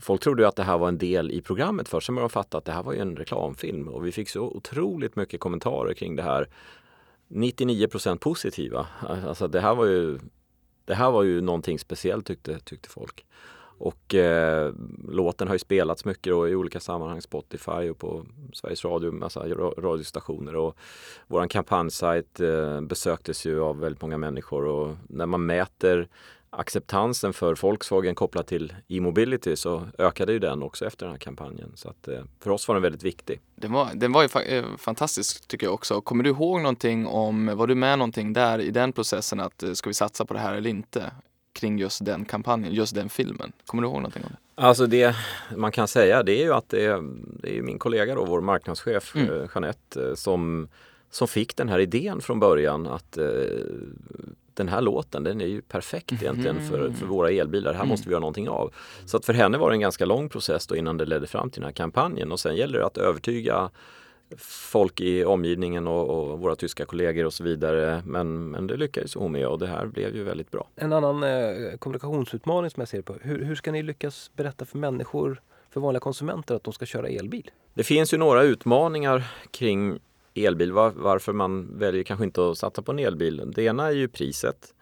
Folk 0.00 0.22
trodde 0.22 0.42
ju 0.42 0.48
att 0.48 0.56
det 0.56 0.62
här 0.62 0.78
var 0.78 0.88
en 0.88 0.98
del 0.98 1.30
i 1.30 1.40
programmet 1.40 1.88
först, 1.88 2.06
sen 2.06 2.14
började 2.14 2.28
de 2.28 2.32
fatta 2.32 2.58
att 2.58 2.64
det 2.64 2.72
här 2.72 2.82
var 2.82 2.92
ju 2.92 3.00
en 3.00 3.16
reklamfilm 3.16 3.88
och 3.88 4.06
vi 4.06 4.12
fick 4.12 4.28
så 4.28 4.40
otroligt 4.40 5.16
mycket 5.16 5.40
kommentarer 5.40 5.94
kring 5.94 6.16
det 6.16 6.22
här. 6.22 6.48
99% 7.28 8.18
positiva. 8.18 8.86
Alltså 9.08 9.48
det 9.48 9.60
här 9.60 9.74
var 9.74 9.86
ju 9.86 10.18
det 10.84 10.94
här 10.94 11.10
var 11.10 11.22
ju 11.22 11.40
någonting 11.40 11.78
speciellt 11.78 12.26
tyckte, 12.26 12.58
tyckte 12.58 12.88
folk. 12.88 13.24
Och 13.80 14.14
eh, 14.14 14.72
låten 15.08 15.48
har 15.48 15.54
ju 15.54 15.58
spelats 15.58 16.04
mycket 16.04 16.32
då, 16.32 16.48
i 16.48 16.54
olika 16.54 16.80
sammanhang, 16.80 17.22
Spotify 17.22 17.90
och 17.90 17.98
på 17.98 18.26
Sveriges 18.52 18.84
Radio, 18.84 19.12
massa 19.12 19.40
radiostationer. 19.78 20.56
Och 20.56 20.76
våran 21.26 21.48
kampanjsajt 21.48 22.40
eh, 22.40 22.80
besöktes 22.80 23.46
ju 23.46 23.60
av 23.60 23.80
väldigt 23.80 24.02
många 24.02 24.18
människor 24.18 24.64
och 24.64 24.96
när 25.08 25.26
man 25.26 25.46
mäter 25.46 26.08
acceptansen 26.50 27.32
för 27.32 27.54
Volkswagen 27.54 28.14
kopplat 28.14 28.46
till 28.46 28.74
e-mobility 28.88 29.56
så 29.56 29.88
ökade 29.98 30.32
ju 30.32 30.38
den 30.38 30.62
också 30.62 30.86
efter 30.86 31.06
den 31.06 31.12
här 31.12 31.18
kampanjen. 31.18 31.72
Så 31.74 31.88
att, 31.88 32.08
eh, 32.08 32.20
för 32.40 32.50
oss 32.50 32.68
var 32.68 32.74
den 32.74 32.82
väldigt 32.82 33.02
viktig. 33.02 33.40
Den 33.54 33.72
var, 33.72 33.88
den 33.94 34.12
var 34.12 34.22
ju 34.22 34.28
fa 34.28 34.42
eh, 34.42 34.64
fantastisk 34.78 35.48
tycker 35.48 35.66
jag 35.66 35.74
också. 35.74 36.00
Kommer 36.00 36.24
du 36.24 36.30
ihåg 36.30 36.60
någonting 36.60 37.06
om, 37.06 37.56
var 37.56 37.66
du 37.66 37.74
med 37.74 37.98
någonting 37.98 38.32
där 38.32 38.60
i 38.60 38.70
den 38.70 38.92
processen 38.92 39.40
att 39.40 39.62
eh, 39.62 39.72
ska 39.72 39.90
vi 39.90 39.94
satsa 39.94 40.24
på 40.24 40.34
det 40.34 40.40
här 40.40 40.54
eller 40.54 40.70
inte? 40.70 41.12
kring 41.52 41.78
just 41.78 42.04
den 42.04 42.24
kampanjen, 42.24 42.74
just 42.74 42.94
den 42.94 43.08
filmen? 43.08 43.52
Kommer 43.66 43.82
du 43.82 43.88
ihåg 43.88 43.96
någonting 43.96 44.24
om 44.24 44.30
det? 44.30 44.62
Alltså 44.62 44.86
det 44.86 45.16
man 45.56 45.72
kan 45.72 45.88
säga 45.88 46.22
det 46.22 46.32
är 46.32 46.44
ju 46.44 46.54
att 46.54 46.68
det 46.68 46.84
är, 46.84 47.02
det 47.42 47.58
är 47.58 47.62
min 47.62 47.78
kollega 47.78 48.14
då, 48.14 48.24
vår 48.24 48.40
marknadschef 48.40 49.16
mm. 49.16 49.48
Jeanette 49.54 50.16
som, 50.16 50.68
som 51.10 51.28
fick 51.28 51.56
den 51.56 51.68
här 51.68 51.78
idén 51.78 52.20
från 52.20 52.40
början 52.40 52.86
att 52.86 53.18
eh, 53.18 53.24
den 54.58 54.68
här 54.68 54.80
låten 54.80 55.24
den 55.24 55.40
är 55.40 55.46
ju 55.46 55.62
perfekt 55.62 56.12
egentligen 56.12 56.56
mm. 56.56 56.68
för, 56.68 56.90
för 56.90 57.06
våra 57.06 57.30
elbilar. 57.30 57.70
Det 57.70 57.76
här 57.76 57.84
mm. 57.84 57.90
måste 57.90 58.08
vi 58.08 58.12
göra 58.12 58.20
någonting 58.20 58.48
av. 58.48 58.74
Så 59.06 59.16
att 59.16 59.24
för 59.24 59.34
henne 59.34 59.58
var 59.58 59.70
det 59.70 59.74
en 59.74 59.80
ganska 59.80 60.04
lång 60.04 60.28
process 60.28 60.66
då 60.66 60.76
innan 60.76 60.96
det 60.96 61.04
ledde 61.04 61.26
fram 61.26 61.50
till 61.50 61.60
den 61.60 61.66
här 61.66 61.74
kampanjen 61.74 62.32
och 62.32 62.40
sen 62.40 62.56
gäller 62.56 62.78
det 62.78 62.86
att 62.86 62.98
övertyga 62.98 63.70
folk 64.36 65.00
i 65.00 65.24
omgivningen 65.24 65.88
och, 65.88 66.30
och, 66.30 66.38
våra 66.38 66.56
tyska 66.56 66.84
kollegor 66.84 67.24
och 67.24 67.32
så 67.32 67.44
vidare. 67.44 68.02
Men, 68.06 68.50
men 68.50 68.66
det 68.66 68.76
lyckades 68.76 69.14
hon 69.14 69.32
med 69.32 69.46
och 69.46 69.58
det 69.58 69.66
här 69.66 69.86
blev 69.86 70.16
ju 70.16 70.24
väldigt 70.24 70.50
bra. 70.50 70.68
En 70.76 70.92
annan 70.92 71.22
eh, 71.22 71.76
kommunikationsutmaning 71.78 72.70
som 72.70 72.80
jag 72.80 72.88
ser 72.88 73.02
på. 73.02 73.16
Hur, 73.20 73.44
hur 73.44 73.54
ska 73.54 73.72
ni 73.72 73.82
lyckas 73.82 74.30
berätta 74.36 74.64
för 74.64 74.78
människor, 74.78 75.42
för 75.70 75.80
vanliga 75.80 76.00
konsumenter 76.00 76.54
att 76.54 76.64
de 76.64 76.72
ska 76.72 76.86
köra 76.86 77.08
elbil? 77.08 77.50
Det 77.74 77.84
finns 77.84 78.14
ju 78.14 78.18
några 78.18 78.42
utmaningar 78.42 79.24
kring 79.50 79.98
elbil, 80.46 80.72
var, 80.72 80.92
varför 80.96 81.32
man 81.32 81.78
väljer 81.78 82.02
kanske 82.02 82.24
inte 82.24 82.50
att 82.50 82.58
satsa 82.58 82.82
på 82.82 82.92
en 82.92 82.98
elbil. 82.98 83.52
Det 83.54 83.62
ena 83.62 83.86
är 83.86 83.92
ju 83.92 84.08
priset. 84.08 84.74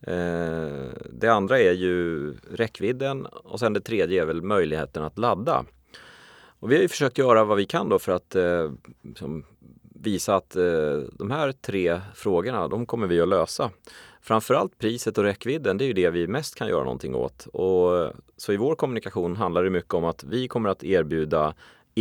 Eh, 0.00 0.88
det 1.10 1.28
andra 1.28 1.58
är 1.58 1.72
ju 1.72 2.32
räckvidden 2.50 3.26
och 3.26 3.60
sen 3.60 3.72
det 3.72 3.80
tredje 3.80 4.22
är 4.22 4.26
väl 4.26 4.42
möjligheten 4.42 5.04
att 5.04 5.18
ladda. 5.18 5.64
Och 6.60 6.70
vi 6.70 6.74
har 6.74 6.82
ju 6.82 6.88
försökt 6.88 7.18
göra 7.18 7.44
vad 7.44 7.56
vi 7.56 7.64
kan 7.64 7.88
då 7.88 7.98
för 7.98 8.12
att 8.12 8.34
eh, 8.34 8.72
liksom 9.02 9.44
visa 10.02 10.36
att 10.36 10.56
eh, 10.56 10.98
de 11.12 11.30
här 11.30 11.52
tre 11.52 12.00
frågorna, 12.14 12.68
de 12.68 12.86
kommer 12.86 13.06
vi 13.06 13.20
att 13.20 13.28
lösa. 13.28 13.70
Framförallt 14.20 14.78
priset 14.78 15.18
och 15.18 15.24
räckvidden, 15.24 15.78
det 15.78 15.84
är 15.84 15.86
ju 15.86 15.92
det 15.92 16.10
vi 16.10 16.26
mest 16.26 16.54
kan 16.54 16.68
göra 16.68 16.84
någonting 16.84 17.14
åt. 17.14 17.46
Och, 17.46 18.12
så 18.36 18.52
i 18.52 18.56
vår 18.56 18.74
kommunikation 18.74 19.36
handlar 19.36 19.64
det 19.64 19.70
mycket 19.70 19.94
om 19.94 20.04
att 20.04 20.24
vi 20.24 20.48
kommer 20.48 20.68
att 20.68 20.84
erbjuda 20.84 21.54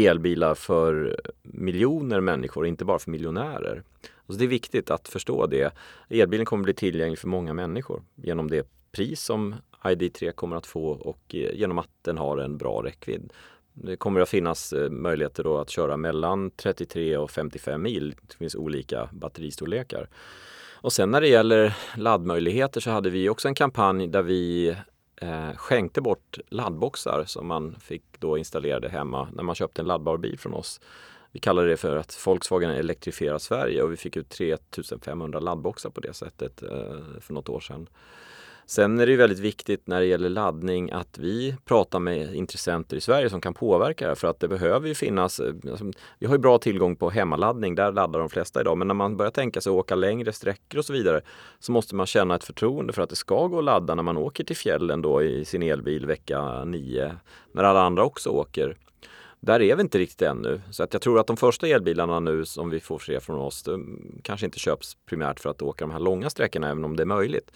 elbilar 0.06 0.56
för 0.56 1.20
miljoner 1.42 2.22
människor, 2.22 2.68
inte 2.68 2.86
bara 2.86 3.00
för 3.00 3.12
miljonärer. 3.12 3.84
Så 4.28 4.34
det 4.34 4.46
är 4.46 4.48
viktigt 4.48 4.92
att 4.92 5.08
förstå 5.08 5.48
det. 5.48 5.74
Elbilen 6.10 6.46
kommer 6.46 6.64
bli 6.64 6.74
tillgänglig 6.74 7.20
för 7.20 7.28
många 7.28 7.54
människor 7.54 8.04
genom 8.16 8.50
det 8.50 8.68
pris 8.92 9.22
som 9.22 9.56
ID3 9.84 10.32
kommer 10.32 10.56
att 10.56 10.66
få 10.66 10.90
och 10.90 11.36
eh, 11.36 11.56
genom 11.56 11.78
att 11.78 11.90
den 12.02 12.18
har 12.18 12.38
en 12.38 12.58
bra 12.58 12.84
räckvidd. 12.86 13.34
Det 13.74 13.98
kommer 13.98 14.22
att 14.22 14.30
finnas 14.30 14.74
eh, 14.74 14.90
möjligheter 14.90 15.44
då 15.44 15.58
att 15.58 15.70
köra 15.70 15.98
mellan 15.98 16.52
33 16.52 17.18
och 17.18 17.32
55 17.32 17.82
mil. 17.82 18.16
Det 18.28 18.36
finns 18.36 18.56
olika 18.56 19.10
batteristorlekar. 19.12 20.10
Och 20.82 20.94
sen 20.94 21.12
när 21.12 21.22
det 21.22 21.28
gäller 21.28 21.78
laddmöjligheter 21.98 22.82
så 22.82 22.90
hade 22.90 23.10
vi 23.10 23.30
också 23.30 23.48
en 23.48 23.56
kampanj 23.56 24.08
där 24.08 24.22
vi 24.22 24.76
eh, 25.22 25.56
skänkte 25.56 26.02
bort 26.02 26.38
laddboxar 26.50 27.24
som 27.26 27.48
man 27.48 27.76
fick 27.80 28.04
då 28.20 28.38
installerade 28.38 28.90
hemma 28.90 29.28
när 29.34 29.44
man 29.44 29.56
köpte 29.56 29.82
en 29.82 29.88
laddbar 29.88 30.18
bil 30.18 30.40
från 30.40 30.54
oss. 30.54 30.82
Vi 31.32 31.40
kallade 31.40 31.68
det 31.68 31.78
för 31.78 31.98
att 31.98 32.28
Volkswagen 32.28 32.72
elektrifierar 32.72 33.38
Sverige 33.38 33.84
och 33.84 33.92
vi 33.92 33.98
fick 33.98 34.18
ut 34.18 34.30
3500 34.30 35.40
laddboxar 35.40 35.90
på 35.90 36.02
det 36.02 36.14
sättet 36.14 36.64
eh, 36.64 36.70
för 37.22 37.34
något 37.34 37.50
år 37.50 37.60
sedan. 37.60 37.90
Sen 38.70 39.00
är 39.00 39.06
det 39.06 39.16
väldigt 39.16 39.40
viktigt 39.40 39.88
när 39.88 40.00
det 40.00 40.06
gäller 40.06 40.30
laddning 40.30 40.92
att 40.92 41.18
vi 41.18 41.56
pratar 41.66 42.00
med 42.00 42.36
intressenter 42.36 42.98
i 42.98 43.02
Sverige 43.02 43.30
som 43.30 43.42
kan 43.42 43.54
påverka 43.54 44.06
det 44.06 44.10
här 44.10 44.16
för 44.16 44.28
att 44.28 44.40
det 44.40 44.48
behöver 44.48 44.88
ju 44.88 44.96
finnas, 44.96 45.40
eh, 45.40 45.54
alltså, 45.70 45.92
vi 46.20 46.26
har 46.26 46.34
ju 46.34 46.40
bra 46.40 46.58
tillgång 46.58 46.96
på 46.96 47.10
hemmaladdning, 47.10 47.76
där 47.76 47.92
laddar 47.92 48.20
de 48.20 48.30
flesta 48.30 48.62
idag, 48.62 48.78
men 48.78 48.88
när 48.88 48.96
man 48.96 49.18
börjar 49.18 49.32
tänka 49.32 49.62
sig 49.62 49.70
att 49.70 49.76
åka 49.76 49.96
längre 49.96 50.34
sträckor 50.34 50.80
och 50.80 50.86
så 50.86 50.94
vidare 50.94 51.22
så 51.60 51.72
måste 51.72 51.96
man 51.96 52.06
känna 52.06 52.36
ett 52.36 52.44
förtroende 52.44 52.94
för 52.94 53.02
att 53.02 53.10
det 53.10 53.16
ska 53.16 53.48
gå 53.48 53.58
att 53.58 53.64
ladda 53.64 53.96
när 53.96 54.04
man 54.04 54.18
åker 54.18 54.44
till 54.44 54.58
fjällen 54.58 55.02
då 55.02 55.24
i 55.24 55.46
sin 55.46 55.64
elbil 55.64 56.06
vecka 56.06 56.64
9, 56.66 57.16
när 57.52 57.64
alla 57.64 57.82
andra 57.82 58.04
också 58.04 58.30
åker. 58.30 58.78
Där 59.40 59.62
är 59.62 59.76
vi 59.76 59.82
inte 59.82 59.98
riktigt 59.98 60.22
ännu. 60.22 60.62
Så 60.72 60.84
att 60.84 60.94
jag 60.94 61.02
tror 61.02 61.20
att 61.20 61.28
de 61.28 61.38
första 61.38 61.68
elbilarna 61.68 62.20
nu 62.20 62.46
som 62.46 62.70
vi 62.70 62.80
får 62.80 63.00
se 63.00 63.20
från 63.20 63.40
oss 63.40 63.70
kanske 64.22 64.46
inte 64.46 64.60
köps 64.60 64.98
primärt 65.06 65.40
för 65.40 65.50
att 65.50 65.62
åka 65.62 65.86
de 65.86 65.92
här 65.92 66.00
långa 66.00 66.30
sträckorna 66.30 66.70
även 66.70 66.84
om 66.84 66.96
det 66.96 67.04
är 67.04 67.08
möjligt. 67.08 67.52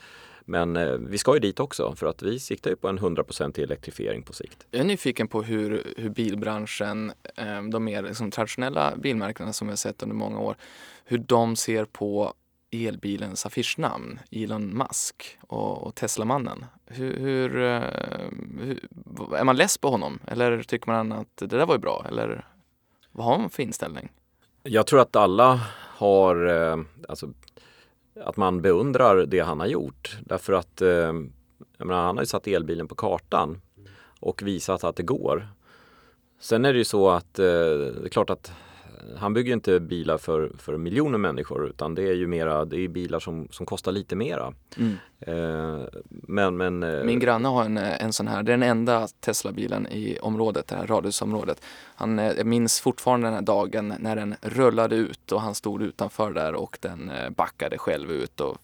Men 0.52 0.78
eh, 0.78 0.92
vi 0.92 1.18
ska 1.18 1.34
ju 1.34 1.40
dit 1.40 1.60
också 1.60 1.96
för 1.96 2.08
att 2.08 2.22
vi 2.22 2.40
siktar 2.40 2.70
ju 2.70 2.76
på 2.76 2.88
en 2.88 3.00
100% 3.00 3.64
elektrifiering 3.64 4.24
på 4.24 4.34
sikt. 4.34 4.68
Jag 4.72 4.82
är 4.82 4.86
nyfiken 4.86 5.28
på 5.28 5.44
hur, 5.44 5.94
hur 5.98 6.10
bilbranschen, 6.10 7.14
eh, 7.36 7.64
de 7.64 7.84
mer 7.84 8.04
liksom, 8.04 8.32
traditionella 8.32 8.94
bilmärkena 8.96 9.54
som 9.54 9.68
vi 9.68 9.72
har 9.72 9.78
sett 9.78 10.04
under 10.04 10.16
många 10.16 10.40
år, 10.40 10.56
hur 11.06 11.18
de 11.18 11.56
ser 11.56 11.86
på 11.86 12.34
elbilens 12.72 13.46
affischnamn, 13.46 14.20
Elon 14.32 14.78
Musk 14.78 15.38
och, 15.48 15.84
och 15.84 15.96
Teslamannen. 15.96 16.66
Hur, 16.86 17.20
hur, 17.20 17.62
eh, 17.62 17.82
hur, 18.60 18.80
är 19.36 19.44
man 19.44 19.56
less 19.56 19.78
på 19.78 19.90
honom 19.90 20.20
eller 20.28 20.64
tycker 20.64 20.88
man 20.88 21.12
att 21.12 21.38
det 21.38 21.48
där 21.48 21.66
var 21.66 21.76
ju 21.76 21.82
bra? 21.82 22.06
Eller 22.08 22.46
vad 23.12 23.26
har 23.26 23.38
man 23.38 23.50
för 23.50 23.64
inställning? 23.64 24.12
Jag 24.64 24.88
tror 24.88 25.00
att 25.00 25.16
alla 25.16 25.60
har, 25.98 26.46
alltså, 27.10 27.30
att 28.16 28.38
man 28.38 28.62
beundrar 28.62 29.26
det 29.26 29.40
han 29.40 29.60
har 29.60 29.68
gjort. 29.68 30.18
Därför 30.26 30.54
att 30.54 30.82
eh, 30.82 31.14
menar, 31.78 32.06
han 32.06 32.18
har 32.18 32.24
ju 32.24 32.28
satt 32.28 32.48
elbilen 32.48 32.88
på 32.88 32.96
kartan 32.96 33.62
och 34.20 34.44
visat 34.44 34.84
att 34.84 34.96
det 34.96 35.04
går. 35.04 35.48
Sen 36.40 36.66
är 36.66 36.74
det 36.74 36.80
ju 36.80 36.86
så 36.86 37.10
att 37.10 37.40
eh, 37.40 37.46
det 37.46 38.06
är 38.06 38.10
klart 38.10 38.30
att 38.30 38.52
han 39.18 39.34
bygger 39.34 39.54
inte 39.54 39.80
bilar 39.80 40.18
för, 40.18 40.52
för 40.58 40.78
miljoner 40.78 41.18
människor 41.18 41.68
utan 41.68 41.96
det 41.96 42.04
är 42.04 42.14
ju 42.14 42.28
mera, 42.28 42.66
det 42.66 42.78
är 42.78 42.88
bilar 42.88 43.20
som, 43.20 43.48
som 43.52 43.66
kostar 43.66 43.92
lite 43.92 44.16
mera. 44.16 44.54
Mm. 44.78 44.98
Eh, 45.20 45.88
men, 46.10 46.58
men, 46.58 46.84
eh, 46.84 47.04
Min 47.04 47.20
granne 47.20 47.48
har 47.48 47.66
en, 47.66 47.78
en 47.78 48.14
sån 48.14 48.28
här, 48.28 48.44
det 48.44 48.52
är 48.52 48.58
den 48.58 48.70
enda 48.70 49.08
Tesla-bilen 49.08 49.88
i 49.88 50.20
området, 50.22 50.68
det 50.68 50.76
här 50.76 50.88
radhusområdet. 50.88 51.62
Han, 51.96 52.20
eh, 52.20 52.32
jag 52.38 52.46
minns 52.46 52.80
fortfarande 52.80 53.28
den 53.28 53.34
här 53.34 53.42
dagen 53.42 53.94
när 54.00 54.16
den 54.16 54.36
rullade 54.42 54.96
ut 54.96 55.32
och 55.32 55.42
han 55.42 55.56
stod 55.56 55.82
utanför 55.82 56.32
där 56.32 56.54
och 56.54 56.78
den 56.82 57.10
eh, 57.10 57.30
backade 57.30 57.78
själv 57.78 58.12
ut 58.12 58.40
och 58.40 58.58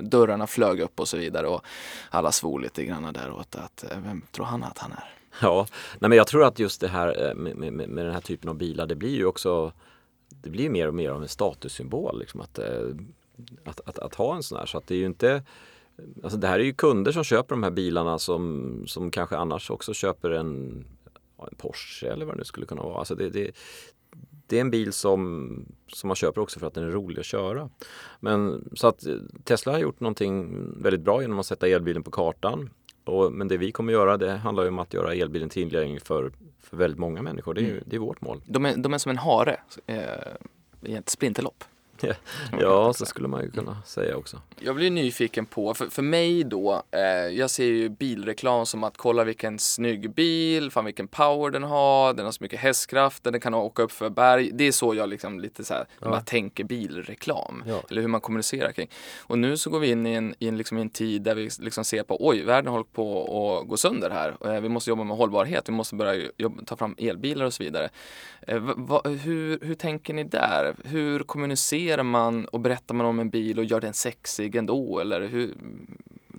dörrarna 0.00 0.46
flög 0.46 0.80
upp 0.80 1.00
och 1.00 1.08
så 1.08 1.16
vidare 1.16 1.46
och 1.46 1.64
alla 2.10 2.32
svor 2.32 2.60
lite 2.60 2.84
grann 2.84 3.12
där 3.12 3.30
åt 3.30 3.56
att 3.56 3.84
vem 4.04 4.22
tror 4.30 4.46
han 4.46 4.62
att 4.62 4.78
han 4.78 4.92
är? 4.92 5.21
Ja, 5.40 5.66
nej 5.98 6.08
men 6.08 6.18
jag 6.18 6.26
tror 6.26 6.44
att 6.44 6.58
just 6.58 6.80
det 6.80 6.88
här 6.88 7.28
eh, 7.28 7.34
med, 7.34 7.56
med, 7.56 7.72
med 7.72 8.04
den 8.04 8.14
här 8.14 8.20
typen 8.20 8.48
av 8.50 8.56
bilar, 8.56 8.86
det 8.86 8.94
blir 8.94 9.16
ju 9.16 9.26
också 9.26 9.72
det 10.28 10.50
blir 10.50 10.70
mer 10.70 10.88
och 10.88 10.94
mer 10.94 11.10
av 11.10 11.22
en 11.22 11.28
statussymbol 11.28 12.18
liksom 12.18 12.40
att, 12.40 12.58
eh, 12.58 12.88
att, 13.64 13.80
att, 13.84 13.98
att, 13.98 14.14
ha 14.14 14.36
en 14.36 14.42
sån 14.42 14.58
här. 14.58 14.66
Så 14.66 14.78
att 14.78 14.86
det 14.86 14.94
är 14.94 14.98
ju 14.98 15.06
inte 15.06 15.42
Alltså 16.22 16.38
det 16.38 16.46
här 16.46 16.58
är 16.58 16.64
ju 16.64 16.72
kunder 16.72 17.12
som 17.12 17.24
köper 17.24 17.54
de 17.54 17.62
här 17.62 17.70
bilarna 17.70 18.18
som, 18.18 18.84
som 18.86 19.10
kanske 19.10 19.36
annars 19.36 19.70
också 19.70 19.94
köper 19.94 20.30
en, 20.30 20.84
en 21.38 21.56
Porsche 21.56 22.06
eller 22.06 22.24
vad 22.24 22.34
det 22.34 22.38
nu 22.38 22.44
skulle 22.44 22.66
kunna 22.66 22.82
vara. 22.82 22.98
Alltså 22.98 23.14
det, 23.14 23.30
det, 23.30 23.50
det 24.46 24.56
är 24.56 24.60
en 24.60 24.70
bil 24.70 24.92
som, 24.92 25.64
som 25.86 26.08
man 26.08 26.16
köper 26.16 26.40
också 26.40 26.60
för 26.60 26.66
att 26.66 26.74
den 26.74 26.84
är 26.84 26.90
rolig 26.90 27.20
att 27.20 27.26
köra. 27.26 27.70
Men 28.20 28.68
så 28.74 28.86
att 28.86 29.06
Tesla 29.44 29.72
har 29.72 29.78
gjort 29.78 30.00
någonting 30.00 30.64
väldigt 30.82 31.02
bra 31.02 31.22
genom 31.22 31.38
att 31.38 31.46
sätta 31.46 31.68
elbilen 31.68 32.02
på 32.02 32.10
kartan. 32.10 32.70
Och, 33.04 33.32
men 33.32 33.48
det 33.48 33.56
vi 33.56 33.72
kommer 33.72 33.92
göra 33.92 34.16
det 34.16 34.30
handlar 34.30 34.68
om 34.68 34.78
att 34.78 34.94
göra 34.94 35.14
elbilen 35.14 35.48
tillgänglig 35.48 36.02
för, 36.02 36.32
för 36.60 36.76
väldigt 36.76 36.98
många 36.98 37.22
människor. 37.22 37.54
Det 37.54 37.60
är, 37.60 37.70
mm. 37.70 37.84
det 37.86 37.96
är 37.96 38.00
vårt 38.00 38.20
mål. 38.20 38.40
De 38.46 38.66
är, 38.66 38.76
de 38.76 38.94
är 38.94 38.98
som 38.98 39.10
en 39.10 39.18
hare 39.18 39.60
eh, 39.86 39.96
i 40.82 40.94
ett 40.94 41.08
sprinterlopp. 41.08 41.64
Ja, 42.60 42.92
så 42.92 43.06
skulle 43.06 43.28
man 43.28 43.42
ju 43.42 43.50
kunna 43.50 43.82
säga 43.86 44.16
också. 44.16 44.40
Jag 44.58 44.76
blir 44.76 44.90
nyfiken 44.90 45.46
på, 45.46 45.74
för, 45.74 45.86
för 45.86 46.02
mig 46.02 46.44
då, 46.44 46.82
eh, 46.90 47.00
jag 47.38 47.50
ser 47.50 47.64
ju 47.64 47.88
bilreklam 47.88 48.66
som 48.66 48.84
att 48.84 48.96
kolla 48.96 49.24
vilken 49.24 49.58
snygg 49.58 50.14
bil, 50.14 50.70
fan 50.70 50.84
vilken 50.84 51.08
power 51.08 51.50
den 51.50 51.62
har, 51.62 52.14
den 52.14 52.24
har 52.24 52.32
så 52.32 52.42
mycket 52.44 52.60
hästkraft, 52.60 53.24
den 53.24 53.40
kan 53.40 53.54
åka 53.54 53.82
upp 53.82 53.92
för 53.92 54.10
berg. 54.10 54.50
Det 54.52 54.64
är 54.64 54.72
så 54.72 54.94
jag 54.94 55.08
liksom 55.08 55.40
lite 55.40 55.64
så 55.64 55.74
här, 55.74 55.86
ja. 56.00 56.10
man 56.10 56.24
tänker 56.24 56.64
bilreklam, 56.64 57.64
ja. 57.66 57.82
eller 57.90 58.00
hur 58.00 58.08
man 58.08 58.20
kommunicerar 58.20 58.72
kring. 58.72 58.88
Och 59.20 59.38
nu 59.38 59.56
så 59.56 59.70
går 59.70 59.80
vi 59.80 59.90
in 59.90 60.06
i 60.06 60.12
en, 60.14 60.34
i 60.38 60.48
en, 60.48 60.56
liksom 60.56 60.78
en 60.78 60.90
tid 60.90 61.22
där 61.22 61.34
vi 61.34 61.50
liksom 61.58 61.84
ser 61.84 62.02
på, 62.02 62.28
oj, 62.28 62.42
världen 62.44 62.72
håller 62.72 62.84
på 62.84 63.22
att 63.60 63.68
gå 63.68 63.76
sönder 63.76 64.10
här. 64.10 64.54
Eh, 64.54 64.60
vi 64.60 64.68
måste 64.68 64.90
jobba 64.90 65.04
med 65.04 65.16
hållbarhet, 65.16 65.68
vi 65.68 65.72
måste 65.72 65.94
börja 65.94 66.30
jobba, 66.36 66.62
ta 66.64 66.76
fram 66.76 66.94
elbilar 66.98 67.46
och 67.46 67.54
så 67.54 67.62
vidare. 67.64 67.90
Eh, 68.40 68.58
va, 68.58 69.02
hur, 69.04 69.58
hur 69.62 69.74
tänker 69.74 70.14
ni 70.14 70.24
där? 70.24 70.74
Hur 70.84 71.20
kommunicerar 71.20 71.91
kommunicerar 71.92 72.02
man 72.02 72.44
och 72.44 72.60
berättar 72.60 72.94
man 72.94 73.06
om 73.06 73.18
en 73.18 73.30
bil 73.30 73.58
och 73.58 73.64
gör 73.64 73.80
den 73.80 73.94
sexig 73.94 74.56
ändå? 74.56 75.00
Eller 75.00 75.28
hur, 75.28 75.54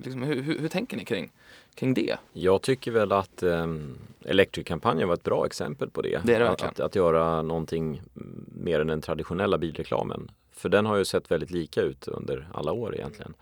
liksom, 0.04 0.24
hur, 0.24 0.41
hur, 0.41 0.60
hur 0.60 0.70
tänker 0.70 0.97
ni 0.97 1.06
kring, 1.06 1.32
kring 1.76 1.93
det? 1.93 2.18
Jag 2.34 2.62
tycker 2.62 2.91
väl 2.91 3.12
att 3.12 3.43
um, 3.43 3.97
Electric-kampanjen 4.26 5.08
var 5.08 5.16
ett 5.16 5.24
bra 5.24 5.45
exempel 5.45 5.89
på 5.89 6.01
det. 6.01 6.22
det, 6.24 6.38
det 6.38 6.49
att, 6.49 6.64
att, 6.64 6.80
att, 6.80 6.95
göra 6.95 7.41
någonting 7.41 8.01
mer 8.47 8.80
än 8.80 8.88
den 8.88 9.01
traditionella 9.01 9.58
bilreklamen. 9.58 10.32
För 10.51 10.70
den 10.70 10.86
har 10.86 10.97
ju 10.97 11.06
sett 11.06 11.32
väldigt 11.32 11.51
lika 11.51 11.82
ut 11.82 12.08
under 12.08 12.47
alla 12.54 12.72
år 12.72 12.95
egentligen. 12.95 13.34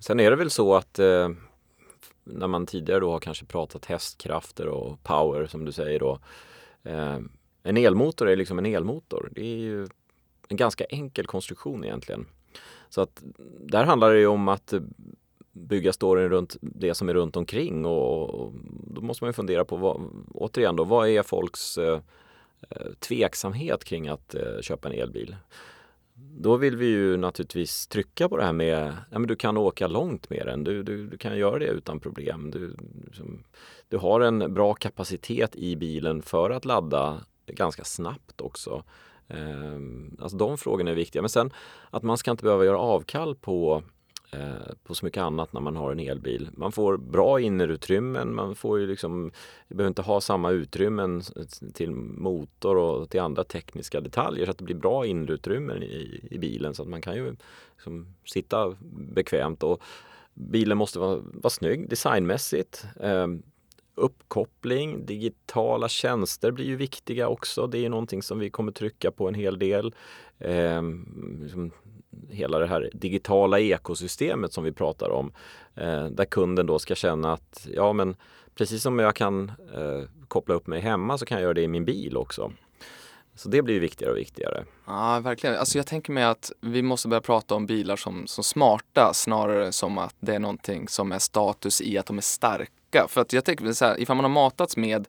Sen 0.00 0.20
är 0.20 0.30
det 0.30 0.36
väl 0.36 0.50
så 0.50 0.74
att 0.74 0.98
uh, 0.98 1.30
när 2.24 2.46
man 2.46 2.66
tidigare 2.66 3.00
då 3.00 3.10
har 3.10 3.20
kanske 3.20 3.44
pratat 3.44 3.86
hästkrafter 3.86 4.68
och 4.68 5.02
power 5.02 5.46
som 5.46 5.64
du 5.64 5.72
säger 5.72 5.98
då. 5.98 6.18
Uh, 6.86 7.18
en 7.62 7.76
elmotor 7.76 8.28
är 8.28 8.36
liksom 8.36 8.58
en 8.58 8.66
elmotor. 8.66 9.28
Det 9.32 9.40
är 9.40 9.56
ju 9.56 9.86
en 10.48 10.56
ganska 10.56 10.84
enkel 10.84 11.26
konstruktion 11.26 11.84
egentligen. 11.84 12.26
Så 12.88 13.00
att 13.00 13.22
där 13.60 13.84
handlar 13.84 14.12
det 14.12 14.18
ju 14.18 14.26
om 14.26 14.48
att 14.48 14.74
bygga 15.52 15.92
storyn 15.92 16.28
runt 16.28 16.56
det 16.60 16.94
som 16.94 17.08
är 17.08 17.14
runt 17.14 17.36
omkring 17.36 17.86
och 17.86 18.52
då 18.86 19.00
måste 19.00 19.24
man 19.24 19.28
ju 19.28 19.32
fundera 19.32 19.64
på 19.64 19.76
vad, 19.76 20.00
återigen 20.34 20.76
då, 20.76 20.84
vad 20.84 21.08
är 21.08 21.22
folks 21.22 21.78
eh, 21.78 22.00
eh, 22.70 22.92
tveksamhet 22.98 23.84
kring 23.84 24.08
att 24.08 24.34
eh, 24.34 24.60
köpa 24.60 24.88
en 24.88 24.94
elbil? 25.00 25.36
Då 26.40 26.56
vill 26.56 26.76
vi 26.76 26.86
ju 26.86 27.16
naturligtvis 27.16 27.86
trycka 27.86 28.28
på 28.28 28.36
det 28.36 28.44
här 28.44 28.52
med 28.52 28.96
ja, 29.10 29.18
men 29.18 29.28
du 29.28 29.36
kan 29.36 29.56
åka 29.56 29.86
långt 29.86 30.30
med 30.30 30.46
den. 30.46 30.64
Du, 30.64 30.82
du, 30.82 31.06
du 31.06 31.18
kan 31.18 31.38
göra 31.38 31.58
det 31.58 31.66
utan 31.66 32.00
problem. 32.00 32.50
Du, 32.50 32.76
liksom, 33.06 33.44
du 33.88 33.96
har 33.96 34.20
en 34.20 34.54
bra 34.54 34.74
kapacitet 34.74 35.56
i 35.56 35.76
bilen 35.76 36.22
för 36.22 36.50
att 36.50 36.64
ladda 36.64 37.20
ganska 37.46 37.84
snabbt 37.84 38.40
också. 38.40 38.84
Ehm, 39.28 40.16
alltså 40.20 40.36
de 40.36 40.58
frågorna 40.58 40.90
är 40.90 40.94
viktiga. 40.94 41.22
Men 41.22 41.28
sen 41.28 41.52
att 41.90 42.02
man 42.02 42.18
ska 42.18 42.30
inte 42.30 42.44
behöva 42.44 42.64
göra 42.64 42.78
avkall 42.78 43.34
på 43.34 43.82
eh, 44.30 44.74
på 44.84 44.94
så 44.94 45.04
mycket 45.04 45.22
annat 45.22 45.52
när 45.52 45.60
man 45.60 45.76
har 45.76 45.92
en 45.92 46.00
elbil. 46.00 46.50
Man 46.56 46.72
får 46.72 46.96
bra 46.96 47.40
innerutrymmen, 47.40 48.34
man 48.34 48.54
får 48.54 48.78
ju 48.78 48.86
liksom, 48.86 49.30
behöver 49.68 49.88
inte 49.88 50.02
ha 50.02 50.20
samma 50.20 50.50
utrymmen 50.50 51.22
till 51.74 51.90
motor 51.90 52.76
och 52.76 53.10
till 53.10 53.20
andra 53.20 53.44
tekniska 53.44 54.00
detaljer 54.00 54.44
så 54.44 54.50
att 54.50 54.58
det 54.58 54.64
blir 54.64 54.76
bra 54.76 55.06
innerutrymmen 55.06 55.82
i, 55.82 56.28
i 56.30 56.38
bilen 56.38 56.74
så 56.74 56.82
att 56.82 56.88
man 56.88 57.02
kan 57.02 57.14
ju 57.14 57.36
liksom 57.76 58.14
sitta 58.24 58.76
bekvämt 59.14 59.62
och 59.62 59.82
bilen 60.34 60.78
måste 60.78 60.98
vara, 60.98 61.16
vara 61.16 61.50
snygg 61.50 61.88
designmässigt. 61.88 62.86
Ehm, 63.00 63.42
Uppkoppling, 63.98 65.06
digitala 65.06 65.88
tjänster 65.88 66.50
blir 66.50 66.64
ju 66.64 66.76
viktiga 66.76 67.28
också. 67.28 67.66
Det 67.66 67.84
är 67.84 67.88
någonting 67.88 68.22
som 68.22 68.38
vi 68.38 68.50
kommer 68.50 68.72
trycka 68.72 69.10
på 69.10 69.28
en 69.28 69.34
hel 69.34 69.58
del. 69.58 69.94
Eh, 70.38 70.82
liksom 71.42 71.70
hela 72.30 72.58
det 72.58 72.66
här 72.66 72.90
digitala 72.92 73.60
ekosystemet 73.60 74.52
som 74.52 74.64
vi 74.64 74.72
pratar 74.72 75.10
om. 75.10 75.32
Eh, 75.74 76.04
där 76.06 76.24
kunden 76.24 76.66
då 76.66 76.78
ska 76.78 76.94
känna 76.94 77.32
att 77.32 77.66
ja 77.72 77.92
men 77.92 78.16
precis 78.54 78.82
som 78.82 78.98
jag 78.98 79.16
kan 79.16 79.52
eh, 79.74 80.02
koppla 80.28 80.54
upp 80.54 80.66
mig 80.66 80.80
hemma 80.80 81.18
så 81.18 81.26
kan 81.26 81.36
jag 81.36 81.42
göra 81.42 81.54
det 81.54 81.62
i 81.62 81.68
min 81.68 81.84
bil 81.84 82.16
också. 82.16 82.52
Så 83.34 83.48
det 83.48 83.62
blir 83.62 83.80
viktigare 83.80 84.12
och 84.12 84.18
viktigare. 84.18 84.64
Ja, 84.86 85.20
verkligen. 85.20 85.56
Alltså 85.56 85.78
jag 85.78 85.86
tänker 85.86 86.12
mig 86.12 86.24
att 86.24 86.52
vi 86.60 86.82
måste 86.82 87.08
börja 87.08 87.20
prata 87.20 87.54
om 87.54 87.66
bilar 87.66 87.96
som, 87.96 88.26
som 88.26 88.44
smarta 88.44 89.14
snarare 89.14 89.72
som 89.72 89.98
att 89.98 90.14
det 90.20 90.34
är 90.34 90.38
någonting 90.38 90.88
som 90.88 91.12
är 91.12 91.18
status 91.18 91.80
i 91.80 91.98
att 91.98 92.06
de 92.06 92.18
är 92.18 92.22
starka. 92.22 92.72
För 93.08 93.20
att 93.20 93.32
jag 93.32 93.44
tänker 93.44 93.72
så 93.72 93.84
här, 93.84 94.00
ifall 94.00 94.16
man 94.16 94.24
har 94.24 94.30
matats 94.30 94.76
med, 94.76 95.08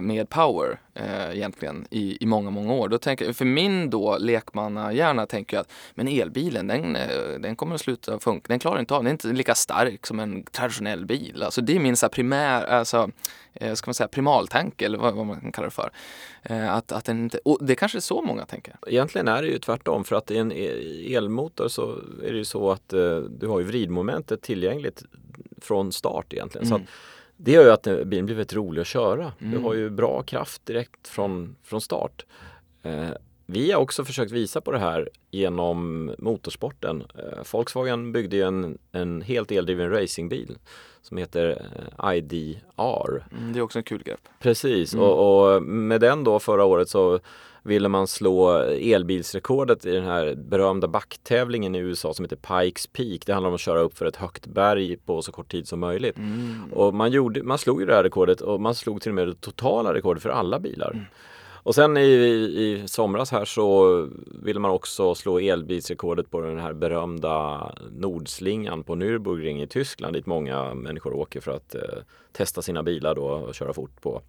med 0.00 0.28
power 0.28 0.80
eh, 0.94 1.30
egentligen 1.36 1.86
i, 1.90 2.18
i 2.20 2.26
många, 2.26 2.50
många 2.50 2.72
år. 2.72 2.88
Då 2.88 2.98
tänker, 2.98 3.32
för 3.32 3.44
min 3.44 3.90
då 3.90 4.18
lekmannahjärna 4.18 5.26
tänker 5.26 5.56
jag 5.56 5.60
att 5.60 5.72
men 5.94 6.08
elbilen 6.08 6.66
den, 6.66 6.96
eh, 6.96 7.08
den 7.40 7.56
kommer 7.56 7.74
att 7.74 7.80
sluta 7.80 8.18
funka. 8.18 8.44
Den 8.48 8.58
klarar 8.58 8.80
inte 8.80 8.94
av, 8.94 9.00
den 9.00 9.06
är 9.06 9.10
inte 9.10 9.28
lika 9.28 9.54
stark 9.54 10.06
som 10.06 10.20
en 10.20 10.44
traditionell 10.44 11.06
bil. 11.06 11.42
Alltså 11.42 11.60
det 11.60 11.76
är 11.76 11.80
min 11.80 11.96
så 11.96 12.08
primär, 12.08 12.64
alltså, 12.64 13.10
eh, 13.52 13.74
ska 13.74 13.88
man 13.88 13.94
säga 13.94 14.08
primaltanke 14.08 14.86
eller 14.86 14.98
vad, 14.98 15.14
vad 15.14 15.26
man 15.26 15.40
kan 15.40 15.52
kalla 15.52 15.66
det 15.66 15.70
för. 15.74 15.90
Eh, 16.42 16.74
att, 16.74 16.92
att 16.92 17.04
den 17.04 17.22
inte, 17.24 17.38
och 17.44 17.58
det 17.60 17.74
kanske 17.74 17.98
är 17.98 18.00
så 18.00 18.22
många 18.22 18.46
tänker. 18.46 18.76
Egentligen 18.86 19.28
är 19.28 19.42
det 19.42 19.48
ju 19.48 19.58
tvärtom 19.58 20.04
för 20.04 20.16
att 20.16 20.30
i 20.30 20.38
en 20.38 20.52
e- 20.52 21.14
elmotor 21.14 21.68
så 21.68 21.96
är 22.24 22.32
det 22.32 22.38
ju 22.38 22.44
så 22.44 22.70
att 22.70 22.92
eh, 22.92 23.16
du 23.16 23.46
har 23.46 23.58
ju 23.60 23.64
vridmomentet 23.66 24.42
tillgängligt 24.42 25.02
från 25.60 25.92
start 25.92 26.32
egentligen. 26.32 26.66
Så 26.66 26.74
Mm. 26.74 26.82
att 26.84 26.90
det 27.36 27.52
gör 27.52 27.64
ju 27.64 27.70
att 27.70 27.82
bilen 27.82 28.26
blir 28.26 28.36
väldigt 28.36 28.54
rolig 28.54 28.80
att 28.80 28.86
köra. 28.86 29.32
Du 29.38 29.46
Mm. 29.46 29.64
har 29.64 29.74
ju 29.74 29.90
bra 29.90 30.22
kraft 30.22 30.66
direkt 30.66 31.08
från, 31.08 31.56
från 31.62 31.80
start. 31.80 32.26
Eh, 32.82 33.08
vi 33.46 33.72
har 33.72 33.80
också 33.80 34.04
försökt 34.04 34.32
visa 34.32 34.60
på 34.60 34.72
det 34.72 34.78
här 34.78 35.08
genom 35.30 36.10
motorsporten. 36.18 37.04
Eh, 37.18 37.52
Volkswagen 37.52 38.12
byggde 38.12 38.36
ju 38.36 38.42
en, 38.42 38.78
en 38.92 39.22
helt 39.22 39.52
eldriven 39.52 39.90
racingbil 39.90 40.58
som 41.02 41.16
heter 41.16 41.62
eh, 42.04 42.14
IDR. 42.16 43.24
Mm, 43.38 43.52
det 43.52 43.58
är 43.58 43.62
också 43.62 43.78
en 43.78 43.82
kul 43.82 44.02
grepp. 44.02 44.20
Precis, 44.40 44.94
Mm. 44.94 45.06
och, 45.06 45.54
och 45.54 45.62
med 45.62 46.00
den 46.00 46.24
då 46.24 46.38
förra 46.38 46.64
året 46.64 46.88
så 46.88 47.20
ville 47.64 47.88
man 47.88 48.06
slå 48.06 48.58
elbilsrekordet 48.62 49.86
i 49.86 49.90
den 49.90 50.04
här 50.04 50.34
berömda 50.34 50.88
backtävlingen 50.88 51.74
i 51.74 51.78
USA 51.78 52.14
som 52.14 52.24
heter 52.24 52.36
Pikes 52.36 52.86
Peak. 52.86 53.26
Det 53.26 53.32
handlar 53.32 53.48
om 53.48 53.54
att 53.54 53.60
köra 53.60 53.80
upp 53.80 53.98
för 53.98 54.06
ett 54.06 54.16
högt 54.16 54.46
berg 54.46 54.96
på 54.96 55.22
så 55.22 55.32
kort 55.32 55.50
tid 55.50 55.68
som 55.68 55.80
möjligt. 55.80 56.18
Mm. 56.18 56.72
Och 56.72 56.94
man, 56.94 57.10
gjorde, 57.10 57.42
man 57.42 57.58
slog 57.58 57.80
ju 57.80 57.86
det 57.86 57.94
här 57.94 58.02
rekordet 58.02 58.40
och 58.40 58.60
man 58.60 58.74
slog 58.74 59.02
till 59.02 59.10
och 59.10 59.14
med 59.14 59.28
det 59.28 59.34
totala 59.34 59.94
rekordet 59.94 60.22
för 60.22 60.30
alla 60.30 60.60
bilar. 60.60 60.90
Mm. 60.90 61.04
Och 61.64 61.74
sen 61.74 61.96
i, 61.96 62.00
i, 62.02 62.82
somras 62.86 63.30
här 63.32 63.44
så 63.44 64.08
ville 64.42 64.60
man 64.60 64.70
också 64.70 65.14
slå 65.14 65.38
elbilsrekordet 65.38 66.30
på 66.30 66.40
den 66.40 66.58
här 66.58 66.72
berömda 66.72 67.72
Nordslingan 67.90 68.82
på 68.82 68.94
Nürburgring 68.94 69.62
i 69.62 69.66
Tyskland 69.66 70.14
dit 70.14 70.26
många 70.26 70.74
människor 70.74 71.12
åker 71.12 71.40
för 71.40 71.52
att 71.52 71.74
eh, 71.74 71.80
testa 72.32 72.62
sina 72.62 72.82
bilar 72.82 73.14
då 73.14 73.24
och 73.24 73.54
köra 73.54 73.72
fort 73.72 74.02
på. 74.02 74.22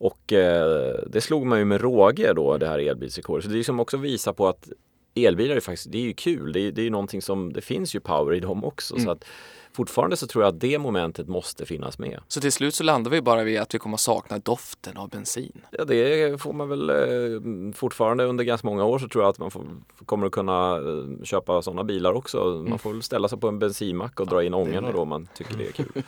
Och 0.00 0.32
eh, 0.32 0.94
det 1.06 1.20
slog 1.20 1.46
man 1.46 1.58
ju 1.58 1.64
med 1.64 1.80
råge 1.80 2.32
då 2.32 2.58
det 2.58 2.66
här 2.66 2.78
elbilsrekordet. 2.78 3.44
Så 3.44 3.50
det 3.50 3.58
är 3.58 3.62
som 3.62 3.80
också 3.80 3.96
visar 3.96 4.32
på 4.32 4.48
att 4.48 4.68
elbilar 5.14 5.56
är 5.56 5.60
faktiskt, 5.60 5.92
det 5.92 5.98
är 5.98 6.02
ju 6.02 6.12
kul. 6.12 6.52
Det 6.52 6.60
är, 6.60 6.72
det 6.72 6.80
är 6.80 6.84
ju 6.84 6.90
någonting 6.90 7.22
som, 7.22 7.52
det 7.52 7.60
finns 7.60 7.94
ju 7.94 8.00
power 8.00 8.34
i 8.34 8.40
dem 8.40 8.64
också. 8.64 8.94
Mm. 8.94 9.04
Så 9.04 9.10
att 9.10 9.24
fortfarande 9.72 10.16
så 10.16 10.26
tror 10.26 10.44
jag 10.44 10.54
att 10.54 10.60
det 10.60 10.78
momentet 10.78 11.28
måste 11.28 11.66
finnas 11.66 11.98
med. 11.98 12.20
Så 12.28 12.40
till 12.40 12.52
slut 12.52 12.74
så 12.74 12.84
landar 12.84 13.10
vi 13.10 13.22
bara 13.22 13.44
vid 13.44 13.60
att 13.60 13.74
vi 13.74 13.78
kommer 13.78 13.96
sakna 13.96 14.38
doften 14.38 14.96
av 14.96 15.08
bensin. 15.08 15.62
Ja, 15.70 15.84
det 15.84 16.40
får 16.42 16.52
man 16.52 16.68
väl 16.68 16.90
eh, 16.90 17.74
fortfarande 17.74 18.24
under 18.24 18.44
ganska 18.44 18.68
många 18.68 18.84
år 18.84 18.98
så 18.98 19.08
tror 19.08 19.24
jag 19.24 19.30
att 19.30 19.38
man 19.38 19.50
får, 19.50 19.66
kommer 20.06 20.26
att 20.26 20.32
kunna 20.32 20.76
eh, 20.76 21.24
köpa 21.24 21.62
sådana 21.62 21.84
bilar 21.84 22.12
också. 22.12 22.64
Man 22.68 22.78
får 22.78 22.92
väl 22.92 23.02
ställa 23.02 23.28
sig 23.28 23.38
på 23.38 23.48
en 23.48 23.58
bensinmack 23.58 24.20
och 24.20 24.26
dra 24.26 24.44
in 24.44 24.54
ångorna 24.54 24.92
då 24.92 25.00
om 25.00 25.08
man 25.08 25.28
tycker 25.34 25.56
det 25.56 25.66
är 25.66 25.72
kul. 25.72 25.92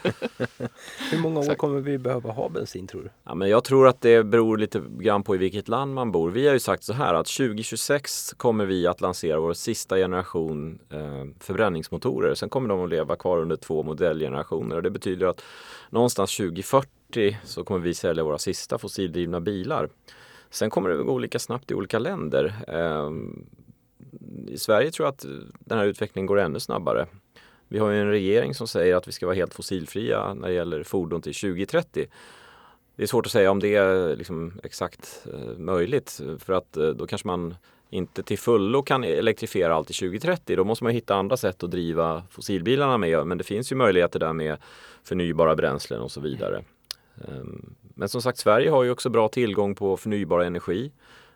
Hur 1.10 1.18
många 1.18 1.38
år 1.38 1.42
Exakt. 1.42 1.60
kommer 1.60 1.80
vi 1.80 1.98
behöva 1.98 2.30
ha 2.30 2.48
bensin 2.48 2.86
tror 2.86 3.02
du? 3.02 3.10
Ja, 3.24 3.34
men 3.34 3.48
jag 3.48 3.64
tror 3.64 3.88
att 3.88 4.00
det 4.00 4.24
beror 4.24 4.58
lite 4.58 4.82
grann 4.98 5.22
på 5.22 5.34
i 5.34 5.38
vilket 5.38 5.68
land 5.68 5.94
man 5.94 6.12
bor. 6.12 6.30
Vi 6.30 6.46
har 6.46 6.54
ju 6.54 6.60
sagt 6.60 6.84
så 6.84 6.92
här 6.92 7.14
att 7.14 7.26
2026 7.26 8.32
kommer 8.36 8.66
vi 8.66 8.86
att 8.86 9.00
lansera 9.00 9.40
vår 9.40 9.52
sista 9.52 9.96
generation 9.96 10.78
eh, 10.90 10.98
förbränningsmotorer. 11.40 12.34
Sen 12.34 12.48
kommer 12.48 12.68
de 12.68 12.84
att 12.84 12.90
leva 12.90 13.16
kvar 13.16 13.38
under 13.38 13.51
två 13.56 13.82
modellgenerationer 13.82 14.76
och 14.76 14.82
det 14.82 14.90
betyder 14.90 15.26
att 15.26 15.44
någonstans 15.90 16.36
2040 16.36 17.38
så 17.44 17.64
kommer 17.64 17.80
vi 17.80 17.94
sälja 17.94 18.24
våra 18.24 18.38
sista 18.38 18.78
fossildrivna 18.78 19.40
bilar. 19.40 19.88
Sen 20.50 20.70
kommer 20.70 20.90
det 20.90 20.96
gå 20.96 21.12
olika 21.12 21.38
snabbt 21.38 21.70
i 21.70 21.74
olika 21.74 21.98
länder. 21.98 22.54
Ehm, 22.68 23.46
I 24.48 24.58
Sverige 24.58 24.90
tror 24.90 25.06
jag 25.06 25.12
att 25.12 25.26
den 25.60 25.78
här 25.78 25.86
utvecklingen 25.86 26.26
går 26.26 26.40
ännu 26.40 26.60
snabbare. 26.60 27.06
Vi 27.68 27.78
har 27.78 27.90
ju 27.90 28.00
en 28.00 28.10
regering 28.10 28.54
som 28.54 28.68
säger 28.68 28.96
att 28.96 29.08
vi 29.08 29.12
ska 29.12 29.26
vara 29.26 29.36
helt 29.36 29.54
fossilfria 29.54 30.34
när 30.34 30.48
det 30.48 30.54
gäller 30.54 30.82
fordon 30.82 31.22
till 31.22 31.34
2030. 31.34 32.06
Det 32.96 33.02
är 33.02 33.06
svårt 33.06 33.26
att 33.26 33.32
säga 33.32 33.50
om 33.50 33.60
det 33.60 33.74
är 33.74 34.16
liksom 34.16 34.60
exakt 34.62 35.26
eh, 35.32 35.58
möjligt 35.58 36.20
för 36.38 36.52
att 36.52 36.76
eh, 36.76 36.88
då 36.88 37.06
kanske 37.06 37.28
man 37.28 37.54
inte 37.92 38.22
till 38.22 38.38
fullo 38.38 38.82
kan 38.82 39.04
elektrifiera 39.04 39.74
allt 39.74 39.86
till 39.86 39.96
2030. 39.96 40.56
Då 40.56 40.64
måste 40.64 40.84
man 40.84 40.92
hitta 40.92 41.14
andra 41.14 41.36
sätt 41.36 41.62
att 41.62 41.70
driva 41.70 42.22
fossilbilarna 42.30 42.98
med. 42.98 43.26
Men 43.26 43.38
det 43.38 43.44
finns 43.44 43.72
ju 43.72 43.76
möjligheter 43.76 44.18
där 44.18 44.32
med 44.32 44.56
förnybara 45.04 45.56
bränslen 45.56 46.00
och 46.00 46.10
så 46.10 46.20
vidare. 46.20 46.62
Ehm, 47.28 47.74
men 47.94 48.08
som 48.08 48.22
sagt, 48.22 48.38
Sverige 48.38 48.70
har 48.70 48.82
ju 48.82 48.90
också 48.90 49.10
bra 49.10 49.28
tillgång 49.28 49.74
på 49.74 49.96
förnybar 49.96 50.40
energi. 50.40 50.92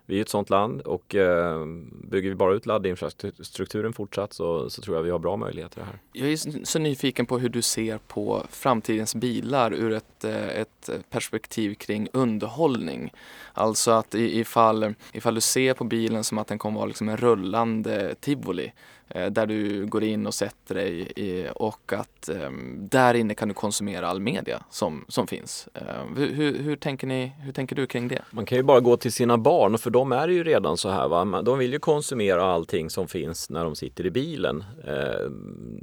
Vi 0.09 0.17
är 0.17 0.21
ett 0.21 0.29
sådant 0.29 0.49
land 0.49 0.81
och 0.81 1.15
eh, 1.15 1.65
bygger 2.03 2.29
vi 2.29 2.35
bara 2.35 2.53
ut 2.53 2.65
laddinfrastrukturen 2.65 3.93
fortsatt 3.93 4.33
så, 4.33 4.69
så 4.69 4.81
tror 4.81 4.95
jag 4.95 5.03
vi 5.03 5.09
har 5.09 5.19
bra 5.19 5.37
möjligheter 5.37 5.81
här. 5.81 5.99
Jag 6.13 6.31
är 6.31 6.65
så 6.65 6.79
nyfiken 6.79 7.25
på 7.25 7.37
hur 7.37 7.49
du 7.49 7.61
ser 7.61 7.97
på 7.97 8.43
framtidens 8.49 9.15
bilar 9.15 9.73
ur 9.73 9.93
ett, 9.93 10.23
eh, 10.23 10.47
ett 10.47 10.89
perspektiv 11.09 11.73
kring 11.73 12.07
underhållning. 12.13 13.13
Alltså 13.53 13.91
att 13.91 14.15
ifall, 14.15 14.93
ifall 15.13 15.35
du 15.35 15.41
ser 15.41 15.73
på 15.73 15.83
bilen 15.83 16.23
som 16.23 16.37
att 16.37 16.47
den 16.47 16.57
kommer 16.57 16.75
vara 16.79 16.87
liksom 16.87 17.09
en 17.09 17.17
rullande 17.17 18.15
tivoli 18.19 18.71
Eh, 19.09 19.31
där 19.31 19.45
du 19.45 19.85
går 19.85 20.03
in 20.03 20.27
och 20.27 20.33
sätter 20.33 20.75
dig 20.75 21.11
i, 21.15 21.47
och 21.55 21.93
att 21.93 22.29
eh, 22.29 22.51
där 22.77 23.13
inne 23.13 23.33
kan 23.33 23.47
du 23.47 23.53
konsumera 23.53 24.07
all 24.07 24.19
media 24.19 24.63
som, 24.69 25.05
som 25.07 25.27
finns. 25.27 25.67
Eh, 25.73 25.81
hur, 26.15 26.33
hur, 26.33 26.57
hur, 26.57 26.75
tänker 26.75 27.07
ni, 27.07 27.31
hur 27.39 27.51
tänker 27.51 27.75
du 27.75 27.85
kring 27.87 28.07
det? 28.07 28.21
Man 28.31 28.45
kan 28.45 28.57
ju 28.57 28.63
bara 28.63 28.79
gå 28.79 28.97
till 28.97 29.11
sina 29.13 29.37
barn 29.37 29.73
och 29.73 29.79
för 29.79 29.89
dem 29.89 30.11
är 30.11 30.27
det 30.27 30.33
ju 30.33 30.43
redan 30.43 30.77
så 30.77 30.89
här. 30.89 31.07
Va? 31.07 31.41
De 31.41 31.59
vill 31.59 31.73
ju 31.73 31.79
konsumera 31.79 32.43
allting 32.43 32.89
som 32.89 33.07
finns 33.07 33.49
när 33.49 33.63
de 33.63 33.75
sitter 33.75 34.05
i 34.05 34.11
bilen. 34.11 34.63
Eh, 34.87 35.29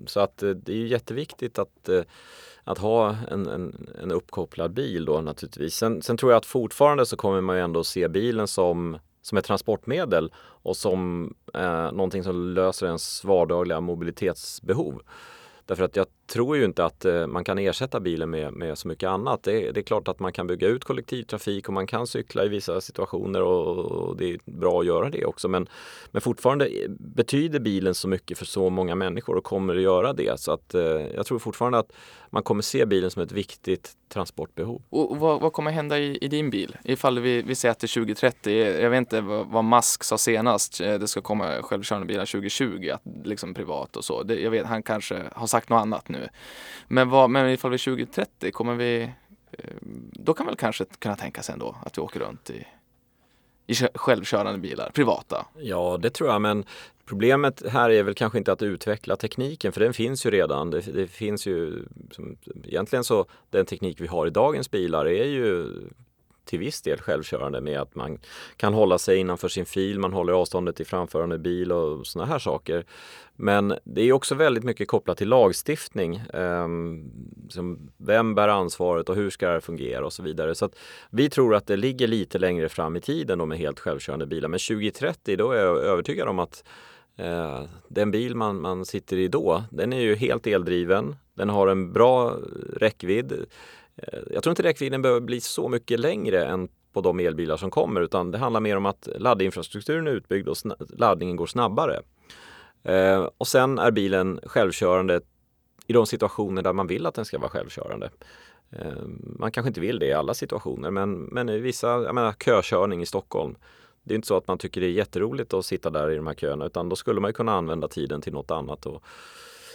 Så 0.06 0.20
att 0.20 0.42
eh, 0.42 0.50
det 0.50 0.72
är 0.72 0.76
ju 0.76 0.88
jätteviktigt 0.88 1.58
att, 1.58 1.88
eh, 1.88 2.02
att 2.64 2.78
ha 2.78 3.16
en, 3.30 3.46
en, 3.46 3.88
en 4.02 4.12
uppkopplad 4.12 4.72
bil 4.72 5.04
då 5.04 5.20
naturligtvis. 5.20 5.74
Sen, 5.74 6.02
sen 6.02 6.16
tror 6.16 6.32
jag 6.32 6.36
att 6.38 6.46
fortfarande 6.46 7.06
så 7.06 7.16
kommer 7.16 7.40
man 7.40 7.56
ju 7.56 7.62
ändå 7.62 7.84
se 7.84 8.08
bilen 8.08 8.48
som, 8.48 8.98
som 9.24 9.38
ett 9.38 9.44
transportmedel 9.44 10.32
och 10.36 10.76
som 10.76 11.34
eh, 11.54 11.92
någonting 11.92 12.24
som 12.24 12.48
löser 12.54 12.86
ens 12.86 13.24
vardagliga 13.24 13.80
mobilitetsbehov. 13.80 15.02
Därför 15.66 15.84
att 15.84 15.96
jag 15.96 16.06
tror 16.26 16.56
ju 16.56 16.64
inte 16.64 16.84
att 16.84 17.04
eh, 17.04 17.26
man 17.26 17.44
kan 17.44 17.58
ersätta 17.58 18.00
bilen 18.00 18.30
med, 18.30 18.52
med 18.52 18.78
så 18.78 18.88
mycket 18.88 19.08
annat. 19.08 19.42
Det, 19.42 19.72
det 19.72 19.80
är 19.80 19.84
klart 19.84 20.08
att 20.08 20.20
man 20.20 20.32
kan 20.32 20.46
bygga 20.46 20.68
ut 20.68 20.84
kollektivtrafik 20.84 21.68
och 21.68 21.74
man 21.74 21.86
kan 21.86 22.06
cykla 22.06 22.44
i 22.44 22.48
vissa 22.48 22.80
situationer 22.80 23.42
och, 23.42 23.78
och 23.78 24.16
det 24.16 24.30
är 24.30 24.38
bra 24.44 24.80
att 24.80 24.86
göra 24.86 25.10
det 25.10 25.24
också. 25.24 25.48
Men, 25.48 25.68
men 26.10 26.22
fortfarande 26.22 26.66
eh, 26.66 26.90
betyder 26.98 27.60
bilen 27.60 27.94
så 27.94 28.08
mycket 28.08 28.38
för 28.38 28.44
så 28.44 28.70
många 28.70 28.94
människor 28.94 29.36
och 29.36 29.44
kommer 29.44 29.76
att 29.76 29.82
göra 29.82 30.12
det. 30.12 30.40
Så 30.40 30.52
att 30.52 30.74
eh, 30.74 30.82
jag 31.14 31.26
tror 31.26 31.38
fortfarande 31.38 31.78
att 31.78 31.92
man 32.34 32.42
kommer 32.42 32.62
se 32.62 32.86
bilen 32.86 33.10
som 33.10 33.22
ett 33.22 33.32
viktigt 33.32 33.92
transportbehov. 34.08 34.82
Och 34.90 35.18
vad, 35.18 35.40
vad 35.40 35.52
kommer 35.52 35.70
hända 35.70 35.98
i, 35.98 36.18
i 36.20 36.28
din 36.28 36.50
bil? 36.50 36.76
Ifall 36.84 37.18
vi, 37.18 37.42
vi 37.42 37.54
säger 37.54 37.72
att 37.72 37.78
det 37.78 37.84
är 37.84 37.94
2030, 37.94 38.52
jag 38.82 38.90
vet 38.90 38.98
inte 38.98 39.20
vad, 39.20 39.46
vad 39.46 39.64
Musk 39.64 40.04
sa 40.04 40.18
senast, 40.18 40.80
eh, 40.80 40.94
det 40.94 41.08
ska 41.08 41.20
komma 41.20 41.62
självkörande 41.62 42.06
bilar 42.06 42.26
2020, 42.26 42.90
att 42.94 43.02
liksom 43.24 43.54
privat 43.54 43.96
och 43.96 44.04
så. 44.04 44.22
Det, 44.22 44.40
jag 44.40 44.50
vet, 44.50 44.66
han 44.66 44.82
kanske 44.82 45.22
har 45.32 45.46
sagt 45.46 45.68
något 45.68 45.80
annat 45.80 46.08
nu. 46.14 46.28
Men, 46.88 47.08
vad, 47.08 47.30
men 47.30 47.50
ifall 47.50 47.70
vi 47.70 47.74
är 47.74 47.84
2030, 47.84 48.52
kommer 48.52 48.74
vi, 48.74 49.02
eh, 49.52 49.64
då 50.12 50.34
kan 50.34 50.46
man 50.46 50.52
väl 50.52 50.58
kanske 50.58 50.84
kunna 50.98 51.16
tänka 51.16 51.42
sig 51.42 51.52
ändå 51.52 51.76
att 51.82 51.98
vi 51.98 52.02
åker 52.02 52.20
runt 52.20 52.50
i, 52.50 52.66
i 53.66 53.74
självkörande 53.94 54.58
bilar, 54.58 54.90
privata. 54.94 55.46
Ja, 55.58 55.98
det 56.02 56.10
tror 56.10 56.30
jag, 56.30 56.42
men 56.42 56.64
problemet 57.04 57.62
här 57.68 57.90
är 57.90 58.02
väl 58.02 58.14
kanske 58.14 58.38
inte 58.38 58.52
att 58.52 58.62
utveckla 58.62 59.16
tekniken, 59.16 59.72
för 59.72 59.80
den 59.80 59.94
finns 59.94 60.26
ju 60.26 60.30
redan. 60.30 60.70
Det, 60.70 60.80
det 60.80 61.06
finns 61.06 61.46
ju, 61.46 61.84
som, 62.10 62.36
egentligen 62.64 63.04
så, 63.04 63.26
den 63.50 63.66
teknik 63.66 64.00
vi 64.00 64.06
har 64.06 64.26
i 64.26 64.30
dagens 64.30 64.70
bilar 64.70 65.06
är 65.06 65.24
ju 65.24 65.68
till 66.44 66.58
viss 66.58 66.82
del 66.82 67.00
självkörande 67.00 67.60
med 67.60 67.80
att 67.80 67.94
man 67.94 68.18
kan 68.56 68.74
hålla 68.74 68.98
sig 68.98 69.18
innanför 69.18 69.48
sin 69.48 69.66
fil, 69.66 69.98
man 69.98 70.12
håller 70.12 70.32
avståndet 70.32 70.76
till 70.76 70.86
framförande 70.86 71.38
bil 71.38 71.72
och 71.72 72.06
sådana 72.06 72.32
här 72.32 72.38
saker. 72.38 72.84
Men 73.36 73.74
det 73.84 74.02
är 74.02 74.12
också 74.12 74.34
väldigt 74.34 74.64
mycket 74.64 74.88
kopplat 74.88 75.18
till 75.18 75.28
lagstiftning. 75.28 76.22
Ehm, 76.34 77.10
som 77.48 77.90
vem 77.96 78.34
bär 78.34 78.48
ansvaret 78.48 79.08
och 79.08 79.16
hur 79.16 79.30
ska 79.30 79.48
det 79.48 79.60
fungera 79.60 80.06
och 80.06 80.12
så 80.12 80.22
vidare. 80.22 80.54
Så 80.54 80.64
att 80.64 80.76
vi 81.10 81.30
tror 81.30 81.54
att 81.54 81.66
det 81.66 81.76
ligger 81.76 82.06
lite 82.06 82.38
längre 82.38 82.68
fram 82.68 82.96
i 82.96 83.00
tiden 83.00 83.38
då 83.38 83.46
med 83.46 83.58
helt 83.58 83.80
självkörande 83.80 84.26
bilar. 84.26 84.48
Men 84.48 84.58
2030 84.58 85.36
då 85.36 85.50
är 85.50 85.60
jag 85.60 85.78
övertygad 85.78 86.28
om 86.28 86.38
att 86.38 86.64
eh, 87.16 87.62
den 87.88 88.10
bil 88.10 88.34
man, 88.34 88.60
man 88.60 88.84
sitter 88.84 89.16
i 89.16 89.28
då, 89.28 89.64
den 89.70 89.92
är 89.92 90.00
ju 90.00 90.14
helt 90.14 90.46
eldriven. 90.46 91.16
Den 91.34 91.48
har 91.48 91.68
en 91.68 91.92
bra 91.92 92.36
räckvidd. 92.76 93.46
Eh, 93.96 94.18
jag 94.30 94.42
tror 94.42 94.50
inte 94.52 94.62
räckvidden 94.62 95.02
behöver 95.02 95.20
bli 95.20 95.40
så 95.40 95.68
mycket 95.68 96.00
längre 96.00 96.44
än 96.44 96.68
på 96.92 97.00
de 97.00 97.20
elbilar 97.20 97.56
som 97.56 97.70
kommer 97.70 98.00
utan 98.00 98.30
det 98.30 98.38
handlar 98.38 98.60
mer 98.60 98.76
om 98.76 98.86
att 98.86 99.08
laddinfrastrukturen 99.16 100.06
är 100.06 100.10
utbyggd 100.10 100.48
och 100.48 100.56
laddningen 100.98 101.36
går 101.36 101.46
snabbare. 101.46 102.00
Eh, 102.82 103.28
och 103.38 103.46
sen 103.46 103.78
är 103.78 103.90
bilen 103.90 104.40
självkörande 104.42 105.20
i 105.86 105.92
de 105.92 106.06
situationer 106.06 106.62
där 106.62 106.72
man 106.72 106.86
vill 106.86 107.06
att 107.06 107.14
den 107.14 107.24
ska 107.24 107.38
vara 107.38 107.50
självkörande. 107.50 108.10
Eh, 108.70 109.02
man 109.38 109.52
kanske 109.52 109.68
inte 109.68 109.80
vill 109.80 109.98
det 109.98 110.06
i 110.06 110.12
alla 110.12 110.34
situationer 110.34 110.90
men, 110.90 111.12
men 111.12 111.48
i 111.48 111.58
vissa, 111.58 111.88
jag 111.88 112.14
menar 112.14 112.32
kökörning 112.32 113.02
i 113.02 113.06
Stockholm. 113.06 113.56
Det 114.02 114.14
är 114.14 114.16
inte 114.16 114.28
så 114.28 114.36
att 114.36 114.48
man 114.48 114.58
tycker 114.58 114.80
det 114.80 114.86
är 114.86 114.90
jätteroligt 114.90 115.54
att 115.54 115.66
sitta 115.66 115.90
där 115.90 116.10
i 116.10 116.16
de 116.16 116.26
här 116.26 116.34
köerna 116.34 116.66
utan 116.66 116.88
då 116.88 116.96
skulle 116.96 117.20
man 117.20 117.32
kunna 117.32 117.52
använda 117.52 117.88
tiden 117.88 118.20
till 118.20 118.32
något 118.32 118.50
annat 118.50 118.86
och 118.86 119.02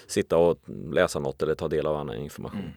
sitta 0.07 0.37
och 0.37 0.59
läsa 0.91 1.19
något 1.19 1.41
eller 1.41 1.55
ta 1.55 1.67
del 1.67 1.85
av 1.87 1.95
annan 1.95 2.15
information. 2.15 2.59
Mm. 2.59 2.71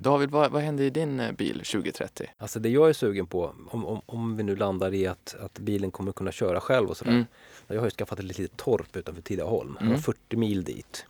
David, 0.00 0.30
vad, 0.30 0.52
vad 0.52 0.62
händer 0.62 0.84
i 0.84 0.90
din 0.90 1.20
eh, 1.20 1.32
bil 1.32 1.54
2030? 1.54 2.26
Alltså 2.38 2.60
det 2.60 2.68
jag 2.68 2.88
är 2.88 2.92
sugen 2.92 3.26
på, 3.26 3.54
om, 3.70 3.86
om, 3.86 4.00
om 4.06 4.36
vi 4.36 4.42
nu 4.42 4.56
landar 4.56 4.94
i 4.94 5.06
att, 5.06 5.36
att 5.40 5.58
bilen 5.58 5.90
kommer 5.90 6.12
kunna 6.12 6.32
köra 6.32 6.60
själv 6.60 6.88
och 6.88 6.96
sådär. 6.96 7.12
Mm. 7.12 7.24
Jag 7.66 7.76
har 7.76 7.84
ju 7.84 7.90
skaffat 7.90 8.18
ett 8.18 8.24
litet 8.24 8.56
torp 8.56 8.96
utanför 8.96 9.22
Tidaholm. 9.22 9.76
Har 9.80 9.96
40 9.96 10.18
mm. 10.30 10.40
mil 10.40 10.64
dit. 10.64 11.06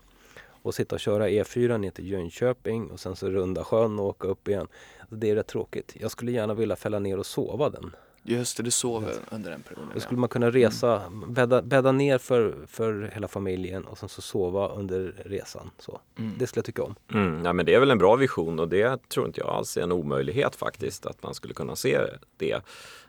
Och 0.63 0.75
sitta 0.75 0.95
och 0.95 1.01
köra 1.01 1.29
E4 1.29 1.79
ner 1.79 1.91
till 1.91 2.11
Jönköping 2.11 2.91
och 2.91 3.01
sen 3.01 3.17
så 3.17 3.31
runda 3.31 3.65
sjön 3.65 3.99
och 3.99 4.07
åka 4.07 4.29
upp 4.29 4.49
igen. 4.49 4.67
Alltså 5.01 5.15
det 5.17 5.31
är 5.31 5.35
rätt 5.35 5.47
tråkigt. 5.47 5.97
Jag 6.01 6.11
skulle 6.11 6.33
gärna 6.33 6.55
vilja 6.55 6.77
fälla 6.77 6.99
ner 6.99 7.19
och 7.19 7.27
sova 7.27 7.71
den. 7.71 7.91
Just 8.25 8.57
det, 8.57 8.63
du 8.63 8.71
sov 8.71 9.05
yes. 9.05 9.21
under 9.31 9.51
den 9.51 9.63
perioden. 9.63 9.91
Då 9.95 10.01
skulle 10.01 10.21
man 10.21 10.29
kunna 10.29 10.51
resa, 10.51 11.03
mm. 11.07 11.35
bädda, 11.35 11.63
bädda 11.63 11.93
ner 11.93 12.19
för, 12.19 12.55
för 12.67 13.11
hela 13.15 13.29
familjen 13.29 13.85
och 13.85 13.99
sen 13.99 14.09
så 14.09 14.23
sova 14.23 14.69
under 14.69 15.23
resan. 15.25 15.71
Så. 15.79 16.01
Mm. 16.19 16.33
Det 16.39 16.47
skulle 16.47 16.59
jag 16.59 16.65
tycka 16.65 16.83
om. 16.83 16.95
Mm, 17.13 17.45
ja, 17.45 17.53
men 17.53 17.67
det 17.67 17.75
är 17.75 17.81
väl 17.81 17.91
en 17.91 17.99
bra 17.99 18.17
vision 18.17 18.61
och 18.61 18.69
det 18.69 19.09
tror 19.09 19.27
inte 19.27 19.41
jag 19.41 19.51
alls 19.51 19.77
är 19.77 19.83
en 19.83 19.93
omöjlighet 19.93 20.57
faktiskt 20.57 21.07
att 21.07 21.23
man 21.23 21.35
skulle 21.35 21.55
kunna 21.55 21.77
se 21.77 22.01
det. 22.37 22.61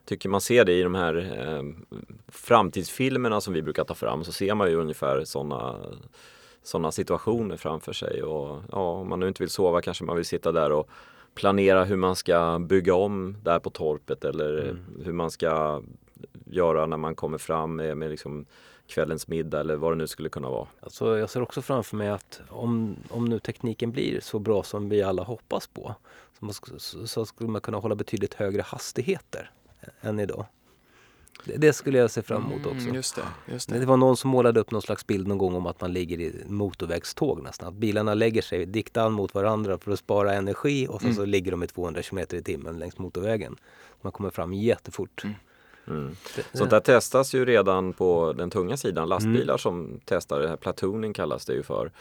Tycker 0.06 0.30
man 0.30 0.42
ser 0.42 0.66
det 0.66 0.74
i 0.74 0.84
de 0.84 0.96
här 0.96 1.16
eh, 1.38 1.64
framtidsfilmerna 2.28 3.42
som 3.42 3.54
vi 3.54 3.62
brukar 3.62 3.84
ta 3.84 3.94
fram 3.94 4.24
så 4.24 4.32
ser 4.32 4.56
man 4.56 4.70
ju 4.70 4.76
ungefär 4.76 5.24
sådana 5.26 5.76
sådana 6.64 6.92
situationer 6.92 7.58
framför 7.58 7.94
sig 7.94 8.24
och 8.24 8.62
ja, 8.72 8.92
om 8.92 9.10
man 9.10 9.20
nu 9.20 9.28
inte 9.28 9.44
vill 9.44 9.50
sova 9.50 9.82
kanske 9.82 10.04
man 10.04 10.16
vill 10.16 10.26
sitta 10.26 10.52
där 10.52 10.72
och 10.72 10.90
planera 11.34 11.84
hur 11.84 11.96
man 11.96 12.16
ska 12.16 12.60
bygga 12.60 12.96
om 12.96 13.38
där 13.44 13.60
på 13.60 13.70
torpet 13.70 14.26
eller 14.26 14.64
mm. 14.64 14.80
hur 15.06 15.14
man 15.14 15.32
ska 15.32 15.82
göra 16.46 16.86
när 16.86 16.98
man 16.98 17.16
kommer 17.16 17.38
fram 17.38 17.76
med, 17.76 17.98
med 17.98 18.10
liksom 18.10 18.46
kvällens 18.88 19.28
middag 19.28 19.60
eller 19.60 19.76
vad 19.76 19.92
det 19.92 19.96
nu 19.96 20.08
skulle 20.08 20.30
kunna 20.30 20.50
vara. 20.50 20.68
Alltså 20.80 21.18
jag 21.18 21.30
ser 21.30 21.42
också 21.42 21.62
framför 21.62 21.98
mig 21.98 22.10
att 22.10 22.42
om, 22.50 22.96
om 23.10 23.26
nu 23.26 23.40
tekniken 23.40 23.92
blir 23.92 24.20
så 24.20 24.40
bra 24.40 24.64
som 24.64 24.90
vi 24.90 25.02
alla 25.02 25.24
hoppas 25.24 25.68
på 25.68 25.96
så, 26.78 27.08
så 27.08 27.26
skulle 27.26 27.50
man 27.50 27.62
kunna 27.62 27.78
hålla 27.78 27.96
betydligt 27.96 28.34
högre 28.34 28.62
hastigheter 28.62 29.52
än 30.02 30.20
idag. 30.20 30.46
Det 31.46 31.74
skulle 31.74 31.98
jag 31.98 32.12
se 32.12 32.22
fram 32.22 32.46
emot 32.46 32.66
också. 32.66 32.84
Mm, 32.84 32.96
just 32.96 33.16
det, 33.16 33.22
just 33.54 33.70
det. 33.70 33.80
det 33.80 33.86
var 33.86 33.98
någon 33.98 34.18
som 34.18 34.30
målade 34.30 34.60
upp 34.60 34.72
någon 34.72 34.82
slags 34.82 35.08
bild 35.08 35.28
någon 35.28 35.38
gång 35.38 35.56
om 35.56 35.66
att 35.66 35.82
man 35.82 35.94
ligger 35.94 36.20
i 36.20 36.44
motorvägståg 36.48 37.44
nästan. 37.44 37.68
Att 37.68 37.74
bilarna 37.74 38.14
lägger 38.14 38.42
sig 38.42 38.66
dikt 38.66 38.98
an 38.98 39.12
mot 39.12 39.34
varandra 39.34 39.78
för 39.78 39.92
att 39.92 40.00
spara 40.00 40.34
energi 40.34 40.88
och 40.90 41.04
mm. 41.04 41.16
så 41.16 41.26
ligger 41.26 41.52
de 41.52 41.64
i 41.64 41.68
200 41.68 42.02
km 42.02 42.20
i 42.20 42.42
timmen 42.42 42.80
längs 42.80 42.98
motorvägen. 42.98 43.56
Man 44.02 44.12
kommer 44.12 44.30
fram 44.30 44.54
jättefort. 44.54 45.24
Mm. 45.24 45.36
Mm. 45.88 46.16
Sånt 46.54 46.70
där 46.70 46.80
testas 46.80 47.36
ju 47.36 47.46
redan 47.46 47.94
på 47.94 48.34
den 48.34 48.50
tunga 48.50 48.78
sidan. 48.78 49.10
Lastbilar 49.10 49.54
mm. 49.54 49.58
som 49.58 50.00
testar 50.06 50.40
det 50.40 50.48
här, 50.48 50.56
platooning 50.56 51.14
kallas 51.14 51.46
det 51.46 51.54
ju 51.54 51.64
för. 51.64 51.92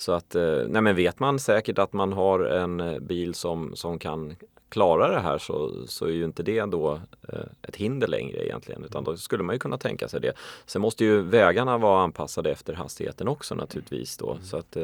Så 0.00 0.12
att, 0.12 0.34
eh, 0.34 0.58
nej 0.68 0.82
men 0.82 0.96
vet 0.96 1.20
man 1.20 1.38
säkert 1.38 1.78
att 1.78 1.92
man 1.92 2.12
har 2.12 2.40
en 2.40 2.80
eh, 2.80 2.98
bil 2.98 3.34
som, 3.34 3.76
som 3.76 3.98
kan 3.98 4.36
klarar 4.68 5.12
det 5.12 5.20
här 5.20 5.38
så, 5.38 5.86
så 5.86 6.04
är 6.04 6.10
ju 6.10 6.24
inte 6.24 6.42
det 6.42 6.64
då 6.64 7.00
eh, 7.28 7.40
ett 7.62 7.76
hinder 7.76 8.06
längre 8.06 8.46
egentligen 8.46 8.84
utan 8.84 9.04
då 9.04 9.16
skulle 9.16 9.42
man 9.42 9.54
ju 9.54 9.58
kunna 9.58 9.78
tänka 9.78 10.08
sig 10.08 10.20
det. 10.20 10.32
Sen 10.66 10.82
måste 10.82 11.04
ju 11.04 11.22
vägarna 11.22 11.78
vara 11.78 12.02
anpassade 12.02 12.50
efter 12.50 12.74
hastigheten 12.74 13.28
också 13.28 13.54
naturligtvis 13.54 14.16
då 14.16 14.30
mm. 14.30 14.44
så 14.44 14.56
att 14.56 14.76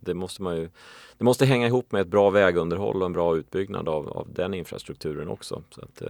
det 0.00 0.14
måste 0.14 0.42
man 0.42 0.56
ju 0.56 0.68
Det 1.18 1.24
måste 1.24 1.46
hänga 1.46 1.66
ihop 1.66 1.92
med 1.92 2.00
ett 2.00 2.08
bra 2.08 2.30
vägunderhåll 2.30 2.96
och 3.02 3.06
en 3.06 3.12
bra 3.12 3.36
utbyggnad 3.36 3.88
av, 3.88 4.08
av 4.08 4.28
den 4.32 4.54
infrastrukturen 4.54 5.28
också. 5.28 5.62
Så 5.70 5.80
att, 5.80 6.02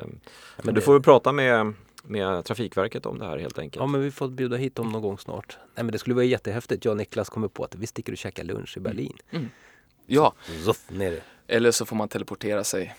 men 0.63 0.75
du 0.75 0.81
får 0.81 0.95
ju 0.95 1.03
prata 1.03 1.33
med 1.33 1.75
med 2.09 2.45
Trafikverket 2.45 3.07
om 3.07 3.19
det 3.19 3.25
här 3.25 3.39
helt 3.39 3.59
enkelt. 3.59 3.81
Ja 3.81 3.87
men 3.87 4.01
vi 4.01 4.11
får 4.11 4.29
bjuda 4.29 4.57
hit 4.57 4.75
dem 4.75 4.89
någon 4.89 5.03
gång 5.03 5.19
snart. 5.19 5.59
Nej 5.75 5.85
men 5.85 5.93
det 5.93 5.99
skulle 5.99 6.15
vara 6.15 6.25
jättehäftigt. 6.25 6.85
Jag 6.85 6.93
och 6.93 6.99
Niklas 6.99 7.29
kommer 7.29 7.49
på 7.49 7.65
att 7.65 7.75
vi 7.75 7.87
sticker 7.87 8.13
och 8.13 8.19
käkar 8.19 8.45
lunch 8.45 8.77
i 8.77 8.81
Berlin. 8.81 9.17
Mm. 9.31 9.43
Mm. 9.43 9.51
Ja. 10.07 10.35
Zuff, 10.65 10.91
ner. 10.91 11.23
Eller 11.47 11.71
så 11.71 11.87
får 11.87 11.97
man 11.97 12.09
teleportera 12.09 12.65
sig 12.65 12.95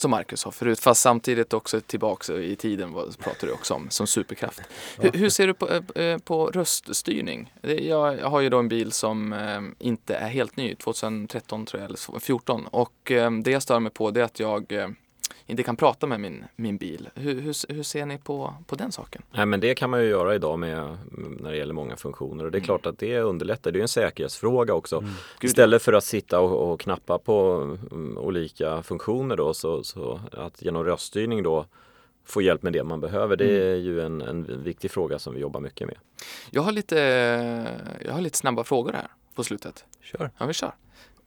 som 0.00 0.10
Marcus 0.10 0.40
sa 0.40 0.50
förut, 0.50 0.80
fast 0.80 1.00
samtidigt 1.00 1.52
också 1.52 1.80
tillbaks 1.80 2.30
i 2.30 2.56
tiden 2.56 2.92
vad 2.92 3.18
pratar 3.18 3.46
du 3.46 3.52
också 3.52 3.74
om, 3.74 3.90
som 3.90 4.06
superkraft. 4.06 4.60
Hur, 4.98 5.12
hur 5.12 5.30
ser 5.30 5.46
du 5.46 5.54
på, 5.54 5.68
äh, 6.00 6.18
på 6.18 6.46
röststyrning? 6.46 7.52
Jag, 7.62 8.16
har 8.16 8.40
ju 8.40 8.48
då 8.48 8.58
en 8.58 8.68
bil 8.68 8.92
som 8.92 9.32
äh, 9.32 9.86
inte 9.86 10.14
är 10.14 10.28
helt 10.28 10.56
ny, 10.56 10.74
2013 10.74 11.66
tror 11.66 11.80
jag, 11.80 11.88
eller 11.88 11.98
2014 11.98 12.66
och 12.66 13.12
det 13.42 13.50
jag 13.50 13.62
stör 13.62 13.80
mig 13.80 13.92
på 13.92 14.10
det 14.10 14.20
är 14.20 14.24
att 14.24 14.40
jag 14.40 14.72
inte 15.48 15.62
kan 15.62 15.76
prata 15.76 16.06
med 16.06 16.20
min, 16.20 16.44
min 16.56 16.76
bil. 16.76 17.08
Hur, 17.14 17.34
hur, 17.40 17.74
hur, 17.74 17.82
ser 17.82 18.06
ni 18.06 18.18
på, 18.18 18.54
på 18.66 18.76
den 18.76 18.92
saken? 18.92 19.22
Nej, 19.30 19.46
men 19.46 19.60
det 19.60 19.74
kan 19.74 19.90
man 19.90 20.02
ju 20.02 20.08
göra 20.08 20.34
idag 20.34 20.58
med, 20.58 20.98
när 21.40 21.50
det 21.50 21.56
gäller 21.56 21.74
många 21.74 21.96
funktioner 21.96 22.44
och 22.44 22.50
det 22.50 22.56
är 22.56 22.60
mm. 22.60 22.66
klart 22.66 22.86
att 22.86 22.98
det 22.98 23.20
underlättar. 23.20 23.70
Det 23.70 23.78
är 23.78 23.82
en 23.82 23.88
säkerhetsfråga 23.88 24.74
också. 24.74 24.98
Mm. 24.98 25.10
Istället 25.42 25.82
för 25.82 25.92
att 25.92 26.04
sitta 26.04 26.40
och, 26.40 26.72
och 26.72 26.80
knappa 26.80 27.18
på 27.18 27.52
um, 27.90 28.18
olika 28.18 28.82
funktioner 28.82 29.36
då 29.36 29.54
så, 29.54 29.84
så 29.84 30.20
att 30.32 30.62
genom 30.62 30.84
röststyrning 30.84 31.42
då 31.42 31.66
få 32.24 32.42
hjälp 32.42 32.62
med 32.62 32.72
det 32.72 32.84
man 32.84 33.00
behöver. 33.00 33.36
Det 33.36 33.44
mm. 33.44 33.68
är 33.68 33.76
ju 33.76 34.00
en, 34.00 34.22
en 34.22 34.62
viktig 34.62 34.90
fråga 34.90 35.18
som 35.18 35.34
vi 35.34 35.40
jobbar 35.40 35.60
mycket 35.60 35.86
med. 35.86 35.96
Jag 36.50 36.62
har 36.62 36.72
lite, 36.72 36.98
jag 38.04 38.12
har 38.12 38.20
lite 38.20 38.38
snabba 38.38 38.64
frågor 38.64 38.92
här 38.92 39.08
på 39.34 39.44
slutet. 39.44 39.84
Kör. 40.00 40.30
Ja, 40.38 40.46
vi 40.46 40.52
kör. 40.52 40.72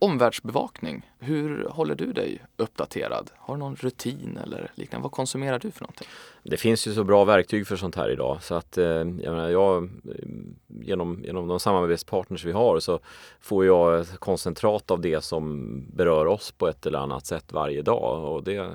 Omvärldsbevakning, 0.04 1.12
hur 1.20 1.68
håller 1.70 1.96
du 1.96 2.14
dig 2.14 2.42
uppdaterad? 2.58 3.32
Har 3.38 3.56
du 3.56 3.60
någon 3.60 3.76
rutin 3.76 4.40
eller 4.44 4.72
liknande? 4.76 5.04
Vad 5.04 5.12
konsumerar 5.12 5.60
du 5.60 5.72
för 5.72 5.82
någonting? 5.82 6.08
Det 6.44 6.58
finns 6.58 6.88
ju 6.88 6.94
så 6.94 7.04
bra 7.04 7.26
verktyg 7.26 7.68
för 7.68 7.76
sånt 7.76 7.96
här 7.96 8.12
idag 8.12 8.38
så 8.42 8.56
att 8.56 8.78
eh, 8.78 8.86
jag, 8.86 9.06
menar, 9.06 9.50
jag 9.50 9.90
genom, 10.68 11.24
genom 11.24 11.48
de 11.48 11.60
samarbetspartners 11.60 12.46
vi 12.46 12.52
har 12.52 12.80
så 12.80 13.00
får 13.42 13.66
jag 13.66 14.08
koncentrat 14.08 14.92
av 14.92 15.02
det 15.02 15.24
som 15.24 15.68
berör 15.94 16.26
oss 16.26 16.52
på 16.52 16.68
ett 16.68 16.86
eller 16.86 17.00
annat 17.00 17.26
sätt 17.26 17.54
varje 17.54 17.82
dag 17.82 18.24
och 18.24 18.44
det 18.44 18.70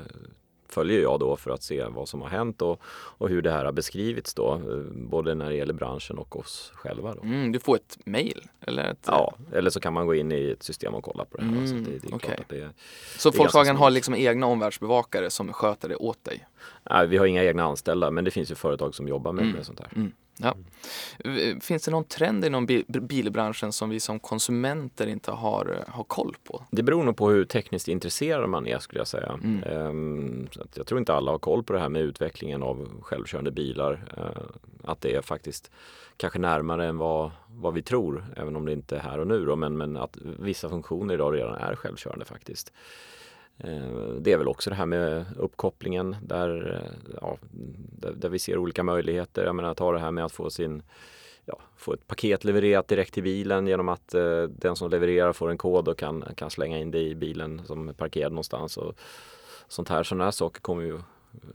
följer 0.69 1.03
jag 1.03 1.21
då 1.21 1.37
för 1.37 1.51
att 1.51 1.63
se 1.63 1.85
vad 1.85 2.09
som 2.09 2.23
har 2.23 2.29
hänt 2.29 2.63
och, 2.63 2.81
och 3.19 3.29
hur 3.29 3.43
det 3.43 3.51
här 3.51 3.65
har 3.65 3.73
beskrivits 3.73 4.35
då, 4.35 4.55
eh, 4.55 4.77
både 4.93 5.35
när 5.35 5.49
det 5.49 5.57
gäller 5.57 5.75
branschen 5.75 6.19
och 6.19 6.37
oss 6.37 6.73
själva. 6.75 7.15
Mm, 7.23 7.53
du 7.53 7.61
får 7.61 7.77
ett 7.77 7.99
mail? 8.05 8.43
Eller 8.61 8.91
ett... 8.91 9.05
Ja, 9.07 9.35
eller 9.53 9.71
så 9.71 9.81
kan 9.81 9.93
man 9.93 10.07
gå 10.07 10.15
in 10.15 10.33
i 10.33 10.51
ett 10.51 10.63
system 10.63 10.95
och 10.95 11.05
kolla 11.05 11.25
på 11.25 11.37
det 11.37 11.45
här. 11.45 11.53
Mm, 11.53 11.67
så 11.67 11.75
det, 11.75 11.99
det 11.99 12.09
är 12.09 12.15
okay. 12.15 12.37
det, 12.49 12.71
så 13.19 13.31
Volkswagen 13.31 13.77
har 13.77 13.91
liksom 13.91 14.15
egna 14.15 14.47
omvärldsbevakare 14.47 15.31
som 15.31 15.53
sköter 15.53 15.89
det 15.89 15.97
åt 15.97 16.25
dig? 16.25 16.47
Nej, 16.91 17.07
vi 17.07 17.17
har 17.17 17.27
inga 17.27 17.45
egna 17.45 17.65
anställda 17.65 18.11
men 18.11 18.25
det 18.25 18.31
finns 18.31 18.51
ju 18.51 18.55
företag 18.55 18.95
som 18.95 19.09
jobbar 19.09 19.33
med, 19.33 19.43
mm, 19.43 19.57
med 19.57 19.67
sånt 19.67 19.81
här. 19.81 19.91
Ja. 20.39 20.55
Finns 21.61 21.85
det 21.85 21.91
någon 21.91 22.05
trend 22.05 22.45
inom 22.45 22.67
bilbranschen 22.87 23.73
som 23.73 23.91
vi 23.91 24.01
som 24.01 24.19
konsumenter 24.19 25.07
inte 25.07 25.31
har, 25.31 25.85
har 25.89 26.05
koll 26.05 26.37
på? 26.45 26.63
Det 26.71 26.83
beror 26.83 27.05
nog 27.05 27.17
på 27.17 27.31
hur 27.31 27.45
tekniskt 27.45 27.89
intresserad 27.89 28.51
man 28.51 28.67
är 28.67 28.79
skulle 28.79 29.01
jag 29.01 29.09
säga. 29.09 29.39
Mm. 29.45 29.63
Um, 29.65 30.49
jag 30.75 30.87
tror 30.87 30.99
inte 31.01 31.15
alla 31.15 31.31
har 31.31 31.39
koll 31.39 31.63
på 31.63 31.73
det 31.73 31.79
här 31.79 31.89
med 31.89 32.03
utvecklingen 32.03 32.63
av 32.63 33.03
självkörande 33.03 33.51
bilar. 33.51 34.05
Uh, 34.19 34.43
att 34.85 35.01
det 35.01 35.15
är 35.15 35.23
faktiskt 35.23 35.71
kanske 36.17 36.39
närmare 36.39 36.87
än 36.87 36.99
vad, 36.99 37.31
vad 37.49 37.75
vi 37.75 37.83
tror, 37.83 38.25
även 38.37 38.57
om 38.57 38.67
det 38.67 38.73
inte 38.73 38.97
är 38.97 39.01
här 39.01 39.19
och 39.19 39.27
nu 39.27 39.45
då, 39.45 39.57
men, 39.57 39.77
men 39.77 39.97
att 39.97 40.17
vissa 40.39 40.69
funktioner 40.69 41.15
idag 41.15 41.35
redan 41.35 41.55
är 41.55 41.77
självkörande 41.77 42.25
faktiskt. 42.25 42.73
Eh, 43.59 43.89
det 44.21 44.33
är 44.33 44.39
väl 44.39 44.49
också 44.49 44.71
det 44.71 44.77
här 44.77 44.87
med 44.87 45.25
uppkopplingen 45.39 46.17
där, 46.23 46.75
eh, 46.75 47.17
ja, 47.21 47.39
där, 48.01 48.13
där, 48.13 48.29
vi 48.29 48.39
ser 48.39 48.59
olika 48.59 48.83
möjligheter. 48.83 49.45
Jag 49.45 49.55
menar 49.55 49.75
ta 49.75 49.93
det 49.93 49.99
här 49.99 50.11
med 50.11 50.25
att 50.25 50.33
få 50.33 50.51
sin 50.51 50.83
ja, 51.45 51.59
få 51.77 51.93
ett 51.93 52.07
paket 52.07 52.45
levererat 52.45 52.89
direkt 52.89 53.15
till 53.15 53.23
bilen 53.23 53.67
genom 53.67 53.89
att 53.89 54.15
eh, 54.15 54.43
den 54.43 54.77
som 54.77 54.91
levererar 54.91 55.33
får 55.33 55.51
en 55.51 55.59
kod 55.59 55.89
och 55.89 55.99
kan, 55.99 56.25
kan 56.37 56.51
slänga 56.51 56.79
in 56.79 56.91
det 56.91 57.03
i 57.03 57.15
bilen 57.15 57.63
som 57.67 57.89
är 57.89 57.93
parkerad 57.93 58.33
någonstans. 58.33 58.77
Och 58.77 58.95
sånt 59.69 59.89
här, 59.89 60.03
sådana 60.03 60.25
här 60.25 60.31
saker 60.31 60.61
kommer 60.61 60.83
ju, 60.83 61.01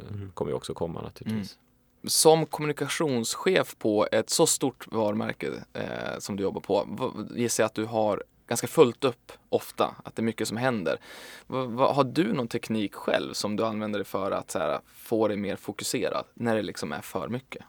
mm. 0.09 0.31
kommer 0.33 0.51
ju 0.51 0.55
också 0.55 0.73
komma 0.73 1.01
naturligtvis. 1.01 1.53
Mm 1.53 1.71
som 2.03 2.45
kommunikationschef 2.45 3.77
på 3.77 4.07
ett 4.11 4.29
så 4.29 4.47
stort 4.47 4.87
varumärke 4.91 5.47
eh, 5.73 6.19
som 6.19 6.35
du 6.35 6.43
jobbar 6.43 6.61
på, 6.61 6.87
gissar 7.35 7.63
jag 7.63 7.65
att 7.65 7.75
du 7.75 7.85
har 7.85 8.23
ganska 8.51 8.67
fullt 8.67 9.03
upp 9.03 9.31
ofta, 9.49 9.95
att 10.03 10.15
det 10.15 10.19
är 10.19 10.23
mycket 10.23 10.47
som 10.47 10.57
händer. 10.57 10.99
V 11.47 11.55
har 11.77 12.03
du 12.03 12.33
någon 12.33 12.47
teknik 12.47 12.93
själv 12.93 13.33
som 13.33 13.55
du 13.55 13.65
använder 13.65 13.99
dig 13.99 14.05
för 14.05 14.31
att 14.31 14.51
så 14.51 14.59
här, 14.59 14.79
få 14.95 15.27
dig 15.27 15.37
mer 15.37 15.55
fokuserad 15.55 16.25
när 16.33 16.55
det 16.55 16.61
liksom 16.61 16.91
är 16.91 17.01
för 17.01 17.27
mycket? 17.27 17.63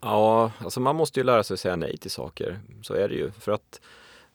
Ja, 0.00 0.52
alltså 0.58 0.80
man 0.80 0.96
måste 0.96 1.20
ju 1.20 1.24
lära 1.24 1.42
sig 1.42 1.54
att 1.54 1.60
säga 1.60 1.76
nej 1.76 1.96
till 1.96 2.10
saker. 2.10 2.60
Så 2.82 2.94
är 2.94 3.08
det 3.08 3.14
ju. 3.14 3.30
För 3.30 3.52
att 3.52 3.80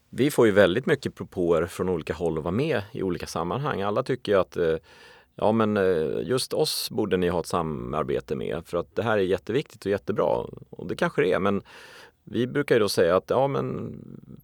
vi 0.09 0.31
får 0.31 0.45
ju 0.45 0.51
väldigt 0.51 0.85
mycket 0.85 1.15
propåer 1.15 1.65
från 1.65 1.89
olika 1.89 2.13
håll 2.13 2.37
att 2.37 2.43
vara 2.43 2.51
med 2.51 2.81
i 2.91 3.03
olika 3.03 3.27
sammanhang. 3.27 3.81
Alla 3.81 4.03
tycker 4.03 4.31
ju 4.31 4.39
att 4.39 4.57
eh, 4.57 4.75
Ja 5.35 5.51
men 5.51 5.77
eh, 5.77 6.21
just 6.23 6.53
oss 6.53 6.89
borde 6.91 7.17
ni 7.17 7.29
ha 7.29 7.39
ett 7.39 7.47
samarbete 7.47 8.35
med 8.35 8.61
för 8.65 8.77
att 8.77 8.95
det 8.95 9.03
här 9.03 9.17
är 9.17 9.21
jätteviktigt 9.21 9.85
och 9.85 9.91
jättebra. 9.91 10.45
Och 10.69 10.87
det 10.87 10.95
kanske 10.95 11.21
det 11.21 11.33
är 11.33 11.39
men 11.39 11.61
vi 12.23 12.47
brukar 12.47 12.75
ju 12.75 12.79
då 12.79 12.89
säga 12.89 13.15
att 13.15 13.29
ja 13.29 13.47
men 13.47 13.95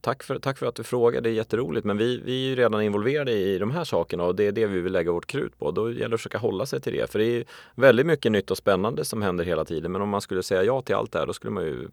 tack 0.02 0.24
för, 0.24 0.40
tack 0.40 0.58
för 0.58 0.66
att 0.66 0.76
du 0.76 0.84
frågar, 0.84 1.22
det 1.22 1.30
är 1.30 1.34
jätteroligt 1.34 1.86
men 1.86 1.98
vi, 1.98 2.22
vi 2.26 2.46
är 2.46 2.50
ju 2.50 2.56
redan 2.56 2.82
involverade 2.82 3.32
i 3.32 3.58
de 3.58 3.72
här 3.72 3.84
sakerna 3.84 4.24
och 4.24 4.36
det 4.36 4.48
är 4.48 4.52
det 4.52 4.66
vi 4.66 4.80
vill 4.80 4.94
lägga 4.94 5.12
vårt 5.12 5.28
krut 5.28 5.60
på. 5.60 5.72
Då 5.72 5.92
gäller 5.92 6.10
det 6.10 6.16
att 6.16 6.20
försöka 6.20 6.38
hålla 6.38 6.66
sig 6.66 6.82
till 6.82 6.94
det 6.94 7.12
för 7.12 7.20
det 7.20 7.26
är 7.26 7.46
väldigt 7.76 8.06
mycket 8.06 8.32
nytt 8.32 8.52
och 8.52 8.58
spännande 8.58 9.06
som 9.06 9.22
händer 9.22 9.46
hela 9.46 9.66
tiden 9.66 9.92
men 9.92 10.02
om 10.02 10.10
man 10.10 10.22
skulle 10.22 10.44
säga 10.44 10.64
ja 10.64 10.82
till 10.82 10.96
allt 10.96 11.12
det 11.12 11.20
här 11.20 11.28
då 11.28 11.34
skulle 11.34 11.52
man 11.52 11.64
ju 11.64 11.88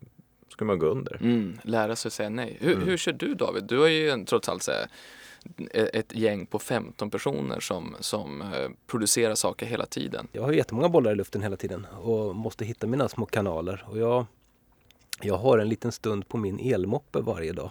skulle 0.49 0.66
man 0.66 0.78
gå 0.78 0.87
under. 0.87 1.16
Mm, 1.20 1.59
lära 1.62 1.97
sig 1.97 2.11
säga 2.11 2.28
nej. 2.28 2.57
Hur, 2.61 2.74
mm. 2.74 2.89
hur 2.89 2.97
kör 2.97 3.12
du 3.12 3.34
David? 3.34 3.64
Du 3.64 3.78
har 3.78 3.89
ju 3.89 4.24
trots 4.24 4.49
allt 4.49 4.62
så 4.62 4.72
här, 4.72 4.87
ett 5.72 6.14
gäng 6.14 6.47
på 6.47 6.59
15 6.59 7.11
personer 7.11 7.61
som, 7.61 7.97
som 8.01 8.43
eh, 8.43 8.70
producerar 8.87 9.34
saker 9.34 9.66
hela 9.66 9.87
tiden. 9.87 10.28
Jag 10.32 10.43
har 10.43 10.53
jättemånga 10.53 10.89
bollar 10.89 11.12
i 11.12 11.14
luften 11.14 11.43
hela 11.43 11.57
tiden 11.57 11.87
och 12.01 12.37
måste 12.37 12.64
hitta 12.64 12.87
mina 12.87 13.09
små 13.09 13.26
kanaler. 13.26 13.84
Och 13.89 13.99
jag, 13.99 14.26
jag 15.23 15.39
har 15.39 15.59
en 15.59 15.69
liten 15.69 15.93
stund 15.93 16.29
på 16.29 16.37
min 16.37 16.61
elmoppe 16.61 17.21
varje 17.21 17.53
dag 17.53 17.71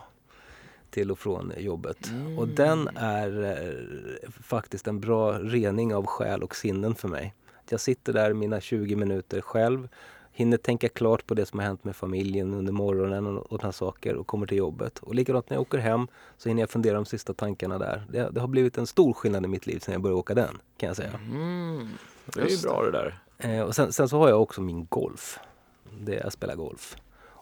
till 0.90 1.12
och 1.12 1.20
från 1.20 1.54
jobbet. 1.58 2.08
Mm. 2.08 2.40
Och 2.40 2.48
den 2.48 2.90
är 2.96 3.44
eh, 3.44 4.30
faktiskt 4.30 4.88
en 4.88 5.00
bra 5.00 5.40
rening 5.40 5.96
av 5.96 6.06
själ 6.06 6.44
och 6.44 6.56
sinnen 6.56 6.96
för 6.96 7.08
mig. 7.08 7.34
Jag 7.70 7.80
sitter 7.80 8.14
där 8.14 8.34
mina 8.34 8.62
20 8.62 8.96
minuter 8.96 9.42
själv 9.42 9.88
hinner 10.32 10.58
tänka 10.58 10.90
klart 10.90 11.28
på 11.28 11.34
det 11.34 11.46
som 11.46 11.60
har 11.60 11.66
hänt 11.66 11.84
med 11.84 11.96
familjen 11.96 12.54
under 12.54 12.74
morgonen 12.74 13.28
och, 13.28 13.44
och 13.44 13.50
sådana 13.50 13.72
saker 13.72 14.16
och 14.16 14.28
kommer 14.28 14.48
till 14.48 14.58
jobbet. 14.58 15.00
Och 15.00 15.16
likadant 15.16 15.50
när 15.50 15.58
jag 15.58 15.62
åker 15.62 15.78
hem 15.78 16.08
så 16.38 16.50
hinner 16.50 16.62
jag 16.62 16.70
fundera 16.70 16.96
de 16.96 17.06
sista 17.06 17.34
tankarna 17.34 17.78
där. 17.78 18.06
Det, 18.10 18.30
det 18.32 18.42
har 18.42 18.48
blivit 18.48 18.78
en 18.78 18.88
stor 18.88 19.14
skillnad 19.14 19.46
i 19.46 19.48
mitt 19.48 19.68
liv 19.68 19.80
sedan 19.80 19.94
jag 19.94 20.02
började 20.02 20.20
åka 20.20 20.34
den, 20.34 20.58
kan 20.78 20.88
jag 20.88 20.96
säga. 20.96 21.20
Mm, 21.32 21.90
det 22.26 22.42
är 22.42 22.50
ju 22.50 22.62
bra 22.62 22.84
det 22.84 22.92
där. 22.92 23.20
Eh, 23.38 23.62
och 23.62 23.76
sen, 23.76 23.94
sen, 23.94 24.10
så 24.10 24.18
har 24.18 24.30
jag 24.30 24.42
också 24.42 24.62
min 24.62 24.86
golf. 24.90 25.40
Det, 26.00 26.14
jag 26.14 26.34
spelar 26.34 26.56
golf. 26.56 26.98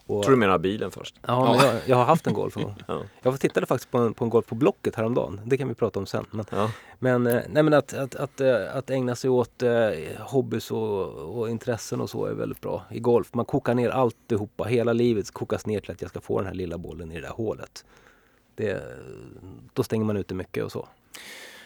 Och, 0.06 0.22
Tror 0.22 0.30
du 0.30 0.38
menar 0.38 0.58
bilen 0.58 0.90
först? 0.90 1.14
Ja, 1.26 1.56
men 1.56 1.66
jag, 1.66 1.80
jag 1.86 1.96
har 1.96 2.04
haft 2.04 2.26
en 2.26 2.32
Golf. 2.34 2.56
ja. 2.86 3.02
Jag 3.22 3.40
tittade 3.40 3.66
faktiskt 3.66 3.90
på 3.90 3.98
en, 3.98 4.14
på 4.14 4.24
en 4.24 4.30
Golf 4.30 4.46
på 4.46 4.54
Blocket 4.54 4.94
häromdagen. 4.94 5.40
Det 5.44 5.56
kan 5.56 5.68
vi 5.68 5.74
prata 5.74 5.98
om 5.98 6.06
sen. 6.06 6.26
Men, 6.30 6.44
ja. 6.50 6.70
men, 6.98 7.26
eh, 7.26 7.42
nej, 7.48 7.62
men 7.62 7.74
att, 7.74 7.94
att, 7.94 8.14
att, 8.14 8.40
eh, 8.40 8.76
att 8.76 8.90
ägna 8.90 9.16
sig 9.16 9.30
åt 9.30 9.62
eh, 9.62 9.70
hobbys 10.18 10.70
och, 10.70 11.38
och, 11.38 11.50
intressen 11.50 12.00
och 12.00 12.10
så 12.10 12.26
är 12.26 12.32
väldigt 12.32 12.60
bra 12.60 12.84
i 12.90 13.00
golf. 13.00 13.34
Man 13.34 13.44
kokar 13.44 13.74
ner 13.74 13.90
alltihopa. 13.90 14.64
Hela 14.64 14.92
livet 14.92 15.30
kokas 15.30 15.66
ner 15.66 15.80
till 15.80 15.90
att 15.90 16.00
jag 16.00 16.10
ska 16.10 16.20
få 16.20 16.38
den 16.38 16.46
här 16.46 16.54
lilla 16.54 16.78
bollen 16.78 17.12
i 17.12 17.14
det 17.14 17.20
där 17.20 17.34
hålet. 17.34 17.84
Det, 18.54 18.82
då 19.72 19.82
stänger 19.82 20.04
man 20.04 20.16
ute 20.16 20.34
mycket 20.34 20.64
och 20.64 20.72
så. 20.72 20.88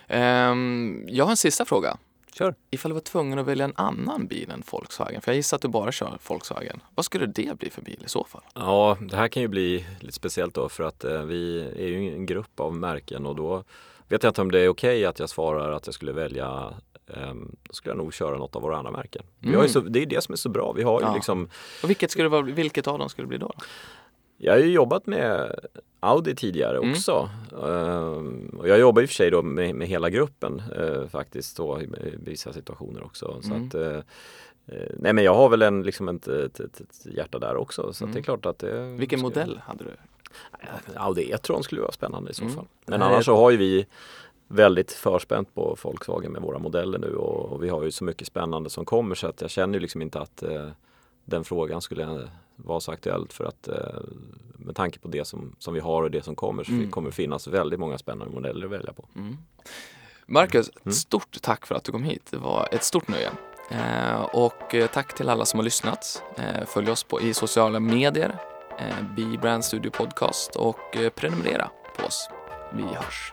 Um, 0.08 1.04
jag 1.08 1.24
har 1.24 1.30
en 1.30 1.36
sista 1.36 1.64
fråga. 1.64 1.98
Kör. 2.38 2.54
Ifall 2.70 2.90
du 2.90 2.94
var 2.94 3.00
tvungen 3.00 3.38
att 3.38 3.46
välja 3.46 3.64
en 3.64 3.72
annan 3.76 4.26
bil 4.26 4.50
än 4.50 4.62
Volkswagen, 4.70 5.20
för 5.20 5.32
jag 5.32 5.36
gissar 5.36 5.56
att 5.56 5.62
du 5.62 5.68
bara 5.68 5.92
kör 5.92 6.18
Volkswagen. 6.28 6.82
Vad 6.94 7.04
skulle 7.04 7.26
det 7.26 7.58
bli 7.58 7.70
för 7.70 7.82
bil 7.82 8.02
i 8.04 8.08
så 8.08 8.24
fall? 8.24 8.42
Ja, 8.54 8.96
det 9.00 9.16
här 9.16 9.28
kan 9.28 9.42
ju 9.42 9.48
bli 9.48 9.86
lite 10.00 10.12
speciellt 10.12 10.54
då 10.54 10.68
för 10.68 10.84
att 10.84 11.04
eh, 11.04 11.22
vi 11.22 11.60
är 11.60 11.86
ju 11.86 12.14
en 12.14 12.26
grupp 12.26 12.60
av 12.60 12.74
märken 12.74 13.26
och 13.26 13.36
då 13.36 13.64
vet 14.08 14.22
jag 14.22 14.30
inte 14.30 14.40
om 14.40 14.50
det 14.50 14.60
är 14.60 14.68
okej 14.68 14.90
okay 14.90 15.04
att 15.04 15.18
jag 15.18 15.28
svarar 15.28 15.72
att 15.72 15.86
jag 15.86 15.94
skulle 15.94 16.12
välja 16.12 16.74
eh, 17.06 17.34
då 17.62 17.72
skulle 17.72 17.90
jag 17.90 17.98
nog 17.98 18.14
köra 18.14 18.36
något 18.36 18.56
av 18.56 18.62
våra 18.62 18.76
andra 18.76 18.90
märken. 18.90 19.22
Mm. 19.44 19.68
Så, 19.68 19.80
det 19.80 20.02
är 20.02 20.06
det 20.06 20.24
som 20.24 20.32
är 20.32 20.36
så 20.36 20.48
bra. 20.48 20.72
Vi 20.72 20.82
har 20.82 21.00
ju 21.00 21.14
liksom... 21.14 21.48
Och 21.82 21.90
vilket, 21.90 22.10
skulle 22.10 22.28
vara, 22.28 22.42
vilket 22.42 22.86
av 22.86 22.98
dem 22.98 23.08
skulle 23.08 23.24
det 23.24 23.28
bli 23.28 23.38
då? 23.38 23.52
Jag 24.40 24.52
har 24.52 24.58
ju 24.58 24.72
jobbat 24.72 25.06
med 25.06 25.54
Audi 26.00 26.34
tidigare 26.34 26.78
mm. 26.78 26.90
också. 26.90 27.28
Mm. 27.52 28.48
och 28.58 28.68
jag 28.68 28.78
jobbar 28.78 29.02
i 29.02 29.04
och 29.04 29.08
för 29.08 29.14
sig 29.14 29.30
då 29.30 29.42
med, 29.42 29.74
med 29.74 29.88
hela 29.88 30.10
gruppen 30.10 30.62
uh, 30.78 31.06
faktiskt 31.06 31.56
då, 31.56 31.80
i 31.80 31.88
vissa 32.24 32.52
situationer 32.52 33.04
också. 33.04 33.42
Så 33.42 33.54
mm. 33.54 33.66
att, 33.66 33.74
uh, 33.74 33.98
nej 34.96 35.12
men 35.12 35.24
jag 35.24 35.34
har 35.34 35.48
väl 35.48 35.62
en, 35.62 35.82
liksom 35.82 36.08
ett, 36.08 36.28
ett, 36.28 36.60
ett, 36.60 36.80
ett 36.80 37.06
hjärta 37.16 37.38
där 37.38 37.56
också. 37.56 37.92
Så 37.92 38.04
mm. 38.04 38.14
det 38.14 38.20
är 38.20 38.22
klart 38.22 38.46
att 38.46 38.58
det, 38.58 38.82
Vilken 38.82 39.20
modell 39.20 39.60
hade 39.64 39.84
du? 39.84 39.90
Audi 40.94 41.30
E-tron 41.32 41.62
skulle 41.62 41.80
vara 41.80 41.92
spännande 41.92 42.30
i 42.30 42.34
så 42.34 42.42
mm. 42.42 42.54
fall. 42.54 42.66
Men 42.86 43.02
annars 43.02 43.24
så 43.24 43.36
har 43.36 43.50
ju 43.50 43.56
vi 43.56 43.86
väldigt 44.48 44.92
förspänt 44.92 45.54
på 45.54 45.76
Volkswagen 45.82 46.32
med 46.32 46.42
våra 46.42 46.58
modeller 46.58 46.98
nu 46.98 47.14
och, 47.14 47.52
och, 47.52 47.64
vi 47.64 47.68
har 47.68 47.84
ju 47.84 47.90
så 47.90 48.04
mycket 48.04 48.26
spännande 48.26 48.70
som 48.70 48.84
kommer 48.84 49.14
så 49.14 49.26
att 49.26 49.40
jag 49.40 49.50
känner 49.50 49.74
ju 49.74 49.80
liksom 49.80 50.02
inte 50.02 50.20
att 50.20 50.42
den 51.24 51.44
frågan 51.44 51.80
skulle 51.80 52.28
vara 52.64 52.80
så 52.80 52.92
aktuellt 52.92 53.32
för 53.32 53.44
att 53.44 53.68
eh, 53.68 53.74
med 54.58 54.76
tanke 54.76 54.98
på 54.98 55.08
det 55.08 55.24
som, 55.24 55.56
som 55.58 55.74
vi 55.74 55.80
har 55.80 56.02
och 56.02 56.10
det 56.10 56.24
som 56.24 56.36
kommer 56.36 56.64
så 56.64 56.72
mm. 56.72 56.90
kommer 56.90 57.10
finnas 57.10 57.46
väldigt 57.46 57.80
många 57.80 57.98
spännande 57.98 58.34
modeller 58.34 58.66
att 58.66 58.72
välja 58.72 58.92
på. 58.92 59.08
Mm. 59.16 59.36
Marcus, 60.26 60.70
mm. 60.84 60.92
stort 60.92 61.42
tack 61.42 61.66
för 61.66 61.74
att 61.74 61.84
du 61.84 61.92
kom 61.92 62.04
hit. 62.04 62.28
Det 62.30 62.36
var 62.36 62.68
ett 62.72 62.84
stort 62.84 63.08
nöje. 63.08 63.30
Eh, 63.70 64.20
och 64.20 64.74
eh, 64.74 64.86
tack 64.86 65.14
till 65.14 65.28
alla 65.28 65.44
som 65.44 65.58
har 65.58 65.64
lyssnat. 65.64 66.22
Eh, 66.36 66.66
följ 66.66 66.90
oss 66.90 67.04
på, 67.04 67.20
i 67.20 67.34
sociala 67.34 67.80
medier, 67.80 68.38
eh, 68.78 68.96
B-Brand 69.16 69.64
Studio 69.64 69.90
Podcast 69.90 70.56
och 70.56 70.96
eh, 70.96 71.10
prenumerera 71.10 71.70
på 71.96 72.06
oss. 72.06 72.28
Vi 72.72 72.82
hörs. 72.82 73.32